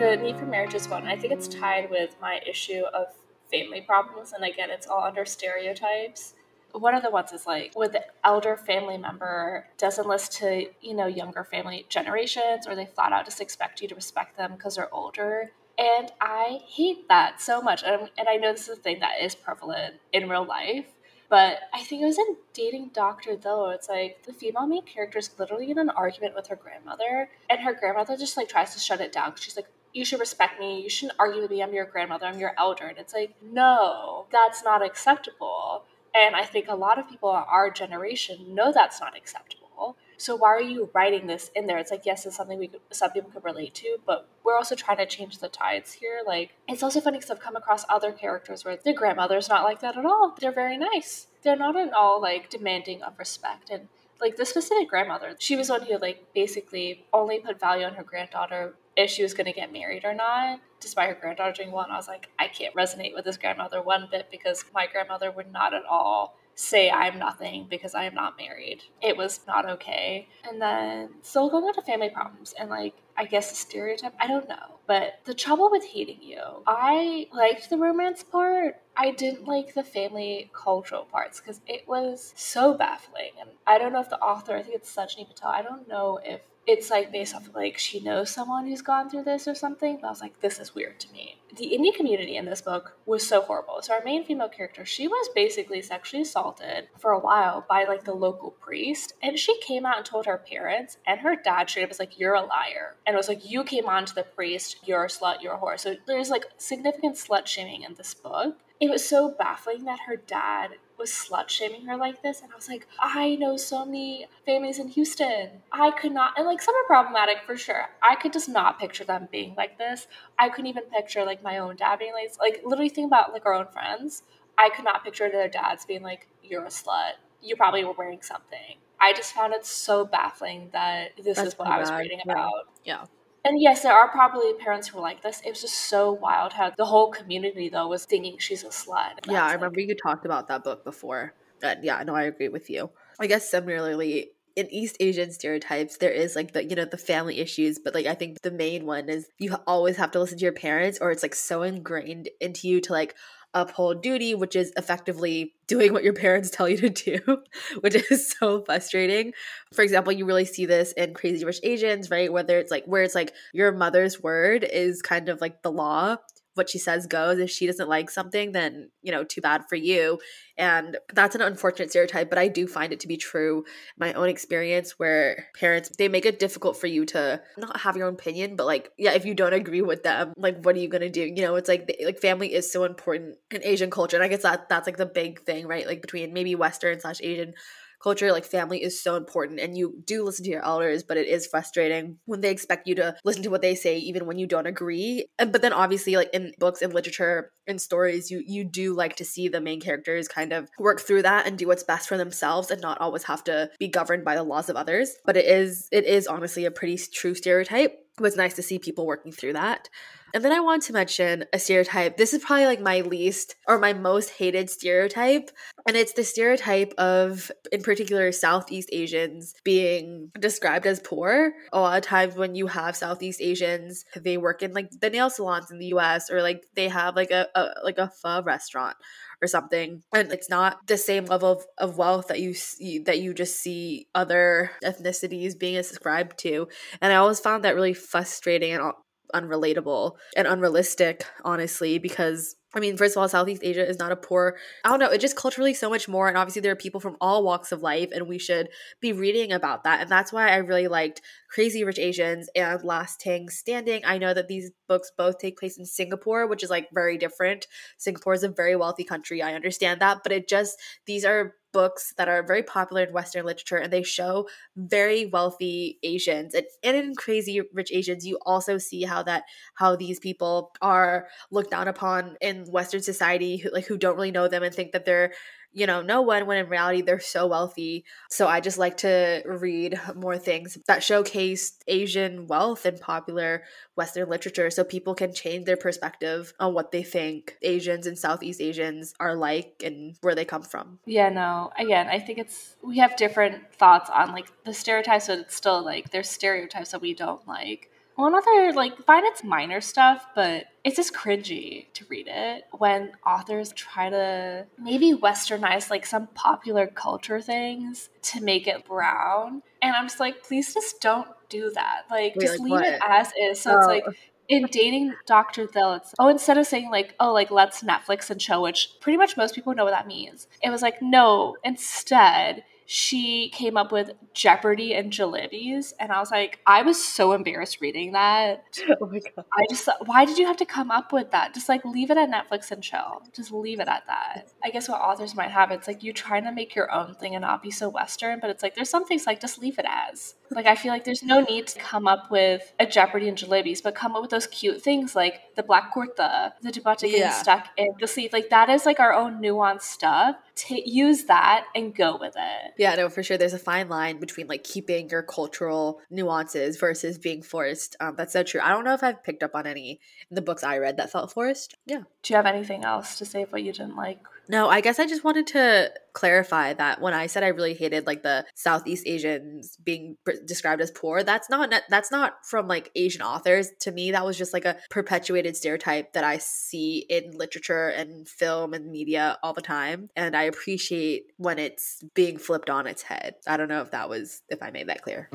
the 0.00 0.16
need 0.16 0.38
for 0.38 0.46
marriage 0.46 0.72
is 0.72 0.88
one. 0.88 1.06
I 1.06 1.14
think 1.14 1.30
it's 1.30 1.46
tied 1.46 1.90
with 1.90 2.16
my 2.22 2.40
issue 2.46 2.84
of 2.94 3.08
family 3.52 3.82
problems, 3.82 4.32
and 4.32 4.42
again, 4.42 4.70
it's 4.70 4.86
all 4.86 5.04
under 5.04 5.26
stereotypes. 5.26 6.32
One 6.72 6.94
of 6.94 7.02
the 7.02 7.10
ones 7.10 7.32
is 7.32 7.46
like 7.46 7.76
with 7.76 7.92
the 7.92 8.04
elder 8.24 8.56
family 8.56 8.96
member 8.96 9.66
doesn't 9.76 10.08
listen 10.08 10.32
to 10.48 10.70
you 10.80 10.94
know 10.94 11.06
younger 11.06 11.44
family 11.44 11.84
generations, 11.90 12.66
or 12.66 12.74
they 12.74 12.86
flat 12.86 13.12
out 13.12 13.26
just 13.26 13.42
expect 13.42 13.82
you 13.82 13.88
to 13.88 13.94
respect 13.94 14.38
them 14.38 14.52
because 14.52 14.76
they're 14.76 14.92
older. 14.94 15.50
And 15.78 16.10
I 16.18 16.60
hate 16.66 17.06
that 17.08 17.42
so 17.42 17.60
much. 17.60 17.82
And, 17.84 18.08
and 18.16 18.26
I 18.26 18.36
know 18.36 18.52
this 18.52 18.68
is 18.68 18.78
a 18.78 18.80
thing 18.80 19.00
that 19.00 19.22
is 19.22 19.34
prevalent 19.34 19.94
in 20.12 20.30
real 20.30 20.44
life. 20.46 20.86
But 21.28 21.58
I 21.72 21.82
think 21.82 22.02
it 22.02 22.06
was 22.06 22.18
in 22.18 22.36
Dating 22.54 22.90
Doctor 22.92 23.36
Dil. 23.36 23.70
It's 23.70 23.88
like 23.88 24.22
the 24.26 24.32
female 24.32 24.66
main 24.66 24.82
character 24.82 25.18
is 25.18 25.30
literally 25.38 25.70
in 25.70 25.78
an 25.78 25.90
argument 25.90 26.34
with 26.34 26.46
her 26.48 26.56
grandmother, 26.56 27.28
and 27.50 27.60
her 27.60 27.74
grandmother 27.74 28.16
just 28.16 28.38
like 28.38 28.48
tries 28.48 28.72
to 28.74 28.80
shut 28.80 29.00
it 29.00 29.12
down. 29.12 29.34
She's 29.36 29.56
like, 29.56 29.68
you 29.92 30.04
should 30.04 30.20
respect 30.20 30.60
me. 30.60 30.80
You 30.82 30.90
shouldn't 30.90 31.18
argue 31.18 31.42
with 31.42 31.50
me. 31.50 31.62
I'm 31.62 31.72
your 31.72 31.86
grandmother. 31.86 32.26
I'm 32.26 32.38
your 32.38 32.54
elder. 32.58 32.86
And 32.86 32.98
it's 32.98 33.14
like, 33.14 33.34
no, 33.42 34.26
that's 34.30 34.62
not 34.62 34.84
acceptable. 34.84 35.84
And 36.14 36.34
I 36.34 36.44
think 36.44 36.66
a 36.68 36.74
lot 36.74 36.98
of 36.98 37.08
people 37.08 37.28
our 37.28 37.70
generation 37.70 38.54
know 38.54 38.72
that's 38.72 39.00
not 39.00 39.16
acceptable. 39.16 39.96
So 40.16 40.36
why 40.36 40.48
are 40.50 40.60
you 40.60 40.90
writing 40.92 41.26
this 41.26 41.50
in 41.56 41.66
there? 41.66 41.78
It's 41.78 41.90
like, 41.90 42.04
yes, 42.04 42.26
it's 42.26 42.36
something 42.36 42.58
we 42.58 42.68
could, 42.68 42.80
some 42.90 43.10
people 43.10 43.30
could 43.30 43.42
relate 43.42 43.74
to, 43.76 43.96
but 44.04 44.28
we're 44.44 44.56
also 44.56 44.74
trying 44.74 44.98
to 44.98 45.06
change 45.06 45.38
the 45.38 45.48
tides 45.48 45.92
here. 45.92 46.20
Like, 46.26 46.50
it's 46.68 46.82
also 46.82 47.00
funny 47.00 47.16
because 47.16 47.30
I've 47.30 47.40
come 47.40 47.56
across 47.56 47.86
other 47.88 48.12
characters 48.12 48.62
where 48.62 48.76
the 48.76 48.92
grandmother's 48.92 49.48
not 49.48 49.64
like 49.64 49.80
that 49.80 49.96
at 49.96 50.04
all. 50.04 50.36
They're 50.38 50.52
very 50.52 50.76
nice. 50.76 51.28
They're 51.42 51.56
not 51.56 51.74
at 51.74 51.94
all 51.94 52.20
like 52.20 52.50
demanding 52.50 53.02
of 53.02 53.18
respect. 53.18 53.70
And 53.70 53.88
like 54.20 54.36
the 54.36 54.44
specific 54.44 54.90
grandmother, 54.90 55.36
she 55.38 55.56
was 55.56 55.70
one 55.70 55.86
who 55.86 55.96
like 55.96 56.34
basically 56.34 57.06
only 57.14 57.38
put 57.38 57.58
value 57.58 57.86
on 57.86 57.94
her 57.94 58.04
granddaughter 58.04 58.74
if 59.00 59.10
she 59.10 59.22
was 59.22 59.34
going 59.34 59.46
to 59.46 59.52
get 59.52 59.72
married 59.72 60.04
or 60.04 60.14
not, 60.14 60.60
despite 60.80 61.08
her 61.08 61.18
granddaughter 61.20 61.52
doing. 61.52 61.68
And 61.68 61.92
I 61.92 61.96
was 61.96 62.08
like, 62.08 62.28
I 62.38 62.48
can't 62.48 62.74
resonate 62.74 63.14
with 63.14 63.24
this 63.24 63.36
grandmother 63.36 63.82
one 63.82 64.08
bit 64.10 64.28
because 64.30 64.64
my 64.74 64.86
grandmother 64.86 65.30
would 65.30 65.52
not 65.52 65.74
at 65.74 65.84
all 65.88 66.36
say 66.54 66.90
I'm 66.90 67.18
nothing 67.18 67.66
because 67.70 67.94
I 67.94 68.04
am 68.04 68.14
not 68.14 68.36
married. 68.36 68.82
It 69.00 69.16
was 69.16 69.40
not 69.46 69.68
okay. 69.68 70.28
And 70.48 70.60
then 70.60 71.08
so 71.22 71.48
going 71.48 71.66
into 71.66 71.82
family 71.82 72.10
problems 72.10 72.54
and 72.58 72.68
like 72.68 72.94
I 73.16 73.24
guess 73.24 73.50
the 73.50 73.56
stereotype. 73.56 74.14
I 74.18 74.26
don't 74.26 74.48
know. 74.48 74.78
But 74.86 75.20
the 75.24 75.34
trouble 75.34 75.70
with 75.70 75.84
hating 75.84 76.22
you, 76.22 76.40
I 76.66 77.28
liked 77.34 77.68
the 77.68 77.76
romance 77.76 78.22
part. 78.22 78.76
I 79.00 79.12
didn't 79.12 79.48
like 79.48 79.72
the 79.72 79.82
family 79.82 80.50
cultural 80.52 81.06
parts 81.06 81.40
because 81.40 81.62
it 81.66 81.88
was 81.88 82.34
so 82.36 82.74
baffling. 82.74 83.30
And 83.40 83.48
I 83.66 83.78
don't 83.78 83.94
know 83.94 84.00
if 84.00 84.10
the 84.10 84.20
author, 84.20 84.54
I 84.54 84.62
think 84.62 84.74
it's 84.74 84.94
Sajni 84.94 85.26
Patel, 85.26 85.48
I 85.48 85.62
don't 85.62 85.88
know 85.88 86.20
if 86.22 86.42
it's 86.66 86.90
like 86.90 87.10
based 87.10 87.34
off 87.34 87.48
of 87.48 87.54
like 87.54 87.78
she 87.78 88.00
knows 88.00 88.28
someone 88.28 88.66
who's 88.66 88.82
gone 88.82 89.08
through 89.08 89.24
this 89.24 89.48
or 89.48 89.54
something. 89.54 89.96
But 89.96 90.08
I 90.08 90.10
was 90.10 90.20
like, 90.20 90.38
this 90.42 90.58
is 90.60 90.74
weird 90.74 91.00
to 91.00 91.10
me. 91.12 91.40
The 91.56 91.78
indie 91.78 91.94
community 91.94 92.36
in 92.36 92.44
this 92.44 92.60
book 92.60 92.98
was 93.06 93.26
so 93.26 93.40
horrible. 93.40 93.80
So 93.80 93.94
our 93.94 94.04
main 94.04 94.22
female 94.22 94.50
character, 94.50 94.84
she 94.84 95.08
was 95.08 95.30
basically 95.34 95.80
sexually 95.80 96.20
assaulted 96.20 96.88
for 96.98 97.12
a 97.12 97.18
while 97.18 97.64
by 97.66 97.84
like 97.84 98.04
the 98.04 98.12
local 98.12 98.50
priest, 98.50 99.14
and 99.22 99.38
she 99.38 99.58
came 99.62 99.86
out 99.86 99.96
and 99.96 100.04
told 100.04 100.26
her 100.26 100.36
parents, 100.36 100.98
and 101.06 101.20
her 101.20 101.36
dad 101.42 101.70
straight 101.70 101.84
up 101.84 101.88
was 101.88 101.98
like, 101.98 102.18
"You're 102.18 102.34
a 102.34 102.44
liar," 102.44 102.96
and 103.06 103.14
it 103.14 103.16
was 103.16 103.28
like, 103.28 103.50
"You 103.50 103.64
came 103.64 103.86
on 103.86 104.04
to 104.04 104.14
the 104.14 104.24
priest, 104.24 104.76
you're 104.84 105.04
a 105.04 105.08
slut, 105.08 105.40
you're 105.40 105.54
a 105.54 105.58
whore." 105.58 105.80
So 105.80 105.96
there's 106.06 106.28
like 106.28 106.44
significant 106.58 107.16
slut 107.16 107.46
shaming 107.46 107.82
in 107.82 107.94
this 107.94 108.12
book. 108.12 108.58
It 108.80 108.90
was 108.90 109.06
so 109.06 109.34
baffling 109.38 109.84
that 109.84 110.00
her 110.06 110.16
dad 110.16 110.70
was 110.98 111.10
slut 111.10 111.48
shaming 111.50 111.86
her 111.86 111.96
like 111.96 112.22
this. 112.22 112.40
And 112.40 112.50
I 112.50 112.56
was 112.56 112.68
like, 112.68 112.86
I 112.98 113.36
know 113.36 113.56
so 113.56 113.84
many 113.84 114.26
families 114.46 114.78
in 114.78 114.88
Houston. 114.88 115.50
I 115.70 115.90
could 115.90 116.12
not, 116.12 116.38
and 116.38 116.46
like 116.46 116.62
some 116.62 116.74
are 116.74 116.86
problematic 116.86 117.38
for 117.44 117.56
sure. 117.56 117.90
I 118.02 118.14
could 118.16 118.32
just 118.32 118.48
not 118.48 118.78
picture 118.78 119.04
them 119.04 119.28
being 119.30 119.54
like 119.54 119.76
this. 119.78 120.06
I 120.38 120.48
couldn't 120.48 120.68
even 120.68 120.84
picture 120.84 121.24
like 121.24 121.42
my 121.42 121.58
own 121.58 121.76
dad 121.76 121.98
being 121.98 122.12
like, 122.14 122.32
like 122.38 122.62
literally 122.64 122.88
think 122.88 123.08
about 123.08 123.32
like 123.32 123.44
our 123.44 123.54
own 123.54 123.66
friends. 123.66 124.22
I 124.56 124.70
could 124.70 124.84
not 124.84 125.04
picture 125.04 125.30
their 125.30 125.48
dads 125.48 125.84
being 125.84 126.02
like, 126.02 126.28
you're 126.42 126.64
a 126.64 126.68
slut. 126.68 127.12
You 127.42 127.56
probably 127.56 127.84
were 127.84 127.92
wearing 127.92 128.22
something. 128.22 128.76
I 129.00 129.12
just 129.14 129.32
found 129.34 129.54
it 129.54 129.64
so 129.64 130.04
baffling 130.04 130.68
that 130.72 131.16
this 131.16 131.36
That's 131.36 131.48
is 131.48 131.58
what 131.58 131.68
I 131.68 131.78
was 131.78 131.90
bad. 131.90 131.98
reading 132.00 132.20
about. 132.24 132.68
Yeah. 132.84 133.04
And 133.44 133.60
yes, 133.60 133.82
there 133.82 133.94
are 133.94 134.08
probably 134.08 134.52
parents 134.54 134.88
who 134.88 134.98
are 134.98 135.02
like 135.02 135.22
this. 135.22 135.40
It 135.44 135.50
was 135.50 135.62
just 135.62 135.74
so 135.74 136.12
wild 136.12 136.52
how 136.52 136.72
the 136.76 136.84
whole 136.84 137.10
community 137.10 137.68
though 137.68 137.88
was 137.88 138.04
thinking 138.04 138.36
she's 138.38 138.64
a 138.64 138.68
slut. 138.68 139.12
Yeah, 139.26 139.46
I 139.46 139.54
remember 139.54 139.80
you 139.80 139.94
talked 139.94 140.26
about 140.26 140.48
that 140.48 140.64
book 140.64 140.84
before. 140.84 141.34
And 141.62 141.84
yeah, 141.84 142.02
no, 142.02 142.14
I 142.14 142.24
agree 142.24 142.48
with 142.48 142.68
you. 142.68 142.90
I 143.18 143.26
guess 143.26 143.50
similarly, 143.50 144.30
in 144.56 144.72
East 144.72 144.96
Asian 145.00 145.30
stereotypes, 145.30 145.96
there 145.96 146.10
is 146.10 146.36
like 146.36 146.52
the 146.52 146.64
you 146.64 146.76
know 146.76 146.84
the 146.84 146.98
family 146.98 147.38
issues, 147.38 147.78
but 147.78 147.94
like 147.94 148.06
I 148.06 148.14
think 148.14 148.42
the 148.42 148.50
main 148.50 148.84
one 148.84 149.08
is 149.08 149.28
you 149.38 149.54
always 149.66 149.96
have 149.96 150.10
to 150.12 150.20
listen 150.20 150.38
to 150.38 150.44
your 150.44 150.52
parents, 150.52 150.98
or 151.00 151.10
it's 151.10 151.22
like 151.22 151.34
so 151.34 151.62
ingrained 151.62 152.28
into 152.40 152.68
you 152.68 152.80
to 152.82 152.92
like 152.92 153.14
uphold 153.54 154.02
duty, 154.02 154.34
which 154.34 154.56
is 154.56 154.72
effectively 154.76 155.54
doing 155.66 155.92
what 155.92 156.04
your 156.04 156.12
parents 156.12 156.50
tell 156.50 156.68
you 156.68 156.76
to 156.78 156.90
do, 156.90 157.42
which 157.80 157.94
is 157.94 158.28
so 158.28 158.62
frustrating. 158.64 159.32
For 159.72 159.82
example, 159.82 160.12
you 160.12 160.24
really 160.24 160.44
see 160.44 160.66
this 160.66 160.92
in 160.92 161.14
Crazy 161.14 161.44
Rich 161.44 161.60
Asians, 161.62 162.10
right? 162.10 162.32
Whether 162.32 162.58
it's 162.58 162.70
like 162.70 162.84
where 162.86 163.02
it's 163.02 163.14
like 163.14 163.32
your 163.52 163.72
mother's 163.72 164.22
word 164.22 164.64
is 164.64 165.02
kind 165.02 165.28
of 165.28 165.40
like 165.40 165.62
the 165.62 165.72
law 165.72 166.16
what 166.54 166.68
she 166.68 166.78
says 166.78 167.06
goes. 167.06 167.38
If 167.38 167.50
she 167.50 167.66
doesn't 167.66 167.88
like 167.88 168.10
something, 168.10 168.52
then, 168.52 168.90
you 169.02 169.12
know, 169.12 169.24
too 169.24 169.40
bad 169.40 169.62
for 169.68 169.76
you. 169.76 170.18
And 170.58 170.98
that's 171.14 171.34
an 171.34 171.40
unfortunate 171.40 171.90
stereotype, 171.90 172.28
but 172.28 172.38
I 172.38 172.48
do 172.48 172.66
find 172.66 172.92
it 172.92 173.00
to 173.00 173.08
be 173.08 173.16
true. 173.16 173.64
My 173.98 174.12
own 174.12 174.28
experience 174.28 174.98
where 174.98 175.46
parents, 175.58 175.90
they 175.96 176.08
make 176.08 176.26
it 176.26 176.38
difficult 176.38 176.76
for 176.76 176.86
you 176.86 177.06
to 177.06 177.40
not 177.56 177.80
have 177.80 177.96
your 177.96 178.08
own 178.08 178.14
opinion, 178.14 178.56
but 178.56 178.66
like, 178.66 178.92
yeah, 178.98 179.12
if 179.12 179.24
you 179.24 179.34
don't 179.34 179.54
agree 179.54 179.80
with 179.80 180.02
them, 180.02 180.34
like, 180.36 180.62
what 180.62 180.76
are 180.76 180.80
you 180.80 180.88
going 180.88 181.00
to 181.00 181.08
do? 181.08 181.22
You 181.22 181.42
know, 181.42 181.54
it's 181.54 181.68
like, 181.68 181.90
like 182.04 182.20
family 182.20 182.52
is 182.52 182.70
so 182.70 182.84
important 182.84 183.36
in 183.50 183.64
Asian 183.64 183.90
culture. 183.90 184.16
And 184.16 184.24
I 184.24 184.28
guess 184.28 184.42
that 184.42 184.68
that's 184.68 184.86
like 184.86 184.98
the 184.98 185.06
big 185.06 185.40
thing, 185.42 185.66
right? 185.66 185.86
Like 185.86 186.02
between 186.02 186.34
maybe 186.34 186.54
Western 186.54 187.00
slash 187.00 187.20
Asian 187.22 187.54
culture, 188.02 188.32
like 188.32 188.44
family 188.44 188.82
is 188.82 189.00
so 189.00 189.16
important 189.16 189.60
and 189.60 189.76
you 189.76 190.02
do 190.04 190.24
listen 190.24 190.44
to 190.44 190.50
your 190.50 190.64
elders, 190.64 191.02
but 191.02 191.16
it 191.16 191.28
is 191.28 191.46
frustrating 191.46 192.18
when 192.24 192.40
they 192.40 192.50
expect 192.50 192.86
you 192.86 192.94
to 192.96 193.14
listen 193.24 193.42
to 193.42 193.50
what 193.50 193.62
they 193.62 193.74
say 193.74 193.98
even 193.98 194.26
when 194.26 194.38
you 194.38 194.46
don't 194.46 194.66
agree. 194.66 195.26
And 195.38 195.52
but 195.52 195.62
then 195.62 195.72
obviously 195.72 196.16
like 196.16 196.30
in 196.32 196.52
books 196.58 196.82
and 196.82 196.92
literature 196.92 197.52
and 197.66 197.80
stories, 197.80 198.30
you 198.30 198.42
you 198.46 198.64
do 198.64 198.94
like 198.94 199.16
to 199.16 199.24
see 199.24 199.48
the 199.48 199.60
main 199.60 199.80
characters 199.80 200.28
kind 200.28 200.52
of 200.52 200.68
work 200.78 201.00
through 201.00 201.22
that 201.22 201.46
and 201.46 201.58
do 201.58 201.66
what's 201.66 201.82
best 201.82 202.08
for 202.08 202.16
themselves 202.16 202.70
and 202.70 202.80
not 202.80 203.00
always 203.00 203.24
have 203.24 203.44
to 203.44 203.70
be 203.78 203.88
governed 203.88 204.24
by 204.24 204.34
the 204.34 204.42
laws 204.42 204.68
of 204.68 204.76
others. 204.76 205.14
But 205.24 205.36
it 205.36 205.44
is 205.44 205.88
it 205.92 206.04
is 206.04 206.26
honestly 206.26 206.64
a 206.64 206.70
pretty 206.70 206.98
true 207.12 207.34
stereotype. 207.34 207.92
It 208.18 208.22
was 208.22 208.36
nice 208.36 208.54
to 208.54 208.62
see 208.62 208.78
people 208.78 209.06
working 209.06 209.32
through 209.32 209.54
that. 209.54 209.88
And 210.32 210.44
then 210.44 210.52
I 210.52 210.60
want 210.60 210.82
to 210.84 210.92
mention 210.92 211.44
a 211.52 211.58
stereotype. 211.58 212.16
This 212.16 212.34
is 212.34 212.44
probably 212.44 212.66
like 212.66 212.80
my 212.80 213.00
least 213.00 213.56
or 213.66 213.78
my 213.78 213.92
most 213.92 214.30
hated 214.30 214.70
stereotype. 214.70 215.50
And 215.86 215.96
it's 215.96 216.12
the 216.12 216.24
stereotype 216.24 216.92
of, 216.98 217.50
in 217.72 217.82
particular, 217.82 218.30
Southeast 218.32 218.90
Asians 218.92 219.54
being 219.64 220.30
described 220.38 220.86
as 220.86 221.00
poor. 221.00 221.52
A 221.72 221.80
lot 221.80 221.98
of 221.98 222.04
times 222.04 222.36
when 222.36 222.54
you 222.54 222.66
have 222.68 222.96
Southeast 222.96 223.40
Asians, 223.40 224.04
they 224.14 224.36
work 224.36 224.62
in 224.62 224.72
like 224.72 224.90
the 225.00 225.10
nail 225.10 225.30
salons 225.30 225.70
in 225.70 225.78
the 225.78 225.86
US 225.94 226.30
or 226.30 226.42
like 226.42 226.64
they 226.74 226.88
have 226.88 227.16
like 227.16 227.30
a, 227.30 227.48
a 227.54 227.70
like 227.82 227.98
a 227.98 228.10
pho 228.22 228.42
restaurant 228.42 228.96
or 229.42 229.48
something 229.48 230.02
and 230.12 230.30
it's 230.32 230.50
not 230.50 230.86
the 230.86 230.96
same 230.96 231.24
level 231.24 231.52
of, 231.52 231.64
of 231.78 231.96
wealth 231.96 232.28
that 232.28 232.40
you 232.40 232.52
see 232.52 232.98
that 232.98 233.20
you 233.20 233.32
just 233.32 233.58
see 233.58 234.06
other 234.14 234.70
ethnicities 234.84 235.58
being 235.58 235.76
ascribed 235.76 236.38
to 236.38 236.68
and 237.00 237.12
i 237.12 237.16
always 237.16 237.40
found 237.40 237.64
that 237.64 237.74
really 237.74 237.94
frustrating 237.94 238.72
and 238.72 238.92
unrelatable 239.34 240.16
and 240.36 240.46
unrealistic, 240.46 241.24
honestly, 241.44 241.98
because 241.98 242.56
I 242.72 242.78
mean, 242.78 242.96
first 242.96 243.16
of 243.16 243.20
all, 243.20 243.28
Southeast 243.28 243.62
Asia 243.64 243.86
is 243.86 243.98
not 243.98 244.12
a 244.12 244.16
poor, 244.16 244.56
I 244.84 244.90
don't 244.90 245.00
know, 245.00 245.10
it's 245.10 245.22
just 245.22 245.34
culturally 245.34 245.74
so 245.74 245.90
much 245.90 246.06
more. 246.06 246.28
And 246.28 246.38
obviously, 246.38 246.62
there 246.62 246.70
are 246.70 246.76
people 246.76 247.00
from 247.00 247.16
all 247.20 247.42
walks 247.42 247.72
of 247.72 247.82
life, 247.82 248.10
and 248.14 248.28
we 248.28 248.38
should 248.38 248.68
be 249.00 249.12
reading 249.12 249.50
about 249.50 249.82
that. 249.82 250.00
And 250.00 250.08
that's 250.08 250.32
why 250.32 250.50
I 250.50 250.58
really 250.58 250.86
liked 250.86 251.20
Crazy 251.50 251.82
Rich 251.82 251.98
Asians 251.98 252.48
and 252.54 252.82
Last 252.84 253.18
Tang 253.20 253.48
Standing. 253.48 254.02
I 254.04 254.18
know 254.18 254.32
that 254.34 254.46
these 254.46 254.70
books 254.86 255.10
both 255.18 255.38
take 255.38 255.58
place 255.58 255.78
in 255.78 255.84
Singapore, 255.84 256.46
which 256.46 256.62
is 256.62 256.70
like 256.70 256.88
very 256.94 257.18
different. 257.18 257.66
Singapore 257.98 258.34
is 258.34 258.44
a 258.44 258.48
very 258.48 258.76
wealthy 258.76 259.04
country. 259.04 259.42
I 259.42 259.54
understand 259.54 260.00
that. 260.00 260.18
But 260.22 260.30
it 260.30 260.48
just, 260.48 260.78
these 261.06 261.24
are 261.24 261.54
books 261.72 262.12
that 262.16 262.28
are 262.28 262.42
very 262.42 262.62
popular 262.62 263.02
in 263.04 263.12
Western 263.12 263.44
literature, 263.46 263.76
and 263.76 263.92
they 263.92 264.02
show 264.02 264.48
very 264.76 265.26
wealthy 265.26 265.98
Asians. 266.02 266.54
And, 266.54 266.66
in 266.82 267.14
Crazy 267.14 267.60
Rich 267.72 267.90
Asians, 267.92 268.26
you 268.26 268.38
also 268.46 268.78
see 268.78 269.02
how 269.04 269.22
that 269.24 269.44
how 269.74 269.96
these 269.96 270.18
people 270.20 270.72
are 270.82 271.28
looked 271.50 271.70
down 271.70 271.88
upon 271.88 272.36
in 272.40 272.64
Western 272.66 273.02
society, 273.02 273.56
who 273.58 273.70
like 273.72 273.86
who 273.86 273.98
don't 273.98 274.16
really 274.16 274.30
know 274.30 274.48
them 274.48 274.62
and 274.62 274.74
think 274.74 274.92
that 274.92 275.04
they're 275.04 275.32
you 275.72 275.86
know, 275.86 276.02
no 276.02 276.22
one 276.22 276.46
when 276.46 276.58
in 276.58 276.68
reality 276.68 277.02
they're 277.02 277.20
so 277.20 277.46
wealthy. 277.46 278.04
So 278.28 278.48
I 278.48 278.60
just 278.60 278.78
like 278.78 278.98
to 278.98 279.42
read 279.46 280.00
more 280.14 280.38
things 280.38 280.78
that 280.86 281.02
showcase 281.02 281.74
Asian 281.86 282.46
wealth 282.46 282.86
in 282.86 282.98
popular 282.98 283.62
Western 283.94 284.28
literature 284.28 284.70
so 284.70 284.82
people 284.82 285.14
can 285.14 285.32
change 285.32 285.66
their 285.66 285.76
perspective 285.76 286.52
on 286.58 286.74
what 286.74 286.90
they 286.90 287.02
think 287.02 287.56
Asians 287.62 288.06
and 288.06 288.18
Southeast 288.18 288.60
Asians 288.60 289.14
are 289.20 289.36
like 289.36 289.82
and 289.84 290.16
where 290.22 290.34
they 290.34 290.44
come 290.44 290.62
from. 290.62 290.98
Yeah, 291.06 291.28
no. 291.28 291.70
Again, 291.78 292.08
I 292.08 292.18
think 292.18 292.38
it's 292.38 292.76
we 292.82 292.98
have 292.98 293.16
different 293.16 293.72
thoughts 293.74 294.10
on 294.10 294.32
like 294.32 294.46
the 294.64 294.74
stereotypes, 294.74 295.28
but 295.28 295.38
it's 295.38 295.54
still 295.54 295.84
like 295.84 296.10
there's 296.10 296.28
stereotypes 296.28 296.90
that 296.90 297.00
we 297.00 297.14
don't 297.14 297.46
like 297.46 297.90
one 298.20 298.34
other 298.34 298.72
like 298.72 298.96
fine 299.04 299.24
it's 299.26 299.42
minor 299.42 299.80
stuff 299.80 300.26
but 300.34 300.64
it's 300.84 300.96
just 300.96 301.14
cringy 301.14 301.86
to 301.92 302.04
read 302.08 302.26
it 302.28 302.64
when 302.78 303.12
authors 303.26 303.72
try 303.72 304.08
to 304.08 304.66
maybe 304.78 305.12
westernize 305.12 305.90
like 305.90 306.06
some 306.06 306.26
popular 306.28 306.86
culture 306.86 307.40
things 307.40 308.10
to 308.22 308.40
make 308.40 308.66
it 308.66 308.84
brown 308.84 309.62
and 309.82 309.94
i'm 309.96 310.06
just 310.06 310.20
like 310.20 310.42
please 310.42 310.72
just 310.74 311.00
don't 311.00 311.28
do 311.48 311.70
that 311.74 312.02
like 312.10 312.34
Wait, 312.36 312.46
just 312.46 312.60
like 312.60 312.60
leave 312.60 312.70
what? 312.72 312.86
it 312.86 313.00
as 313.06 313.32
is 313.40 313.60
so 313.60 313.74
oh. 313.74 313.78
it's 313.78 313.86
like 313.86 314.04
oh. 314.06 314.12
in 314.48 314.64
dating 314.66 315.14
Dr. 315.26 315.66
Dil, 315.66 315.94
it's 315.94 316.14
oh, 316.18 316.28
instead 316.28 316.58
of 316.58 316.66
saying 316.66 316.90
like, 316.90 317.14
oh, 317.20 317.32
like 317.32 317.52
let's 317.52 317.84
Netflix 317.84 318.30
and 318.30 318.40
chill, 318.40 318.62
which 318.62 318.96
pretty 319.00 319.16
much 319.16 319.36
most 319.36 319.54
people 319.54 319.74
know 319.76 319.84
what 319.84 319.92
that 319.92 320.08
means. 320.08 320.48
It 320.60 320.70
was 320.70 320.82
like, 320.82 321.00
no, 321.00 321.56
instead, 321.62 322.64
she 322.92 323.50
came 323.50 323.76
up 323.76 323.92
with 323.92 324.10
Jeopardy 324.34 324.94
and 324.94 325.12
Jalebis. 325.12 325.92
And 326.00 326.10
I 326.10 326.18
was 326.18 326.32
like, 326.32 326.58
I 326.66 326.82
was 326.82 327.00
so 327.00 327.30
embarrassed 327.34 327.80
reading 327.80 328.12
that. 328.12 328.64
Oh 329.00 329.06
my 329.06 329.20
God. 329.20 329.44
I 329.56 329.64
just, 329.70 329.88
why 330.06 330.24
did 330.24 330.38
you 330.38 330.46
have 330.46 330.56
to 330.56 330.64
come 330.64 330.90
up 330.90 331.12
with 331.12 331.30
that? 331.30 331.54
Just 331.54 331.68
like 331.68 331.84
leave 331.84 332.10
it 332.10 332.18
at 332.18 332.28
Netflix 332.28 332.72
and 332.72 332.82
chill. 332.82 333.22
Just 333.32 333.52
leave 333.52 333.78
it 333.78 333.86
at 333.86 334.02
that. 334.08 334.50
I 334.64 334.70
guess 334.70 334.88
what 334.88 335.00
authors 335.00 335.36
might 335.36 335.52
have, 335.52 335.70
it's 335.70 335.86
like 335.86 336.02
you 336.02 336.12
trying 336.12 336.42
to 336.42 336.52
make 336.52 336.74
your 336.74 336.92
own 336.92 337.14
thing 337.14 337.36
and 337.36 337.42
not 337.42 337.62
be 337.62 337.70
so 337.70 337.88
Western, 337.88 338.40
but 338.40 338.50
it's 338.50 338.64
like 338.64 338.74
there's 338.74 338.90
some 338.90 339.04
things 339.04 339.24
like 339.24 339.40
just 339.40 339.60
leave 339.60 339.78
it 339.78 339.86
as. 339.88 340.34
Like 340.50 340.66
I 340.66 340.74
feel 340.74 340.92
like 340.92 341.04
there's 341.04 341.22
no 341.22 341.40
need 341.40 341.66
to 341.68 341.78
come 341.78 342.06
up 342.06 342.30
with 342.30 342.72
a 342.78 342.86
Jeopardy 342.86 343.28
and 343.28 343.38
Jalebis, 343.38 343.82
but 343.82 343.94
come 343.94 344.14
up 344.14 344.22
with 344.22 344.30
those 344.30 344.46
cute 344.46 344.82
things 344.82 345.14
like 345.14 345.54
the 345.56 345.62
black 345.62 345.94
kurta, 345.94 346.52
the 346.62 346.70
dupatta 346.70 347.02
getting 347.02 347.20
yeah. 347.20 347.32
stuck 347.32 347.68
in 347.76 347.88
the 348.00 348.06
sleeve. 348.06 348.32
Like 348.32 348.50
that 348.50 348.68
is 348.68 348.86
like 348.86 349.00
our 349.00 349.12
own 349.12 349.40
nuanced 349.40 349.82
stuff 349.82 350.36
t- 350.54 350.82
use 350.86 351.24
that 351.24 351.66
and 351.74 351.94
go 351.94 352.16
with 352.18 352.34
it. 352.36 352.72
Yeah, 352.78 352.94
no, 352.94 353.08
for 353.08 353.22
sure. 353.22 353.38
There's 353.38 353.52
a 353.52 353.58
fine 353.58 353.88
line 353.88 354.18
between 354.18 354.46
like 354.46 354.64
keeping 354.64 355.08
your 355.08 355.22
cultural 355.22 356.00
nuances 356.10 356.76
versus 356.76 357.18
being 357.18 357.42
forced. 357.42 357.96
Um, 358.00 358.14
that's 358.16 358.32
so 358.32 358.42
true. 358.42 358.60
I 358.60 358.70
don't 358.70 358.84
know 358.84 358.94
if 358.94 359.02
I've 359.02 359.22
picked 359.22 359.42
up 359.42 359.54
on 359.54 359.66
any 359.66 360.00
in 360.30 360.34
the 360.34 360.42
books 360.42 360.62
I 360.62 360.78
read 360.78 360.96
that 360.96 361.10
felt 361.10 361.32
forced. 361.32 361.76
Yeah. 361.86 362.02
Do 362.22 362.32
you 362.32 362.36
have 362.36 362.46
anything 362.46 362.84
else 362.84 363.16
to 363.18 363.24
say 363.24 363.42
of 363.42 363.52
what 363.52 363.62
you 363.62 363.72
didn't 363.72 363.96
like? 363.96 364.20
No, 364.50 364.68
I 364.68 364.80
guess 364.80 364.98
I 364.98 365.06
just 365.06 365.22
wanted 365.22 365.46
to 365.48 365.92
clarify 366.12 366.72
that 366.72 367.00
when 367.00 367.14
I 367.14 367.28
said 367.28 367.44
I 367.44 367.48
really 367.48 367.72
hated 367.72 368.08
like 368.08 368.24
the 368.24 368.44
Southeast 368.56 369.06
Asians 369.06 369.76
being 369.76 370.16
described 370.44 370.82
as 370.82 370.90
poor, 370.90 371.22
that's 371.22 371.48
not 371.48 371.72
that's 371.88 372.10
not 372.10 372.44
from 372.44 372.66
like 372.66 372.90
Asian 372.96 373.22
authors. 373.22 373.70
To 373.82 373.92
me, 373.92 374.10
that 374.10 374.26
was 374.26 374.36
just 374.36 374.52
like 374.52 374.64
a 374.64 374.76
perpetuated 374.90 375.56
stereotype 375.56 376.14
that 376.14 376.24
I 376.24 376.38
see 376.38 377.06
in 377.08 377.30
literature 377.38 377.90
and 377.90 378.28
film 378.28 378.74
and 378.74 378.90
media 378.90 379.38
all 379.44 379.52
the 379.52 379.62
time, 379.62 380.10
and 380.16 380.36
I 380.36 380.42
appreciate 380.42 381.26
when 381.36 381.60
it's 381.60 382.02
being 382.14 382.36
flipped 382.36 382.68
on 382.68 382.88
its 382.88 383.02
head. 383.02 383.36
I 383.46 383.56
don't 383.56 383.68
know 383.68 383.82
if 383.82 383.92
that 383.92 384.08
was 384.08 384.42
if 384.48 384.64
I 384.64 384.72
made 384.72 384.88
that 384.88 385.02
clear. 385.02 385.28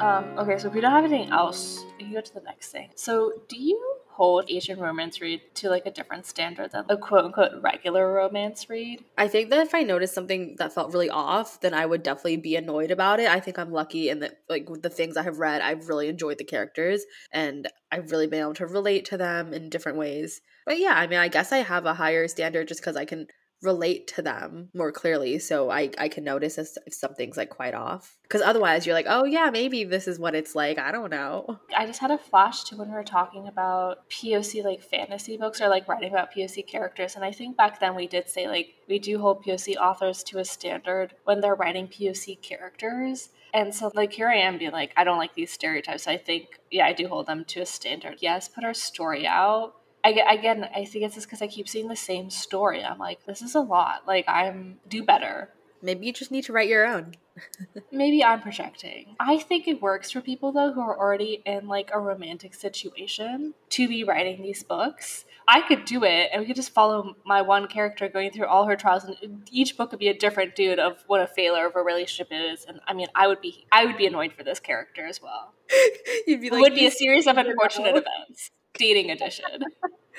Um, 0.00 0.38
okay, 0.38 0.58
so 0.58 0.68
if 0.68 0.74
we 0.74 0.80
don't 0.80 0.92
have 0.92 1.04
anything 1.04 1.32
else, 1.32 1.84
we 1.98 2.04
can 2.04 2.12
go 2.12 2.20
to 2.20 2.34
the 2.34 2.42
next 2.42 2.70
thing. 2.70 2.90
So, 2.94 3.32
do 3.48 3.60
you 3.60 3.98
hold 4.18 4.50
Asian 4.50 4.80
romance 4.80 5.20
read 5.20 5.40
to 5.54 5.70
like 5.70 5.86
a 5.86 5.92
different 5.92 6.26
standard 6.26 6.72
than 6.72 6.84
a 6.88 6.96
quote 6.96 7.24
unquote 7.24 7.52
regular 7.62 8.12
romance 8.12 8.68
read. 8.68 9.04
I 9.16 9.28
think 9.28 9.48
that 9.50 9.60
if 9.60 9.76
I 9.76 9.84
noticed 9.84 10.12
something 10.12 10.56
that 10.58 10.72
felt 10.72 10.92
really 10.92 11.08
off, 11.08 11.60
then 11.60 11.72
I 11.72 11.86
would 11.86 12.02
definitely 12.02 12.38
be 12.38 12.56
annoyed 12.56 12.90
about 12.90 13.20
it. 13.20 13.30
I 13.30 13.38
think 13.38 13.60
I'm 13.60 13.70
lucky 13.70 14.08
in 14.08 14.18
that 14.18 14.40
like 14.48 14.68
with 14.68 14.82
the 14.82 14.90
things 14.90 15.16
I 15.16 15.22
have 15.22 15.38
read, 15.38 15.62
I've 15.62 15.88
really 15.88 16.08
enjoyed 16.08 16.38
the 16.38 16.44
characters 16.44 17.04
and 17.32 17.68
I've 17.92 18.10
really 18.10 18.26
been 18.26 18.40
able 18.40 18.54
to 18.54 18.66
relate 18.66 19.04
to 19.06 19.16
them 19.16 19.54
in 19.54 19.70
different 19.70 19.98
ways. 19.98 20.40
But 20.66 20.80
yeah, 20.80 20.94
I 20.96 21.06
mean, 21.06 21.20
I 21.20 21.28
guess 21.28 21.52
I 21.52 21.58
have 21.58 21.86
a 21.86 21.94
higher 21.94 22.26
standard 22.26 22.66
just 22.66 22.80
because 22.80 22.96
I 22.96 23.04
can 23.04 23.28
relate 23.62 24.06
to 24.06 24.22
them 24.22 24.68
more 24.72 24.92
clearly 24.92 25.38
so 25.38 25.70
i 25.70 25.90
i 25.98 26.08
can 26.08 26.22
notice 26.22 26.58
if 26.58 26.94
something's 26.94 27.36
like 27.36 27.50
quite 27.50 27.74
off 27.74 28.16
because 28.22 28.40
otherwise 28.40 28.86
you're 28.86 28.94
like 28.94 29.06
oh 29.08 29.24
yeah 29.24 29.50
maybe 29.50 29.82
this 29.82 30.06
is 30.06 30.18
what 30.18 30.34
it's 30.34 30.54
like 30.54 30.78
i 30.78 30.92
don't 30.92 31.10
know 31.10 31.58
i 31.76 31.84
just 31.84 32.00
had 32.00 32.10
a 32.10 32.18
flash 32.18 32.62
to 32.64 32.76
when 32.76 32.88
we 32.88 32.94
were 32.94 33.02
talking 33.02 33.48
about 33.48 34.08
poc 34.10 34.64
like 34.64 34.82
fantasy 34.82 35.36
books 35.36 35.60
or 35.60 35.68
like 35.68 35.88
writing 35.88 36.10
about 36.12 36.32
poc 36.32 36.66
characters 36.68 37.16
and 37.16 37.24
i 37.24 37.32
think 37.32 37.56
back 37.56 37.80
then 37.80 37.96
we 37.96 38.06
did 38.06 38.28
say 38.28 38.46
like 38.46 38.74
we 38.88 38.98
do 38.98 39.18
hold 39.18 39.44
poc 39.44 39.76
authors 39.76 40.22
to 40.22 40.38
a 40.38 40.44
standard 40.44 41.14
when 41.24 41.40
they're 41.40 41.56
writing 41.56 41.88
poc 41.88 42.40
characters 42.40 43.30
and 43.54 43.74
so, 43.74 43.90
like, 43.94 44.12
here 44.12 44.28
I 44.28 44.36
am 44.36 44.58
being 44.58 44.72
like, 44.72 44.92
I 44.96 45.04
don't 45.04 45.18
like 45.18 45.34
these 45.34 45.50
stereotypes. 45.50 46.06
I 46.06 46.16
think, 46.16 46.58
yeah, 46.70 46.86
I 46.86 46.92
do 46.92 47.08
hold 47.08 47.26
them 47.26 47.44
to 47.46 47.60
a 47.60 47.66
standard. 47.66 48.16
Yes, 48.20 48.48
put 48.48 48.64
our 48.64 48.74
story 48.74 49.26
out, 49.26 49.74
I 50.04 50.12
get 50.12 50.32
again. 50.32 50.68
I 50.74 50.84
think 50.84 51.04
it's 51.04 51.14
just 51.14 51.26
because 51.26 51.42
I 51.42 51.48
keep 51.48 51.68
seeing 51.68 51.88
the 51.88 51.96
same 51.96 52.30
story. 52.30 52.84
I'm 52.84 52.98
like, 52.98 53.24
this 53.26 53.42
is 53.42 53.54
a 53.54 53.60
lot. 53.60 54.06
Like, 54.06 54.24
I'm 54.28 54.78
do 54.88 55.02
better. 55.02 55.50
Maybe 55.82 56.06
you 56.06 56.12
just 56.12 56.30
need 56.30 56.44
to 56.44 56.52
write 56.52 56.68
your 56.68 56.86
own. 56.86 57.14
Maybe 57.92 58.24
I'm 58.24 58.40
projecting. 58.40 59.14
I 59.20 59.38
think 59.38 59.68
it 59.68 59.80
works 59.80 60.10
for 60.10 60.20
people 60.20 60.50
though 60.50 60.72
who 60.72 60.80
are 60.80 60.98
already 60.98 61.40
in 61.46 61.68
like 61.68 61.90
a 61.92 62.00
romantic 62.00 62.54
situation 62.54 63.54
to 63.70 63.88
be 63.88 64.02
writing 64.02 64.42
these 64.42 64.64
books. 64.64 65.24
I 65.46 65.62
could 65.62 65.84
do 65.84 66.02
it 66.04 66.30
and 66.32 66.40
we 66.40 66.46
could 66.46 66.56
just 66.56 66.74
follow 66.74 67.14
my 67.24 67.42
one 67.42 67.68
character 67.68 68.08
going 68.08 68.32
through 68.32 68.46
all 68.46 68.66
her 68.66 68.76
trials 68.76 69.04
and 69.04 69.48
each 69.52 69.76
book 69.76 69.92
would 69.92 70.00
be 70.00 70.08
a 70.08 70.18
different 70.18 70.56
dude 70.56 70.80
of 70.80 71.04
what 71.06 71.20
a 71.20 71.26
failure 71.28 71.66
of 71.66 71.76
a 71.76 71.80
relationship 71.80 72.28
is. 72.32 72.64
And 72.64 72.80
I 72.88 72.92
mean 72.92 73.06
I 73.14 73.28
would 73.28 73.40
be 73.40 73.66
I 73.70 73.84
would 73.84 73.96
be 73.96 74.06
annoyed 74.06 74.32
for 74.36 74.42
this 74.42 74.58
character 74.58 75.06
as 75.06 75.22
well. 75.22 75.54
You'd 76.26 76.40
be 76.40 76.50
like, 76.50 76.58
it 76.58 76.62
would 76.62 76.74
be 76.74 76.86
a 76.86 76.90
series 76.90 77.28
of 77.28 77.36
unfortunate 77.36 77.90
events 77.90 78.50
dating 78.74 79.10
edition. 79.10 79.64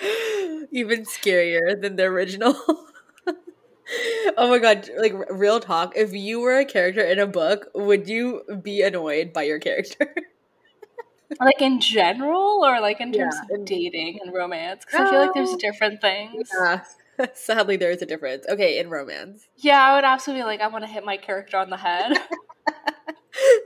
Even 0.71 1.03
scarier 1.05 1.79
than 1.79 1.95
the 1.95 2.03
original. 2.03 2.55
oh 4.37 4.49
my 4.49 4.59
god, 4.59 4.89
like 4.97 5.13
real 5.29 5.59
talk. 5.59 5.93
If 5.95 6.13
you 6.13 6.39
were 6.39 6.57
a 6.57 6.65
character 6.65 7.01
in 7.01 7.19
a 7.19 7.27
book, 7.27 7.69
would 7.73 8.07
you 8.07 8.41
be 8.61 8.81
annoyed 8.81 9.33
by 9.33 9.43
your 9.43 9.59
character? 9.59 10.13
like 11.39 11.61
in 11.61 11.79
general 11.79 12.63
or 12.63 12.79
like 12.79 13.01
in 13.01 13.11
terms 13.11 13.35
yeah. 13.49 13.57
of 13.57 13.65
dating 13.65 14.19
and 14.23 14.33
romance? 14.33 14.85
Because 14.85 15.07
I 15.07 15.09
feel 15.11 15.19
like 15.19 15.33
there's 15.33 15.49
um, 15.49 15.57
different 15.57 16.01
things. 16.01 16.49
Yeah. 16.53 16.81
Sadly, 17.33 17.75
there 17.75 17.91
is 17.91 18.01
a 18.01 18.05
difference. 18.05 18.45
Okay, 18.47 18.79
in 18.79 18.89
romance. 18.89 19.49
Yeah, 19.57 19.81
I 19.81 19.95
would 19.95 20.05
absolutely 20.05 20.45
like, 20.45 20.61
I 20.61 20.67
want 20.67 20.85
to 20.85 20.89
hit 20.89 21.03
my 21.03 21.17
character 21.17 21.57
on 21.57 21.69
the 21.69 21.75
head. 21.75 22.17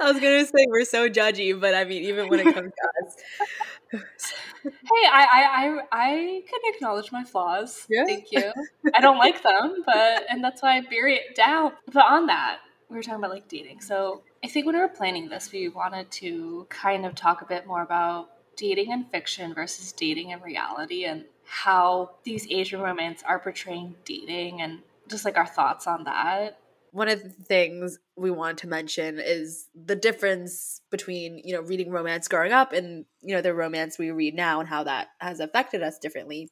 I 0.01 0.11
was 0.11 0.19
gonna 0.19 0.45
say 0.45 0.65
we're 0.67 0.85
so 0.85 1.09
judgy, 1.09 1.59
but 1.59 1.73
I 1.73 1.83
mean, 1.83 2.03
even 2.03 2.29
when 2.29 2.39
it 2.39 2.53
comes 2.53 2.71
to 2.71 3.97
us. 3.97 4.33
Hey, 4.63 5.07
I, 5.11 5.27
I 5.31 5.43
I 5.51 5.81
I 5.91 6.41
can 6.49 6.59
acknowledge 6.73 7.11
my 7.11 7.23
flaws. 7.23 7.85
Yeah. 7.89 8.05
Thank 8.05 8.31
you. 8.31 8.51
I 8.93 9.01
don't 9.01 9.17
like 9.17 9.41
them, 9.43 9.83
but 9.85 10.25
and 10.29 10.43
that's 10.43 10.61
why 10.61 10.77
I 10.77 10.81
bury 10.81 11.15
it 11.15 11.35
down. 11.35 11.73
But 11.91 12.05
on 12.05 12.27
that, 12.27 12.59
we 12.89 12.95
were 12.95 13.03
talking 13.03 13.19
about 13.19 13.31
like 13.31 13.47
dating. 13.47 13.81
So 13.81 14.21
I 14.43 14.47
think 14.47 14.65
when 14.65 14.75
we 14.75 14.81
were 14.81 14.87
planning 14.87 15.29
this, 15.29 15.51
we 15.51 15.69
wanted 15.69 16.11
to 16.11 16.65
kind 16.69 17.05
of 17.05 17.15
talk 17.15 17.41
a 17.41 17.45
bit 17.45 17.65
more 17.67 17.81
about 17.81 18.29
dating 18.55 18.91
in 18.91 19.05
fiction 19.05 19.53
versus 19.53 19.91
dating 19.91 20.29
in 20.29 20.41
reality 20.41 21.05
and 21.05 21.25
how 21.45 22.11
these 22.23 22.47
Asian 22.49 22.81
romance 22.81 23.23
are 23.25 23.39
portraying 23.39 23.95
dating 24.05 24.61
and 24.61 24.79
just 25.07 25.25
like 25.25 25.37
our 25.37 25.45
thoughts 25.45 25.87
on 25.87 26.03
that 26.05 26.59
one 26.93 27.09
of 27.09 27.23
the 27.23 27.29
things 27.29 27.97
we 28.15 28.29
wanted 28.29 28.59
to 28.59 28.67
mention 28.67 29.17
is 29.19 29.67
the 29.73 29.95
difference 29.95 30.79
between 30.91 31.41
you 31.43 31.55
know 31.55 31.61
reading 31.61 31.89
romance 31.89 32.27
growing 32.27 32.51
up 32.51 32.71
and 32.71 33.05
you 33.21 33.35
know 33.35 33.41
the 33.41 33.53
romance 33.53 33.97
we 33.97 34.11
read 34.11 34.35
now 34.35 34.59
and 34.59 34.69
how 34.69 34.83
that 34.83 35.07
has 35.19 35.39
affected 35.39 35.81
us 35.81 35.97
differently. 35.99 36.49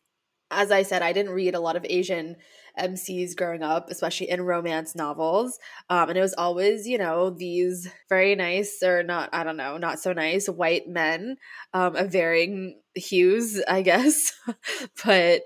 As 0.49 0.71
i 0.71 0.81
said 0.81 1.01
i 1.03 1.13
didn't 1.13 1.31
read 1.31 1.55
a 1.55 1.61
lot 1.61 1.77
of 1.77 1.85
asian 1.87 2.35
mcs 2.77 3.37
growing 3.37 3.63
up 3.63 3.89
especially 3.89 4.29
in 4.29 4.41
romance 4.41 4.95
novels. 4.95 5.59
Um, 5.89 6.09
and 6.09 6.17
it 6.17 6.21
was 6.21 6.33
always 6.33 6.87
you 6.87 6.97
know 6.97 7.29
these 7.29 7.87
very 8.09 8.35
nice 8.35 8.81
or 8.83 9.03
not 9.03 9.29
i 9.33 9.43
don't 9.43 9.57
know 9.57 9.77
not 9.77 9.99
so 9.99 10.11
nice 10.11 10.49
white 10.49 10.89
men 10.89 11.37
um, 11.73 11.95
of 11.95 12.11
varying 12.11 12.81
hues 12.95 13.61
i 13.67 13.83
guess. 13.83 14.33
But 15.05 15.43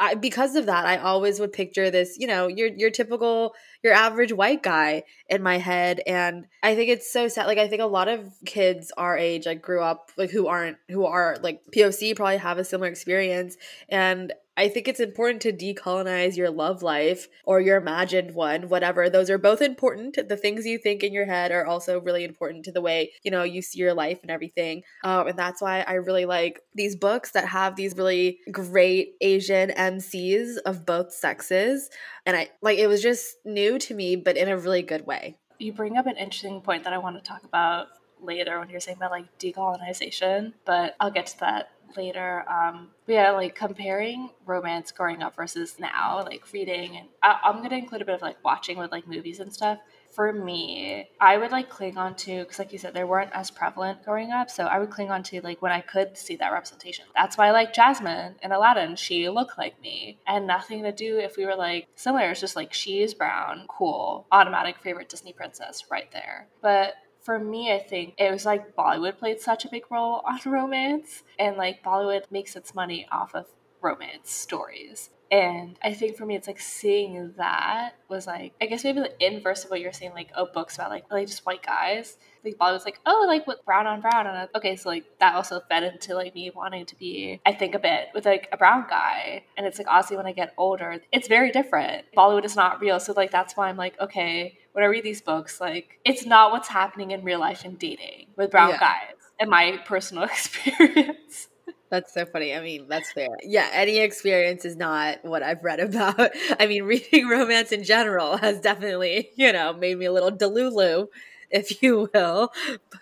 I, 0.00 0.14
because 0.14 0.54
of 0.54 0.66
that, 0.66 0.86
I 0.86 0.98
always 0.98 1.40
would 1.40 1.52
picture 1.52 1.90
this, 1.90 2.16
you 2.18 2.26
know, 2.26 2.46
your 2.46 2.68
your 2.68 2.90
typical, 2.90 3.54
your 3.82 3.92
average 3.92 4.32
white 4.32 4.62
guy 4.62 5.02
in 5.28 5.42
my 5.42 5.58
head, 5.58 6.00
and 6.06 6.46
I 6.62 6.76
think 6.76 6.90
it's 6.90 7.12
so 7.12 7.26
sad. 7.26 7.46
Like 7.46 7.58
I 7.58 7.66
think 7.68 7.82
a 7.82 7.86
lot 7.86 8.08
of 8.08 8.32
kids 8.46 8.92
our 8.96 9.18
age, 9.18 9.46
like 9.46 9.60
grew 9.60 9.82
up 9.82 10.12
like 10.16 10.30
who 10.30 10.46
aren't 10.46 10.76
who 10.88 11.04
are 11.04 11.36
like 11.42 11.62
POC, 11.74 12.14
probably 12.14 12.36
have 12.36 12.58
a 12.58 12.64
similar 12.64 12.88
experience, 12.88 13.56
and 13.88 14.32
I 14.58 14.68
think 14.68 14.88
it's 14.88 14.98
important 14.98 15.40
to 15.42 15.52
decolonize 15.52 16.36
your 16.36 16.50
love 16.50 16.82
life 16.82 17.28
or 17.44 17.60
your 17.60 17.76
imagined 17.76 18.34
one, 18.34 18.68
whatever. 18.68 19.08
Those 19.08 19.30
are 19.30 19.38
both 19.38 19.62
important. 19.62 20.18
The 20.28 20.36
things 20.36 20.66
you 20.66 20.78
think 20.78 21.04
in 21.04 21.12
your 21.12 21.26
head 21.26 21.52
are 21.52 21.64
also 21.64 22.00
really 22.00 22.24
important 22.24 22.64
to 22.64 22.72
the 22.72 22.80
way, 22.80 23.12
you 23.22 23.30
know, 23.30 23.44
you 23.44 23.62
see 23.62 23.78
your 23.78 23.94
life 23.94 24.18
and 24.22 24.32
everything. 24.32 24.82
Um, 25.04 25.28
and 25.28 25.38
that's 25.38 25.62
why 25.62 25.82
I 25.82 25.94
really 25.94 26.24
like 26.24 26.60
these 26.74 26.96
books 26.96 27.30
that 27.32 27.46
have 27.46 27.76
these 27.76 27.96
really 27.96 28.40
great 28.50 29.12
Asian 29.20 29.70
MCs 29.70 30.56
of 30.66 30.84
both 30.84 31.12
sexes. 31.12 31.88
And 32.26 32.36
I 32.36 32.48
like 32.60 32.78
it 32.78 32.88
was 32.88 33.00
just 33.00 33.36
new 33.44 33.78
to 33.78 33.94
me, 33.94 34.16
but 34.16 34.36
in 34.36 34.48
a 34.48 34.58
really 34.58 34.82
good 34.82 35.06
way. 35.06 35.36
You 35.60 35.72
bring 35.72 35.96
up 35.96 36.08
an 36.08 36.16
interesting 36.16 36.62
point 36.62 36.82
that 36.82 36.92
I 36.92 36.98
want 36.98 37.14
to 37.14 37.22
talk 37.22 37.44
about 37.44 37.86
later 38.20 38.58
when 38.58 38.70
you're 38.70 38.80
saying 38.80 38.96
about 38.96 39.12
like 39.12 39.38
decolonization, 39.38 40.54
but 40.64 40.96
I'll 40.98 41.12
get 41.12 41.26
to 41.28 41.38
that 41.40 41.70
later. 41.96 42.44
Um, 42.48 42.88
yeah, 43.06 43.30
like 43.30 43.54
comparing 43.54 44.30
romance 44.46 44.92
growing 44.92 45.22
up 45.22 45.36
versus 45.36 45.76
now, 45.78 46.22
like 46.24 46.52
reading, 46.52 46.96
and 46.96 47.08
I, 47.22 47.38
I'm 47.44 47.62
gonna 47.62 47.76
include 47.76 48.02
a 48.02 48.04
bit 48.04 48.14
of 48.14 48.22
like 48.22 48.42
watching 48.44 48.78
with 48.78 48.92
like 48.92 49.06
movies 49.06 49.40
and 49.40 49.52
stuff. 49.52 49.78
For 50.14 50.32
me, 50.32 51.08
I 51.20 51.36
would 51.36 51.52
like 51.52 51.68
cling 51.68 51.96
on 51.96 52.16
to 52.16 52.40
because, 52.40 52.58
like 52.58 52.72
you 52.72 52.78
said, 52.78 52.92
they 52.94 53.04
weren't 53.04 53.30
as 53.32 53.50
prevalent 53.50 54.02
growing 54.04 54.32
up. 54.32 54.50
So 54.50 54.64
I 54.64 54.78
would 54.78 54.90
cling 54.90 55.10
on 55.10 55.22
to 55.24 55.40
like 55.42 55.62
when 55.62 55.70
I 55.70 55.80
could 55.80 56.16
see 56.18 56.36
that 56.36 56.52
representation. 56.52 57.04
That's 57.14 57.38
why 57.38 57.48
I 57.48 57.50
like 57.52 57.72
Jasmine 57.72 58.34
in 58.42 58.52
Aladdin. 58.52 58.96
She 58.96 59.28
looked 59.28 59.58
like 59.58 59.80
me, 59.80 60.18
and 60.26 60.46
nothing 60.46 60.82
to 60.82 60.92
do 60.92 61.18
if 61.18 61.36
we 61.36 61.46
were 61.46 61.56
like 61.56 61.86
similar. 61.94 62.30
It's 62.30 62.40
just 62.40 62.56
like 62.56 62.72
she 62.72 63.02
is 63.02 63.14
brown, 63.14 63.66
cool, 63.68 64.26
automatic 64.32 64.78
favorite 64.78 65.08
Disney 65.08 65.32
princess 65.32 65.84
right 65.90 66.10
there. 66.12 66.48
But 66.62 66.94
for 67.28 67.38
me, 67.38 67.70
I 67.70 67.78
think 67.78 68.14
it 68.16 68.32
was 68.32 68.46
like 68.46 68.74
Bollywood 68.74 69.18
played 69.18 69.38
such 69.38 69.66
a 69.66 69.68
big 69.68 69.82
role 69.90 70.22
on 70.26 70.40
romance, 70.46 71.24
and 71.38 71.58
like 71.58 71.84
Bollywood 71.84 72.22
makes 72.30 72.56
its 72.56 72.74
money 72.74 73.06
off 73.12 73.34
of 73.34 73.44
romance 73.82 74.30
stories. 74.30 75.10
And 75.30 75.78
I 75.84 75.92
think 75.92 76.16
for 76.16 76.24
me, 76.24 76.36
it's 76.36 76.46
like 76.46 76.58
seeing 76.58 77.34
that 77.36 77.96
was 78.08 78.26
like, 78.26 78.54
I 78.62 78.64
guess 78.64 78.82
maybe 78.82 79.00
the 79.00 79.12
inverse 79.22 79.62
of 79.62 79.70
what 79.70 79.82
you're 79.82 79.92
saying, 79.92 80.12
like, 80.14 80.30
oh, 80.34 80.48
books 80.54 80.76
about 80.76 80.88
like, 80.88 81.04
like 81.10 81.26
just 81.26 81.44
white 81.44 81.62
guys. 81.62 82.16
Like, 82.42 82.56
Bollywood's 82.56 82.86
like, 82.86 82.98
oh, 83.04 83.26
like 83.28 83.46
with 83.46 83.62
brown 83.66 83.86
on 83.86 84.00
brown. 84.00 84.26
And 84.26 84.48
okay, 84.54 84.74
so 84.76 84.88
like 84.88 85.04
that 85.20 85.34
also 85.34 85.60
fed 85.68 85.82
into 85.82 86.14
like 86.14 86.34
me 86.34 86.50
wanting 86.56 86.86
to 86.86 86.96
be, 86.96 87.42
I 87.44 87.52
think, 87.52 87.74
a 87.74 87.78
bit 87.78 88.08
with 88.14 88.24
like 88.24 88.48
a 88.52 88.56
brown 88.56 88.86
guy. 88.88 89.44
And 89.58 89.66
it's 89.66 89.76
like, 89.76 89.86
honestly, 89.86 90.16
when 90.16 90.24
I 90.24 90.32
get 90.32 90.54
older, 90.56 90.98
it's 91.12 91.28
very 91.28 91.50
different. 91.50 92.06
Bollywood 92.16 92.46
is 92.46 92.56
not 92.56 92.80
real. 92.80 92.98
So 92.98 93.12
like, 93.12 93.30
that's 93.30 93.54
why 93.54 93.68
I'm 93.68 93.76
like, 93.76 94.00
okay, 94.00 94.56
when 94.78 94.84
I 94.84 94.90
read 94.90 95.02
these 95.02 95.20
books, 95.20 95.60
like, 95.60 95.98
it's 96.04 96.24
not 96.24 96.52
what's 96.52 96.68
happening 96.68 97.10
in 97.10 97.24
real 97.24 97.40
life 97.40 97.64
in 97.64 97.74
dating 97.74 98.28
with 98.36 98.52
brown 98.52 98.68
yeah. 98.68 98.78
guys, 98.78 99.16
in 99.40 99.50
my 99.50 99.76
personal 99.84 100.22
experience. 100.22 101.48
That's 101.90 102.14
so 102.14 102.24
funny. 102.24 102.54
I 102.54 102.60
mean, 102.60 102.86
that's 102.86 103.10
fair. 103.10 103.26
Yeah, 103.42 103.68
any 103.72 103.98
experience 103.98 104.64
is 104.64 104.76
not 104.76 105.24
what 105.24 105.42
I've 105.42 105.64
read 105.64 105.80
about. 105.94 106.30
I 106.60 106.68
mean, 106.68 106.84
reading 106.84 107.26
romance 107.26 107.72
in 107.72 107.82
general 107.82 108.36
has 108.36 108.60
definitely, 108.60 109.30
you 109.34 109.52
know, 109.52 109.72
made 109.72 109.98
me 109.98 110.04
a 110.04 110.12
little 110.12 110.30
delulu, 110.30 111.08
if 111.50 111.82
you 111.82 112.08
will. 112.14 112.52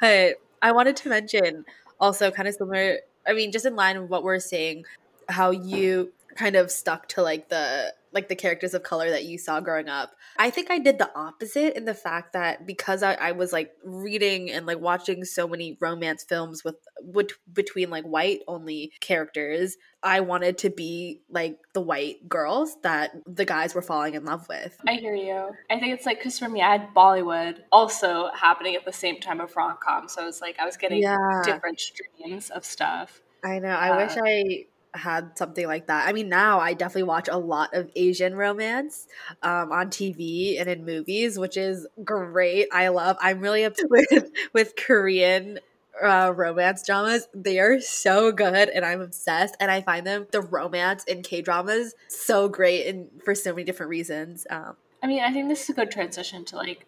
But 0.01 0.37
I 0.63 0.73
wanted 0.73 0.97
to 0.97 1.11
mention 1.11 1.67
also 2.01 2.31
kind 2.31 2.49
of 2.49 2.55
similar, 2.55 3.01
I 3.29 3.35
mean, 3.35 3.53
just 3.53 3.67
in 3.67 3.77
line 3.77 4.01
with 4.01 4.09
what 4.09 4.23
we're 4.23 4.39
saying, 4.39 4.87
how 5.29 5.51
you 5.51 6.11
kind 6.37 6.57
of 6.57 6.71
stuck 6.71 7.07
to 7.09 7.23
like 7.23 7.51
the 7.51 7.93
like 8.17 8.29
the 8.29 8.35
characters 8.35 8.73
of 8.73 8.83
color 8.83 9.11
that 9.11 9.25
you 9.25 9.37
saw 9.37 9.61
growing 9.61 9.91
up. 9.91 10.13
I 10.39 10.49
think 10.49 10.71
I 10.71 10.79
did 10.79 10.99
the 10.99 11.11
opposite 11.15 11.77
in 11.77 11.85
the 11.85 11.93
fact 11.93 12.33
that 12.33 12.67
because 12.67 13.03
I, 13.03 13.13
I 13.13 13.33
was 13.33 13.53
like 13.53 13.73
reading 13.85 14.51
and 14.51 14.65
like 14.65 14.81
watching 14.81 15.23
so 15.27 15.47
many 15.47 15.77
romance 15.83 16.25
films 16.25 16.65
with, 16.65 16.77
with 17.03 17.33
between 17.53 17.91
like 17.91 18.05
white 18.05 18.41
only 18.49 18.93
characters, 19.01 19.77
I 20.03 20.21
wanted 20.21 20.57
to 20.59 20.71
be 20.71 21.21
like 21.29 21.59
the 21.75 21.83
white 21.83 22.27
girls 22.27 22.77
that 22.83 23.11
the 23.27 23.45
guys 23.45 23.75
were 23.75 23.83
falling 23.83 24.15
in 24.15 24.25
love 24.25 24.49
with. 24.49 24.75
I 24.89 24.95
hear 24.95 25.15
you. 25.15 25.51
I 25.69 25.79
think 25.79 25.93
it's 25.93 26.07
like 26.07 26.19
because 26.19 26.39
for 26.39 26.49
me, 26.49 26.63
I 26.63 26.73
had 26.73 26.95
Bollywood 26.95 27.59
also 27.71 28.31
happening 28.35 28.77
at 28.77 28.87
the 28.87 28.95
same 28.95 29.21
time 29.21 29.43
of 29.43 29.55
rom 29.55 29.77
com, 29.85 30.09
so 30.09 30.27
it's 30.27 30.41
like 30.41 30.59
I 30.59 30.65
was 30.65 30.79
getting 30.79 31.03
yeah. 31.03 31.43
different 31.45 31.81
streams 31.81 32.49
of 32.49 32.65
stuff. 32.65 33.21
I 33.45 33.59
know. 33.59 33.69
I 33.69 33.91
uh, 33.91 34.07
wish 34.07 34.17
I 34.17 34.67
had 34.97 35.37
something 35.37 35.67
like 35.67 35.87
that. 35.87 36.09
I 36.09 36.13
mean, 36.13 36.29
now 36.29 36.61
I 36.61 36.75
definitely 36.75 37.05
watch 37.05 37.29
a 37.31 37.39
lot 37.39 37.75
of 37.75 37.91
Asian 37.95 38.35
romance 38.35 39.07
um, 39.43 39.73
on 39.73 39.89
TV 39.89 40.61
and 40.61 40.69
in 40.69 40.85
movies, 40.85 41.39
which 41.39 41.57
is 41.57 41.87
great. 42.05 42.69
I 42.73 42.89
love. 42.89 43.17
I'm 43.21 43.41
really 43.41 43.65
obsessed 43.65 43.87
with 43.91 44.31
with 44.53 44.75
Korean 44.77 45.59
uh, 46.03 46.33
romance 46.35 46.85
dramas. 46.85 47.29
They 47.35 47.59
are 47.59 47.81
so 47.81 48.33
good, 48.33 48.69
and 48.69 48.85
I'm 48.85 49.01
obsessed. 49.01 49.57
And 49.61 49.71
I 49.71 49.83
find 49.83 50.07
them 50.07 50.27
the 50.31 50.41
romance 50.41 51.05
in 51.05 51.23
K 51.23 51.43
dramas 51.43 51.95
so 52.09 52.49
great, 52.49 52.87
and 52.87 53.09
for 53.25 53.35
so 53.35 53.53
many 53.53 53.65
different 53.65 53.91
reasons. 53.91 54.47
Um, 54.51 54.77
I 55.03 55.07
mean, 55.07 55.23
I 55.23 55.33
think 55.33 55.49
this 55.49 55.65
is 55.65 55.71
a 55.71 55.75
good 55.75 55.91
transition 55.91 56.45
to 56.47 56.57
like 56.57 56.87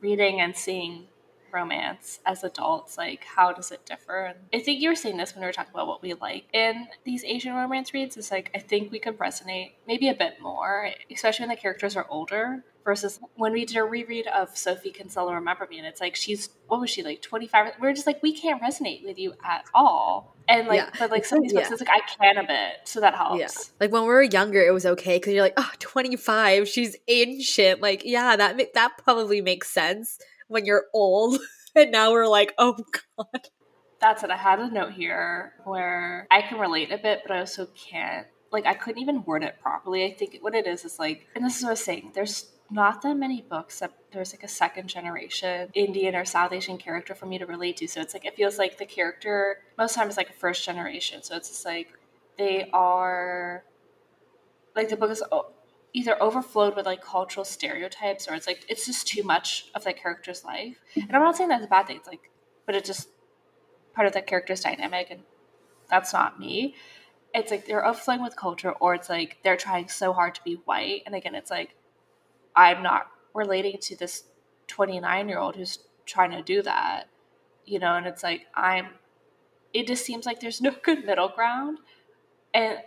reading 0.00 0.40
and 0.40 0.56
seeing 0.56 1.08
romance 1.54 2.20
as 2.26 2.44
adults 2.44 2.98
like 2.98 3.24
how 3.24 3.52
does 3.52 3.70
it 3.70 3.86
differ? 3.86 4.26
And 4.26 4.38
i 4.52 4.58
think 4.58 4.82
you 4.82 4.88
were 4.88 4.96
saying 4.96 5.16
this 5.16 5.34
when 5.34 5.42
we 5.42 5.46
were 5.46 5.52
talking 5.52 5.72
about 5.72 5.86
what 5.86 6.02
we 6.02 6.14
like 6.14 6.44
in 6.52 6.88
these 7.04 7.24
asian 7.24 7.54
romance 7.54 7.94
reads. 7.94 8.16
Is 8.16 8.30
like 8.30 8.50
i 8.54 8.58
think 8.58 8.90
we 8.92 8.98
could 8.98 9.18
resonate 9.18 9.72
maybe 9.86 10.08
a 10.08 10.14
bit 10.14 10.40
more 10.42 10.90
especially 11.10 11.44
when 11.44 11.56
the 11.56 11.60
characters 11.60 11.96
are 11.96 12.06
older 12.10 12.64
versus 12.84 13.18
when 13.36 13.52
we 13.52 13.64
did 13.64 13.76
a 13.76 13.84
reread 13.84 14.26
of 14.26 14.56
sophie 14.56 14.90
kinsella 14.90 15.34
remember 15.34 15.66
me 15.70 15.78
and 15.78 15.86
it's 15.86 16.00
like 16.00 16.14
she's 16.14 16.50
what 16.68 16.80
was 16.80 16.90
she 16.90 17.02
like 17.02 17.22
25 17.22 17.74
we 17.80 17.88
are 17.88 17.92
just 17.92 18.06
like 18.06 18.22
we 18.22 18.38
can't 18.38 18.60
resonate 18.62 19.04
with 19.04 19.18
you 19.18 19.34
at 19.44 19.64
all. 19.74 20.36
And 20.46 20.68
like 20.68 20.76
yeah. 20.76 20.90
but 20.98 21.10
like 21.10 21.24
some 21.30 21.38
of 21.38 21.44
these 21.44 21.52
books 21.52 21.68
yeah. 21.68 21.72
it's 21.72 21.82
like 21.82 21.90
i 21.90 22.00
can 22.06 22.36
a 22.36 22.46
bit 22.46 22.72
so 22.84 23.00
that 23.00 23.14
helps. 23.14 23.38
Yeah. 23.38 23.48
like 23.80 23.92
when 23.92 24.02
we 24.02 24.08
were 24.08 24.22
younger 24.22 24.60
it 24.60 24.72
was 24.72 24.84
okay 24.86 25.16
because 25.16 25.32
you're 25.32 25.42
like 25.42 25.54
oh 25.56 25.70
25 25.78 26.68
she's 26.68 26.96
ancient. 27.08 27.80
Like 27.80 28.02
yeah 28.04 28.36
that 28.36 28.74
that 28.74 28.98
probably 29.02 29.40
makes 29.40 29.70
sense 29.70 30.18
when 30.48 30.64
you're 30.64 30.84
old. 30.94 31.38
and 31.74 31.90
now 31.90 32.12
we're 32.12 32.28
like, 32.28 32.54
oh 32.58 32.76
God. 33.16 33.48
That's 34.00 34.22
it. 34.22 34.30
I 34.30 34.36
had 34.36 34.58
a 34.58 34.70
note 34.70 34.92
here 34.92 35.52
where 35.64 36.26
I 36.30 36.42
can 36.42 36.58
relate 36.58 36.92
a 36.92 36.98
bit, 36.98 37.22
but 37.26 37.34
I 37.34 37.40
also 37.40 37.66
can't. 37.74 38.26
Like, 38.52 38.66
I 38.66 38.74
couldn't 38.74 39.00
even 39.00 39.24
word 39.24 39.42
it 39.42 39.56
properly. 39.60 40.04
I 40.04 40.12
think 40.12 40.38
what 40.40 40.54
it 40.54 40.66
is 40.66 40.84
is 40.84 40.98
like, 40.98 41.26
and 41.34 41.44
this 41.44 41.56
is 41.56 41.62
what 41.62 41.70
I 41.70 41.72
was 41.72 41.84
saying, 41.84 42.12
there's 42.14 42.52
not 42.70 43.02
that 43.02 43.16
many 43.16 43.42
books 43.42 43.80
that 43.80 43.92
there's 44.12 44.32
like 44.32 44.42
a 44.42 44.48
second 44.48 44.88
generation 44.88 45.70
Indian 45.74 46.14
or 46.14 46.24
South 46.24 46.52
Asian 46.52 46.78
character 46.78 47.14
for 47.14 47.26
me 47.26 47.38
to 47.38 47.46
relate 47.46 47.78
to. 47.78 47.88
So 47.88 48.00
it's 48.00 48.14
like, 48.14 48.24
it 48.24 48.36
feels 48.36 48.58
like 48.58 48.78
the 48.78 48.86
character 48.86 49.58
most 49.78 49.94
times 49.94 50.16
like 50.16 50.30
a 50.30 50.34
first 50.34 50.64
generation. 50.64 51.22
So 51.22 51.36
it's 51.36 51.48
just 51.48 51.64
like, 51.64 51.88
they 52.36 52.68
are 52.72 53.64
like 54.74 54.88
the 54.88 54.96
book 54.96 55.10
is 55.10 55.22
either 55.94 56.20
overflowed 56.20 56.74
with 56.74 56.84
like 56.84 57.02
cultural 57.02 57.44
stereotypes 57.44 58.28
or 58.28 58.34
it's 58.34 58.48
like 58.48 58.64
it's 58.68 58.84
just 58.84 59.06
too 59.06 59.22
much 59.22 59.70
of 59.74 59.84
that 59.84 59.96
character's 59.96 60.44
life. 60.44 60.76
Mm-hmm. 60.90 61.06
And 61.06 61.16
I'm 61.16 61.22
not 61.22 61.36
saying 61.36 61.48
that's 61.48 61.64
a 61.64 61.68
bad 61.68 61.86
thing. 61.86 61.96
It's 61.96 62.08
like, 62.08 62.30
but 62.66 62.74
it's 62.74 62.88
just 62.88 63.08
part 63.94 64.06
of 64.06 64.12
that 64.14 64.26
character's 64.26 64.60
dynamic, 64.60 65.08
and 65.10 65.20
that's 65.88 66.12
not 66.12 66.38
me. 66.38 66.74
It's 67.32 67.50
like 67.50 67.66
they're 67.66 67.86
overflowing 67.86 68.22
with 68.22 68.36
culture, 68.36 68.72
or 68.72 68.94
it's 68.94 69.08
like 69.08 69.38
they're 69.44 69.56
trying 69.56 69.88
so 69.88 70.12
hard 70.12 70.34
to 70.34 70.42
be 70.44 70.54
white. 70.64 71.04
And 71.06 71.14
again, 71.14 71.36
it's 71.36 71.50
like 71.50 71.76
I'm 72.56 72.82
not 72.82 73.06
relating 73.32 73.78
to 73.82 73.96
this 73.96 74.24
29 74.66 75.28
year 75.28 75.38
old 75.38 75.54
who's 75.54 75.78
trying 76.06 76.32
to 76.32 76.42
do 76.42 76.60
that, 76.62 77.04
you 77.64 77.78
know. 77.78 77.94
And 77.94 78.06
it's 78.06 78.24
like 78.24 78.42
I'm. 78.54 78.88
It 79.72 79.86
just 79.86 80.04
seems 80.04 80.26
like 80.26 80.40
there's 80.40 80.60
no 80.60 80.74
good 80.82 81.04
middle 81.04 81.28
ground, 81.28 81.78
and 82.52 82.78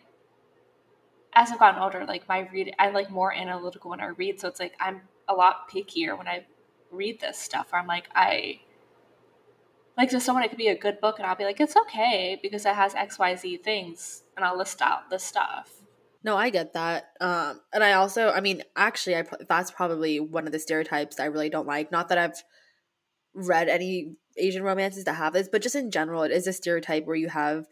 as 1.38 1.52
I've 1.52 1.60
gotten 1.60 1.80
older, 1.80 2.04
like 2.06 2.28
my 2.28 2.50
read, 2.52 2.74
I'm 2.80 2.94
like 2.94 3.12
more 3.12 3.32
analytical 3.32 3.92
when 3.92 4.02
I 4.02 4.08
read. 4.08 4.40
So 4.40 4.48
it's 4.48 4.60
like 4.60 4.74
I'm 4.80 5.02
a 5.30 5.36
lot 5.36 5.70
pickier 5.70 6.18
when 6.18 6.28
I 6.28 6.46
read 6.90 7.22
this 7.22 7.38
stuff. 7.38 7.72
Where 7.72 7.80
I'm 7.80 7.88
like, 7.88 8.10
I 8.16 8.62
like 9.96 10.10
to 10.10 10.20
someone 10.20 10.44
it 10.44 10.50
could 10.50 10.58
be 10.58 10.70
a 10.70 10.78
good 10.78 11.00
book, 11.00 11.20
and 11.20 11.28
I'll 11.28 11.36
be 11.36 11.44
like, 11.44 11.60
it's 11.60 11.78
okay 11.78 12.40
because 12.42 12.66
it 12.66 12.74
has 12.74 12.96
X 12.96 13.20
Y 13.20 13.36
Z 13.36 13.58
things, 13.58 14.24
and 14.36 14.44
I'll 14.44 14.58
list 14.58 14.82
out 14.82 15.12
the 15.12 15.20
stuff. 15.20 15.72
No, 16.24 16.36
I 16.36 16.50
get 16.50 16.74
that. 16.74 17.12
Um, 17.22 17.62
and 17.72 17.84
I 17.84 17.94
also, 17.94 18.32
I 18.32 18.42
mean, 18.42 18.64
actually, 18.76 19.16
I 19.16 19.24
that's 19.48 19.70
probably 19.70 20.20
one 20.20 20.48
of 20.48 20.52
the 20.52 20.60
stereotypes 20.60 21.20
I 21.20 21.26
really 21.26 21.52
don't 21.52 21.68
like. 21.68 21.92
Not 21.92 22.10
that 22.10 22.18
I've 22.18 22.44
read 23.36 23.70
any 23.70 24.16
Asian 24.38 24.64
romances 24.64 25.04
that 25.04 25.14
have 25.14 25.34
this, 25.34 25.50
but 25.52 25.62
just 25.62 25.76
in 25.76 25.92
general, 25.92 26.24
it 26.24 26.32
is 26.32 26.48
a 26.48 26.54
stereotype 26.54 27.06
where 27.06 27.16
you 27.16 27.30
have 27.30 27.68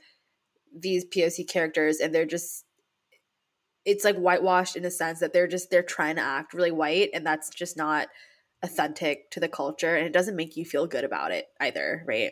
these 0.78 1.04
POC 1.04 1.48
characters 1.48 2.00
and 2.00 2.14
they're 2.14 2.26
just 2.26 2.65
it's 3.86 4.04
like 4.04 4.18
whitewashed 4.18 4.76
in 4.76 4.84
a 4.84 4.92
sense 4.92 5.20
that 5.20 5.32
they're 5.32 5.48
just 5.48 5.70
they're 5.70 5.84
trying 5.84 6.16
to 6.16 6.22
act 6.22 6.54
really 6.54 6.72
white 6.72 7.10
and 7.14 7.26
that's 7.26 7.50
just 7.50 7.78
not 7.78 8.08
authentic 8.64 9.30
to 9.32 9.40
the 9.40 9.48
culture 9.48 9.96
and 9.96 10.06
it 10.06 10.14
doesn't 10.14 10.36
make 10.36 10.58
you 10.58 10.66
feel 10.66 10.88
good 10.88 11.04
about 11.04 11.32
it 11.32 11.46
either 11.60 12.04
right? 12.08 12.32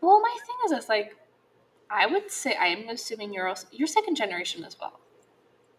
Well 0.00 0.20
my 0.20 0.36
thing 0.46 0.56
is 0.66 0.72
it's 0.72 0.88
like 0.88 1.16
i 1.90 2.06
would 2.06 2.30
say 2.30 2.56
i'm 2.56 2.88
assuming 2.88 3.32
you're 3.32 3.48
also 3.48 3.66
you're 3.70 3.86
second 3.88 4.16
generation 4.16 4.64
as 4.64 4.76
well. 4.80 5.00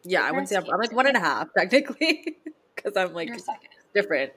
Yeah 0.03 0.23
i 0.23 0.31
wouldn't 0.31 0.49
say 0.49 0.55
I'm, 0.55 0.65
I'm, 0.71 0.79
like 0.79 0.91
one 0.93 1.07
and 1.07 1.17
a 1.17 1.19
half 1.19 1.47
technically 1.57 2.37
because 2.75 2.97
i'm 2.97 3.13
like 3.13 3.29
second. 3.39 3.69
different. 3.93 4.33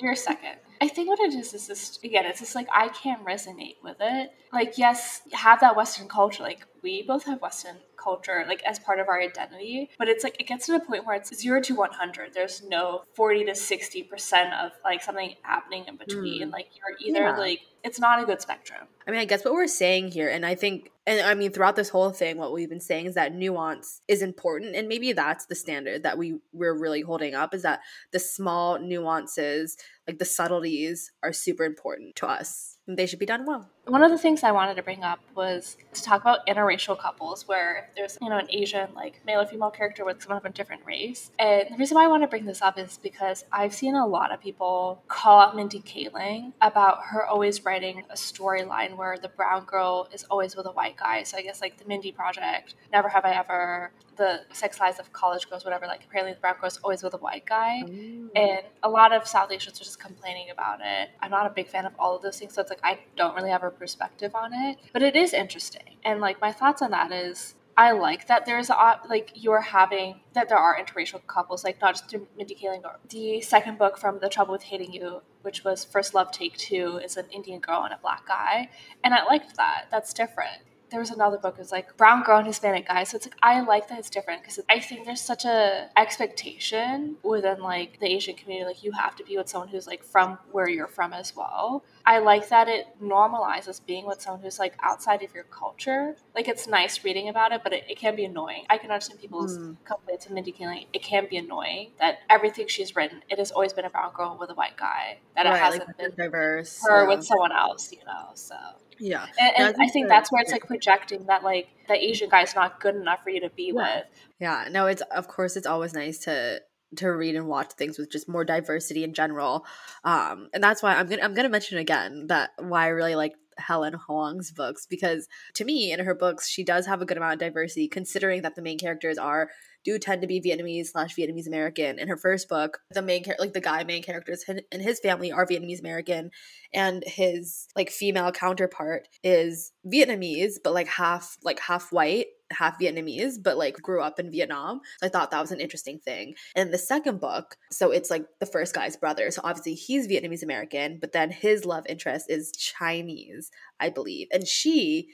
You're 0.00 0.16
second. 0.16 0.56
I 0.80 0.88
think 0.88 1.08
what 1.08 1.20
it 1.20 1.34
is 1.34 1.54
is 1.54 1.66
just 1.68 2.02
again, 2.04 2.26
it's 2.26 2.40
just 2.40 2.54
like 2.54 2.68
I 2.74 2.88
can't 2.88 3.24
resonate 3.24 3.76
with 3.82 3.96
it. 4.00 4.32
Like, 4.52 4.76
yes, 4.76 5.22
have 5.32 5.60
that 5.60 5.76
Western 5.76 6.08
culture. 6.08 6.42
Like, 6.42 6.66
we 6.82 7.02
both 7.02 7.24
have 7.24 7.40
Western 7.40 7.76
culture, 8.04 8.44
like 8.46 8.62
as 8.64 8.78
part 8.78 9.00
of 9.00 9.08
our 9.08 9.20
identity. 9.20 9.88
But 9.98 10.08
it's 10.08 10.22
like 10.22 10.38
it 10.38 10.46
gets 10.46 10.66
to 10.66 10.72
the 10.72 10.80
point 10.80 11.06
where 11.06 11.16
it's 11.16 11.34
zero 11.34 11.60
to 11.62 11.74
one 11.74 11.92
hundred. 11.92 12.34
There's 12.34 12.62
no 12.62 13.04
forty 13.14 13.44
to 13.46 13.54
sixty 13.54 14.02
percent 14.02 14.52
of 14.54 14.72
like 14.84 15.02
something 15.02 15.34
happening 15.42 15.86
in 15.88 15.96
between. 15.96 16.48
Mm. 16.48 16.52
Like 16.52 16.66
you're 16.76 17.08
either 17.08 17.30
yeah. 17.30 17.36
like 17.36 17.60
it's 17.82 17.98
not 17.98 18.22
a 18.22 18.26
good 18.26 18.40
spectrum. 18.40 18.86
I 19.06 19.10
mean, 19.10 19.20
I 19.20 19.24
guess 19.24 19.44
what 19.44 19.54
we're 19.54 19.66
saying 19.66 20.12
here, 20.12 20.28
and 20.28 20.46
I 20.46 20.54
think, 20.54 20.90
and 21.06 21.20
I 21.20 21.34
mean, 21.34 21.52
throughout 21.52 21.76
this 21.76 21.90
whole 21.90 22.10
thing, 22.10 22.38
what 22.38 22.52
we've 22.52 22.68
been 22.68 22.80
saying 22.80 23.06
is 23.06 23.14
that 23.14 23.34
nuance 23.34 24.00
is 24.08 24.22
important, 24.22 24.74
and 24.74 24.88
maybe 24.88 25.12
that's 25.12 25.46
the 25.46 25.54
standard 25.54 26.02
that 26.02 26.18
we 26.18 26.38
we're 26.52 26.78
really 26.78 27.02
holding 27.02 27.34
up 27.34 27.54
is 27.54 27.62
that 27.62 27.80
the 28.12 28.18
small 28.18 28.78
nuances, 28.78 29.76
like 30.06 30.18
the 30.18 30.24
subtleties, 30.24 31.12
are 31.22 31.32
super 31.32 31.64
important 31.64 32.16
to 32.16 32.26
us 32.26 32.74
they 32.86 33.06
should 33.06 33.18
be 33.18 33.26
done 33.26 33.46
well. 33.46 33.70
One 33.86 34.02
of 34.02 34.10
the 34.10 34.18
things 34.18 34.42
I 34.42 34.52
wanted 34.52 34.76
to 34.76 34.82
bring 34.82 35.02
up 35.02 35.20
was 35.34 35.76
to 35.92 36.02
talk 36.02 36.22
about 36.22 36.46
interracial 36.46 36.98
couples 36.98 37.46
where 37.46 37.90
there's, 37.94 38.16
you 38.22 38.30
know, 38.30 38.38
an 38.38 38.46
Asian, 38.48 38.88
like 38.94 39.20
male 39.26 39.40
or 39.40 39.46
female 39.46 39.70
character 39.70 40.04
with 40.04 40.22
someone 40.22 40.38
of 40.38 40.44
a 40.46 40.50
different 40.50 40.82
race. 40.86 41.30
And 41.38 41.68
the 41.70 41.76
reason 41.76 41.96
why 41.96 42.04
I 42.04 42.06
want 42.06 42.22
to 42.22 42.26
bring 42.26 42.46
this 42.46 42.62
up 42.62 42.78
is 42.78 42.98
because 43.02 43.44
I've 43.52 43.74
seen 43.74 43.94
a 43.94 44.06
lot 44.06 44.32
of 44.32 44.40
people 44.40 45.02
call 45.08 45.40
out 45.40 45.54
Mindy 45.54 45.80
Kaling 45.80 46.52
about 46.62 46.98
her 47.04 47.26
always 47.26 47.64
writing 47.64 48.04
a 48.08 48.14
storyline 48.14 48.96
where 48.96 49.18
the 49.18 49.28
brown 49.28 49.64
girl 49.66 50.08
is 50.12 50.24
always 50.30 50.56
with 50.56 50.66
a 50.66 50.72
white 50.72 50.96
guy. 50.96 51.22
So 51.22 51.36
I 51.36 51.42
guess 51.42 51.60
like 51.60 51.76
the 51.76 51.84
Mindy 51.84 52.10
Project, 52.10 52.76
Never 52.90 53.10
Have 53.10 53.26
I 53.26 53.32
Ever, 53.32 53.92
the 54.16 54.40
sex 54.52 54.80
lives 54.80 54.98
of 54.98 55.12
college 55.12 55.48
girls, 55.48 55.64
whatever. 55.64 55.86
Like 55.86 56.04
apparently 56.04 56.32
the 56.32 56.40
brown 56.40 56.56
girl's 56.60 56.78
always 56.82 57.02
with 57.02 57.14
a 57.14 57.18
white 57.18 57.44
guy, 57.46 57.82
mm. 57.84 58.28
and 58.34 58.60
a 58.82 58.88
lot 58.88 59.12
of 59.12 59.26
South 59.26 59.50
Asians 59.50 59.80
are 59.80 59.84
just 59.84 59.98
complaining 59.98 60.50
about 60.50 60.80
it. 60.80 61.10
I'm 61.20 61.30
not 61.30 61.46
a 61.46 61.50
big 61.50 61.68
fan 61.68 61.86
of 61.86 61.92
all 61.98 62.16
of 62.16 62.22
those 62.22 62.38
things, 62.38 62.54
so 62.54 62.60
it's 62.60 62.70
like 62.70 62.80
I 62.82 63.00
don't 63.16 63.34
really 63.34 63.50
have 63.50 63.62
a 63.62 63.70
perspective 63.74 64.34
on 64.34 64.52
it, 64.52 64.78
but 64.92 65.02
it 65.02 65.16
is 65.16 65.32
interesting. 65.32 65.96
And 66.04 66.20
like 66.20 66.40
my 66.40 66.52
thoughts 66.52 66.82
on 66.82 66.90
that 66.92 67.12
is 67.12 67.54
I 67.76 67.92
like 67.92 68.28
that 68.28 68.46
there's 68.46 68.70
a, 68.70 69.00
like 69.08 69.32
you're 69.34 69.60
having 69.60 70.20
that 70.34 70.48
there 70.48 70.58
are 70.58 70.78
interracial 70.78 71.26
couples, 71.26 71.64
like 71.64 71.80
not 71.80 71.94
just 71.94 72.08
through 72.08 72.28
Mindy 72.36 72.54
Kaling. 72.54 72.82
The 73.08 73.40
second 73.40 73.78
book 73.78 73.98
from 73.98 74.20
The 74.20 74.28
Trouble 74.28 74.52
with 74.52 74.62
Hating 74.62 74.92
You, 74.92 75.22
which 75.42 75.64
was 75.64 75.84
First 75.84 76.14
Love 76.14 76.30
Take 76.30 76.56
Two, 76.56 76.98
is 76.98 77.16
an 77.16 77.26
Indian 77.30 77.60
girl 77.60 77.82
and 77.82 77.92
a 77.92 77.98
black 78.00 78.26
guy, 78.26 78.70
and 79.02 79.12
I 79.12 79.24
liked 79.24 79.56
that. 79.56 79.86
That's 79.90 80.12
different 80.12 80.58
there 80.94 81.00
was 81.00 81.10
another 81.10 81.38
book. 81.38 81.56
It 81.56 81.60
was 81.60 81.72
like 81.72 81.96
brown 81.96 82.22
girl 82.22 82.38
and 82.38 82.46
Hispanic 82.46 82.86
guy. 82.86 83.02
So 83.02 83.16
it's 83.16 83.26
like 83.26 83.34
I 83.42 83.60
like 83.62 83.88
that 83.88 83.98
it's 83.98 84.08
different 84.08 84.42
because 84.42 84.60
I 84.70 84.78
think 84.78 85.04
there's 85.04 85.20
such 85.20 85.44
a 85.44 85.90
expectation 85.96 87.16
within 87.24 87.60
like 87.60 87.98
the 87.98 88.06
Asian 88.06 88.36
community. 88.36 88.64
Like 88.64 88.84
you 88.84 88.92
have 88.92 89.16
to 89.16 89.24
be 89.24 89.36
with 89.36 89.48
someone 89.48 89.66
who's 89.66 89.88
like 89.88 90.04
from 90.04 90.38
where 90.52 90.68
you're 90.68 90.86
from 90.86 91.12
as 91.12 91.34
well. 91.34 91.82
I 92.06 92.20
like 92.20 92.48
that 92.50 92.68
it 92.68 92.86
normalizes 93.02 93.84
being 93.84 94.06
with 94.06 94.22
someone 94.22 94.40
who's 94.40 94.60
like 94.60 94.76
outside 94.84 95.24
of 95.24 95.34
your 95.34 95.42
culture. 95.44 96.14
Like 96.32 96.46
it's 96.46 96.68
nice 96.68 97.02
reading 97.02 97.28
about 97.28 97.50
it, 97.50 97.62
but 97.64 97.72
it, 97.72 97.82
it 97.88 97.98
can 97.98 98.14
be 98.14 98.24
annoying. 98.24 98.64
I 98.70 98.78
can 98.78 98.92
understand 98.92 99.20
people's 99.20 99.58
mm. 99.58 99.76
complaints 99.84 100.26
and 100.26 100.34
Mindy 100.36 100.52
Kaling. 100.52 100.86
It 100.92 101.02
can 101.02 101.26
be 101.28 101.38
annoying 101.38 101.90
that 101.98 102.18
everything 102.30 102.68
she's 102.68 102.94
written, 102.94 103.20
it 103.28 103.38
has 103.38 103.50
always 103.50 103.72
been 103.72 103.84
a 103.84 103.90
brown 103.90 104.12
girl 104.14 104.36
with 104.38 104.50
a 104.50 104.54
white 104.54 104.76
guy. 104.76 105.18
That 105.34 105.46
right, 105.46 105.56
it 105.56 105.58
hasn't 105.58 105.86
like 105.88 105.96
been 105.96 106.12
diverse 106.16 106.84
her 106.88 107.02
yeah. 107.02 107.08
with 107.08 107.24
someone 107.24 107.50
else, 107.50 107.90
you 107.90 108.04
know. 108.06 108.28
So 108.34 108.54
yeah, 108.98 109.26
and, 109.38 109.52
and 109.56 109.76
I 109.80 109.88
think, 109.88 110.08
that's 110.08 110.30
where 110.30 110.42
it's 110.42 110.52
like 110.52 110.66
projecting 110.66 111.26
that 111.26 111.42
like 111.42 111.68
the 111.88 111.94
Asian 111.94 112.28
guy's 112.28 112.54
not 112.54 112.80
good 112.80 112.96
enough 112.96 113.22
for 113.22 113.30
you 113.30 113.40
to 113.40 113.50
be 113.50 113.72
yeah. 113.74 113.96
with. 113.96 114.04
Yeah, 114.40 114.68
no, 114.70 114.86
it's 114.86 115.02
of 115.14 115.28
course 115.28 115.56
it's 115.56 115.66
always 115.66 115.94
nice 115.94 116.18
to 116.20 116.60
to 116.96 117.08
read 117.08 117.34
and 117.34 117.46
watch 117.46 117.72
things 117.72 117.98
with 117.98 118.10
just 118.10 118.28
more 118.28 118.44
diversity 118.44 119.04
in 119.04 119.14
general. 119.14 119.66
Um, 120.04 120.48
and 120.52 120.62
that's 120.62 120.82
why 120.82 120.94
I'm 120.94 121.06
gonna 121.06 121.22
I'm 121.22 121.34
gonna 121.34 121.48
mention 121.48 121.78
again 121.78 122.26
that 122.28 122.50
why 122.58 122.84
I 122.84 122.88
really 122.88 123.14
like 123.14 123.34
Helen 123.58 123.94
Hoang's 124.08 124.50
books 124.50 124.86
because 124.86 125.28
to 125.54 125.64
me 125.64 125.92
in 125.92 126.00
her 126.00 126.14
books 126.14 126.48
she 126.48 126.64
does 126.64 126.86
have 126.86 127.02
a 127.02 127.06
good 127.06 127.16
amount 127.16 127.34
of 127.34 127.38
diversity 127.40 127.88
considering 127.88 128.42
that 128.42 128.54
the 128.54 128.62
main 128.62 128.78
characters 128.78 129.18
are 129.18 129.48
do 129.84 129.98
tend 129.98 130.22
to 130.22 130.26
be 130.26 130.40
Vietnamese 130.40 130.86
slash 130.86 131.14
Vietnamese 131.14 131.46
American. 131.46 131.98
In 131.98 132.08
her 132.08 132.16
first 132.16 132.48
book, 132.48 132.78
the 132.90 133.02
main 133.02 133.24
like 133.38 133.52
the 133.52 133.60
guy 133.60 133.84
main 133.84 134.02
characters 134.02 134.44
and 134.48 134.82
his 134.82 134.98
family 135.00 135.30
are 135.30 135.46
Vietnamese 135.46 135.80
American, 135.80 136.30
and 136.72 137.04
his 137.06 137.68
like 137.76 137.90
female 137.90 138.32
counterpart 138.32 139.08
is 139.22 139.72
Vietnamese, 139.86 140.54
but 140.62 140.72
like 140.72 140.88
half 140.88 141.36
like 141.42 141.60
half 141.60 141.92
white 141.92 142.26
half 142.54 142.78
Vietnamese, 142.78 143.42
but 143.42 143.58
like 143.58 143.74
grew 143.74 144.00
up 144.00 144.18
in 144.18 144.30
Vietnam. 144.30 144.80
So 145.00 145.06
I 145.06 145.10
thought 145.10 145.30
that 145.30 145.40
was 145.40 145.52
an 145.52 145.60
interesting 145.60 145.98
thing. 145.98 146.34
And 146.54 146.72
the 146.72 146.78
second 146.78 147.20
book, 147.20 147.56
so 147.70 147.90
it's 147.90 148.10
like 148.10 148.24
the 148.40 148.46
first 148.46 148.74
guy's 148.74 148.96
brother. 148.96 149.30
So 149.30 149.40
obviously 149.44 149.74
he's 149.74 150.08
Vietnamese 150.08 150.42
American, 150.42 150.98
but 151.00 151.12
then 151.12 151.30
his 151.30 151.64
love 151.64 151.84
interest 151.88 152.30
is 152.30 152.52
Chinese, 152.52 153.50
I 153.80 153.90
believe. 153.90 154.28
And 154.32 154.46
she, 154.46 155.08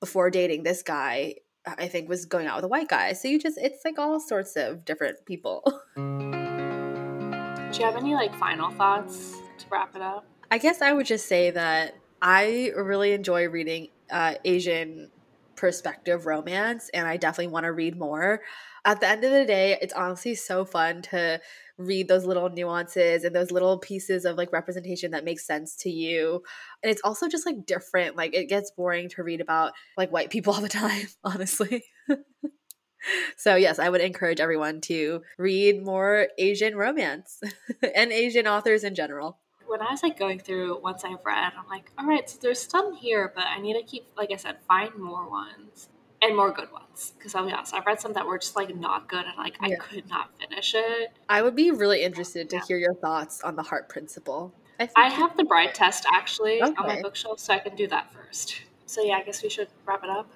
before 0.00 0.30
dating 0.30 0.62
this 0.62 0.82
guy, 0.82 1.36
I 1.66 1.88
think 1.88 2.08
was 2.08 2.26
going 2.26 2.46
out 2.46 2.56
with 2.56 2.64
a 2.64 2.68
white 2.68 2.88
guy. 2.88 3.12
So 3.12 3.28
you 3.28 3.40
just, 3.40 3.58
it's 3.58 3.84
like 3.84 3.98
all 3.98 4.20
sorts 4.20 4.56
of 4.56 4.84
different 4.84 5.24
people. 5.26 5.62
Do 5.96 7.82
you 7.82 7.84
have 7.84 7.96
any 7.96 8.14
like 8.14 8.34
final 8.36 8.70
thoughts 8.70 9.36
to 9.58 9.66
wrap 9.70 9.96
it 9.96 10.02
up? 10.02 10.24
I 10.50 10.58
guess 10.58 10.80
I 10.80 10.92
would 10.92 11.06
just 11.06 11.26
say 11.26 11.50
that 11.50 11.96
I 12.22 12.72
really 12.76 13.12
enjoy 13.12 13.48
reading 13.48 13.88
uh, 14.10 14.34
Asian 14.44 15.10
perspective 15.56 16.26
romance 16.26 16.88
and 16.94 17.06
I 17.06 17.16
definitely 17.16 17.52
want 17.52 17.64
to 17.64 17.72
read 17.72 17.98
more. 17.98 18.42
At 18.84 19.00
the 19.00 19.08
end 19.08 19.24
of 19.24 19.32
the 19.32 19.44
day, 19.44 19.78
it's 19.80 19.94
honestly 19.94 20.34
so 20.34 20.64
fun 20.64 21.02
to 21.02 21.40
read 21.78 22.08
those 22.08 22.24
little 22.24 22.48
nuances 22.48 23.24
and 23.24 23.34
those 23.34 23.50
little 23.50 23.78
pieces 23.78 24.24
of 24.24 24.36
like 24.36 24.52
representation 24.52 25.10
that 25.10 25.24
makes 25.24 25.46
sense 25.46 25.76
to 25.76 25.90
you. 25.90 26.42
And 26.82 26.90
it's 26.90 27.02
also 27.02 27.28
just 27.28 27.46
like 27.46 27.66
different. 27.66 28.16
Like 28.16 28.34
it 28.34 28.48
gets 28.48 28.70
boring 28.70 29.08
to 29.10 29.22
read 29.22 29.40
about 29.40 29.72
like 29.96 30.12
white 30.12 30.30
people 30.30 30.52
all 30.54 30.60
the 30.60 30.68
time, 30.68 31.06
honestly. 31.24 31.84
so 33.36 33.56
yes, 33.56 33.78
I 33.78 33.88
would 33.88 34.00
encourage 34.00 34.40
everyone 34.40 34.80
to 34.82 35.22
read 35.38 35.84
more 35.84 36.28
Asian 36.38 36.76
romance 36.76 37.40
and 37.94 38.12
Asian 38.12 38.46
authors 38.46 38.84
in 38.84 38.94
general 38.94 39.40
when 39.66 39.80
I 39.80 39.90
was 39.90 40.02
like 40.02 40.18
going 40.18 40.38
through 40.38 40.80
once 40.80 41.04
I've 41.04 41.24
read, 41.24 41.52
I'm 41.58 41.68
like, 41.68 41.90
all 41.98 42.06
right, 42.06 42.28
so 42.28 42.38
there's 42.40 42.62
some 42.62 42.94
here, 42.94 43.32
but 43.34 43.44
I 43.44 43.60
need 43.60 43.74
to 43.74 43.82
keep, 43.82 44.06
like 44.16 44.30
I 44.32 44.36
said, 44.36 44.56
find 44.66 44.94
more 44.96 45.28
ones 45.28 45.88
and 46.22 46.36
more 46.36 46.50
good 46.50 46.72
ones. 46.72 47.12
Because 47.18 47.34
I'll 47.34 47.46
be 47.46 47.52
honest, 47.52 47.74
I've 47.74 47.86
read 47.86 48.00
some 48.00 48.12
that 48.14 48.26
were 48.26 48.38
just 48.38 48.56
like 48.56 48.74
not 48.74 49.08
good 49.08 49.24
and 49.24 49.36
like 49.36 49.56
yeah. 49.60 49.74
I 49.74 49.76
could 49.76 50.08
not 50.08 50.30
finish 50.38 50.74
it. 50.74 51.12
I 51.28 51.42
would 51.42 51.56
be 51.56 51.70
really 51.70 52.02
interested 52.02 52.50
to 52.50 52.56
yeah. 52.56 52.62
hear 52.66 52.78
your 52.78 52.94
thoughts 52.94 53.42
on 53.42 53.56
the 53.56 53.62
heart 53.62 53.88
principle. 53.88 54.54
I, 54.78 54.88
I 54.96 55.08
have 55.08 55.36
the 55.36 55.44
bride 55.44 55.74
test 55.74 56.06
actually 56.12 56.62
okay. 56.62 56.74
on 56.78 56.86
my 56.86 57.00
bookshelf, 57.00 57.40
so 57.40 57.54
I 57.54 57.58
can 57.58 57.76
do 57.76 57.86
that 57.88 58.12
first. 58.12 58.60
So 58.86 59.02
yeah, 59.02 59.14
I 59.14 59.22
guess 59.22 59.42
we 59.42 59.48
should 59.48 59.68
wrap 59.86 60.04
it 60.04 60.10
up. 60.10 60.30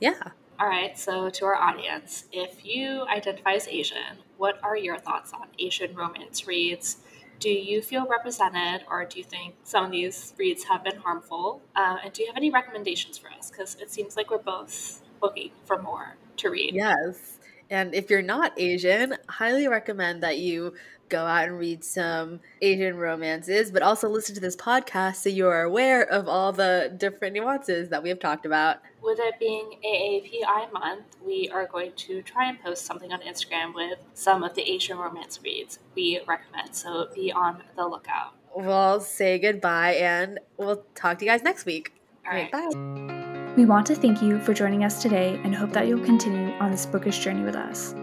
Yeah. 0.00 0.20
All 0.58 0.66
right, 0.66 0.98
so 0.98 1.28
to 1.28 1.44
our 1.44 1.54
audience, 1.54 2.24
if 2.32 2.64
you 2.64 3.06
identify 3.08 3.52
as 3.52 3.68
Asian, 3.68 4.18
what 4.38 4.58
are 4.62 4.76
your 4.76 4.96
thoughts 4.96 5.34
on 5.34 5.48
Asian 5.58 5.94
romance 5.94 6.46
reads? 6.46 6.96
Do 7.38 7.50
you 7.50 7.82
feel 7.82 8.06
represented, 8.06 8.86
or 8.90 9.04
do 9.04 9.18
you 9.18 9.24
think 9.24 9.54
some 9.62 9.84
of 9.84 9.90
these 9.90 10.34
reads 10.38 10.64
have 10.64 10.82
been 10.82 10.96
harmful? 10.96 11.60
Uh, 11.74 11.98
and 12.02 12.12
do 12.12 12.22
you 12.22 12.28
have 12.28 12.36
any 12.36 12.50
recommendations 12.50 13.18
for 13.18 13.30
us? 13.30 13.50
Because 13.50 13.76
it 13.76 13.90
seems 13.90 14.16
like 14.16 14.30
we're 14.30 14.38
both 14.38 15.02
looking 15.22 15.50
for 15.64 15.80
more 15.80 16.16
to 16.38 16.50
read. 16.50 16.74
Yes. 16.74 17.38
And 17.68 17.94
if 17.94 18.10
you're 18.10 18.22
not 18.22 18.52
Asian, 18.58 19.16
highly 19.28 19.68
recommend 19.68 20.22
that 20.22 20.38
you 20.38 20.74
go 21.08 21.24
out 21.24 21.48
and 21.48 21.58
read 21.58 21.84
some 21.84 22.40
Asian 22.60 22.96
romances, 22.96 23.70
but 23.70 23.82
also 23.82 24.08
listen 24.08 24.34
to 24.34 24.40
this 24.40 24.56
podcast 24.56 25.16
so 25.16 25.28
you 25.28 25.46
are 25.48 25.62
aware 25.62 26.02
of 26.02 26.28
all 26.28 26.52
the 26.52 26.94
different 26.96 27.34
nuances 27.34 27.88
that 27.90 28.02
we 28.02 28.08
have 28.08 28.20
talked 28.20 28.46
about. 28.46 28.78
With 29.02 29.18
it 29.20 29.34
being 29.38 29.78
AAPI 29.84 30.72
month, 30.72 31.16
we 31.24 31.48
are 31.52 31.66
going 31.66 31.92
to 31.96 32.22
try 32.22 32.48
and 32.48 32.60
post 32.60 32.84
something 32.84 33.12
on 33.12 33.20
Instagram 33.20 33.74
with 33.74 33.98
some 34.14 34.42
of 34.42 34.54
the 34.54 34.62
Asian 34.62 34.98
romance 34.98 35.40
reads 35.42 35.78
we 35.94 36.20
recommend, 36.26 36.74
so 36.74 37.08
be 37.14 37.32
on 37.32 37.62
the 37.76 37.86
lookout. 37.86 38.34
We'll 38.54 39.00
say 39.00 39.38
goodbye 39.38 39.94
and 39.94 40.38
we'll 40.56 40.84
talk 40.94 41.18
to 41.18 41.24
you 41.24 41.30
guys 41.30 41.42
next 41.42 41.66
week. 41.66 41.92
All 42.26 42.32
right. 42.32 42.50
Bye. 42.50 43.54
We 43.56 43.64
want 43.64 43.86
to 43.86 43.94
thank 43.94 44.20
you 44.20 44.40
for 44.40 44.52
joining 44.52 44.84
us 44.84 45.00
today 45.00 45.40
and 45.44 45.54
hope 45.54 45.70
that 45.72 45.86
you'll 45.86 46.04
continue 46.04 46.52
on 46.54 46.70
this 46.70 46.84
bookish 46.84 47.20
journey 47.20 47.42
with 47.42 47.56
us. 47.56 47.94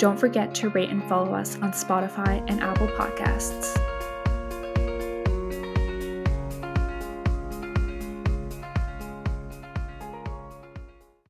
Don't 0.00 0.18
forget 0.18 0.54
to 0.54 0.70
rate 0.70 0.88
and 0.88 1.06
follow 1.10 1.34
us 1.34 1.56
on 1.56 1.72
Spotify 1.72 2.42
and 2.48 2.62
Apple 2.62 2.88
Podcasts. 2.88 3.76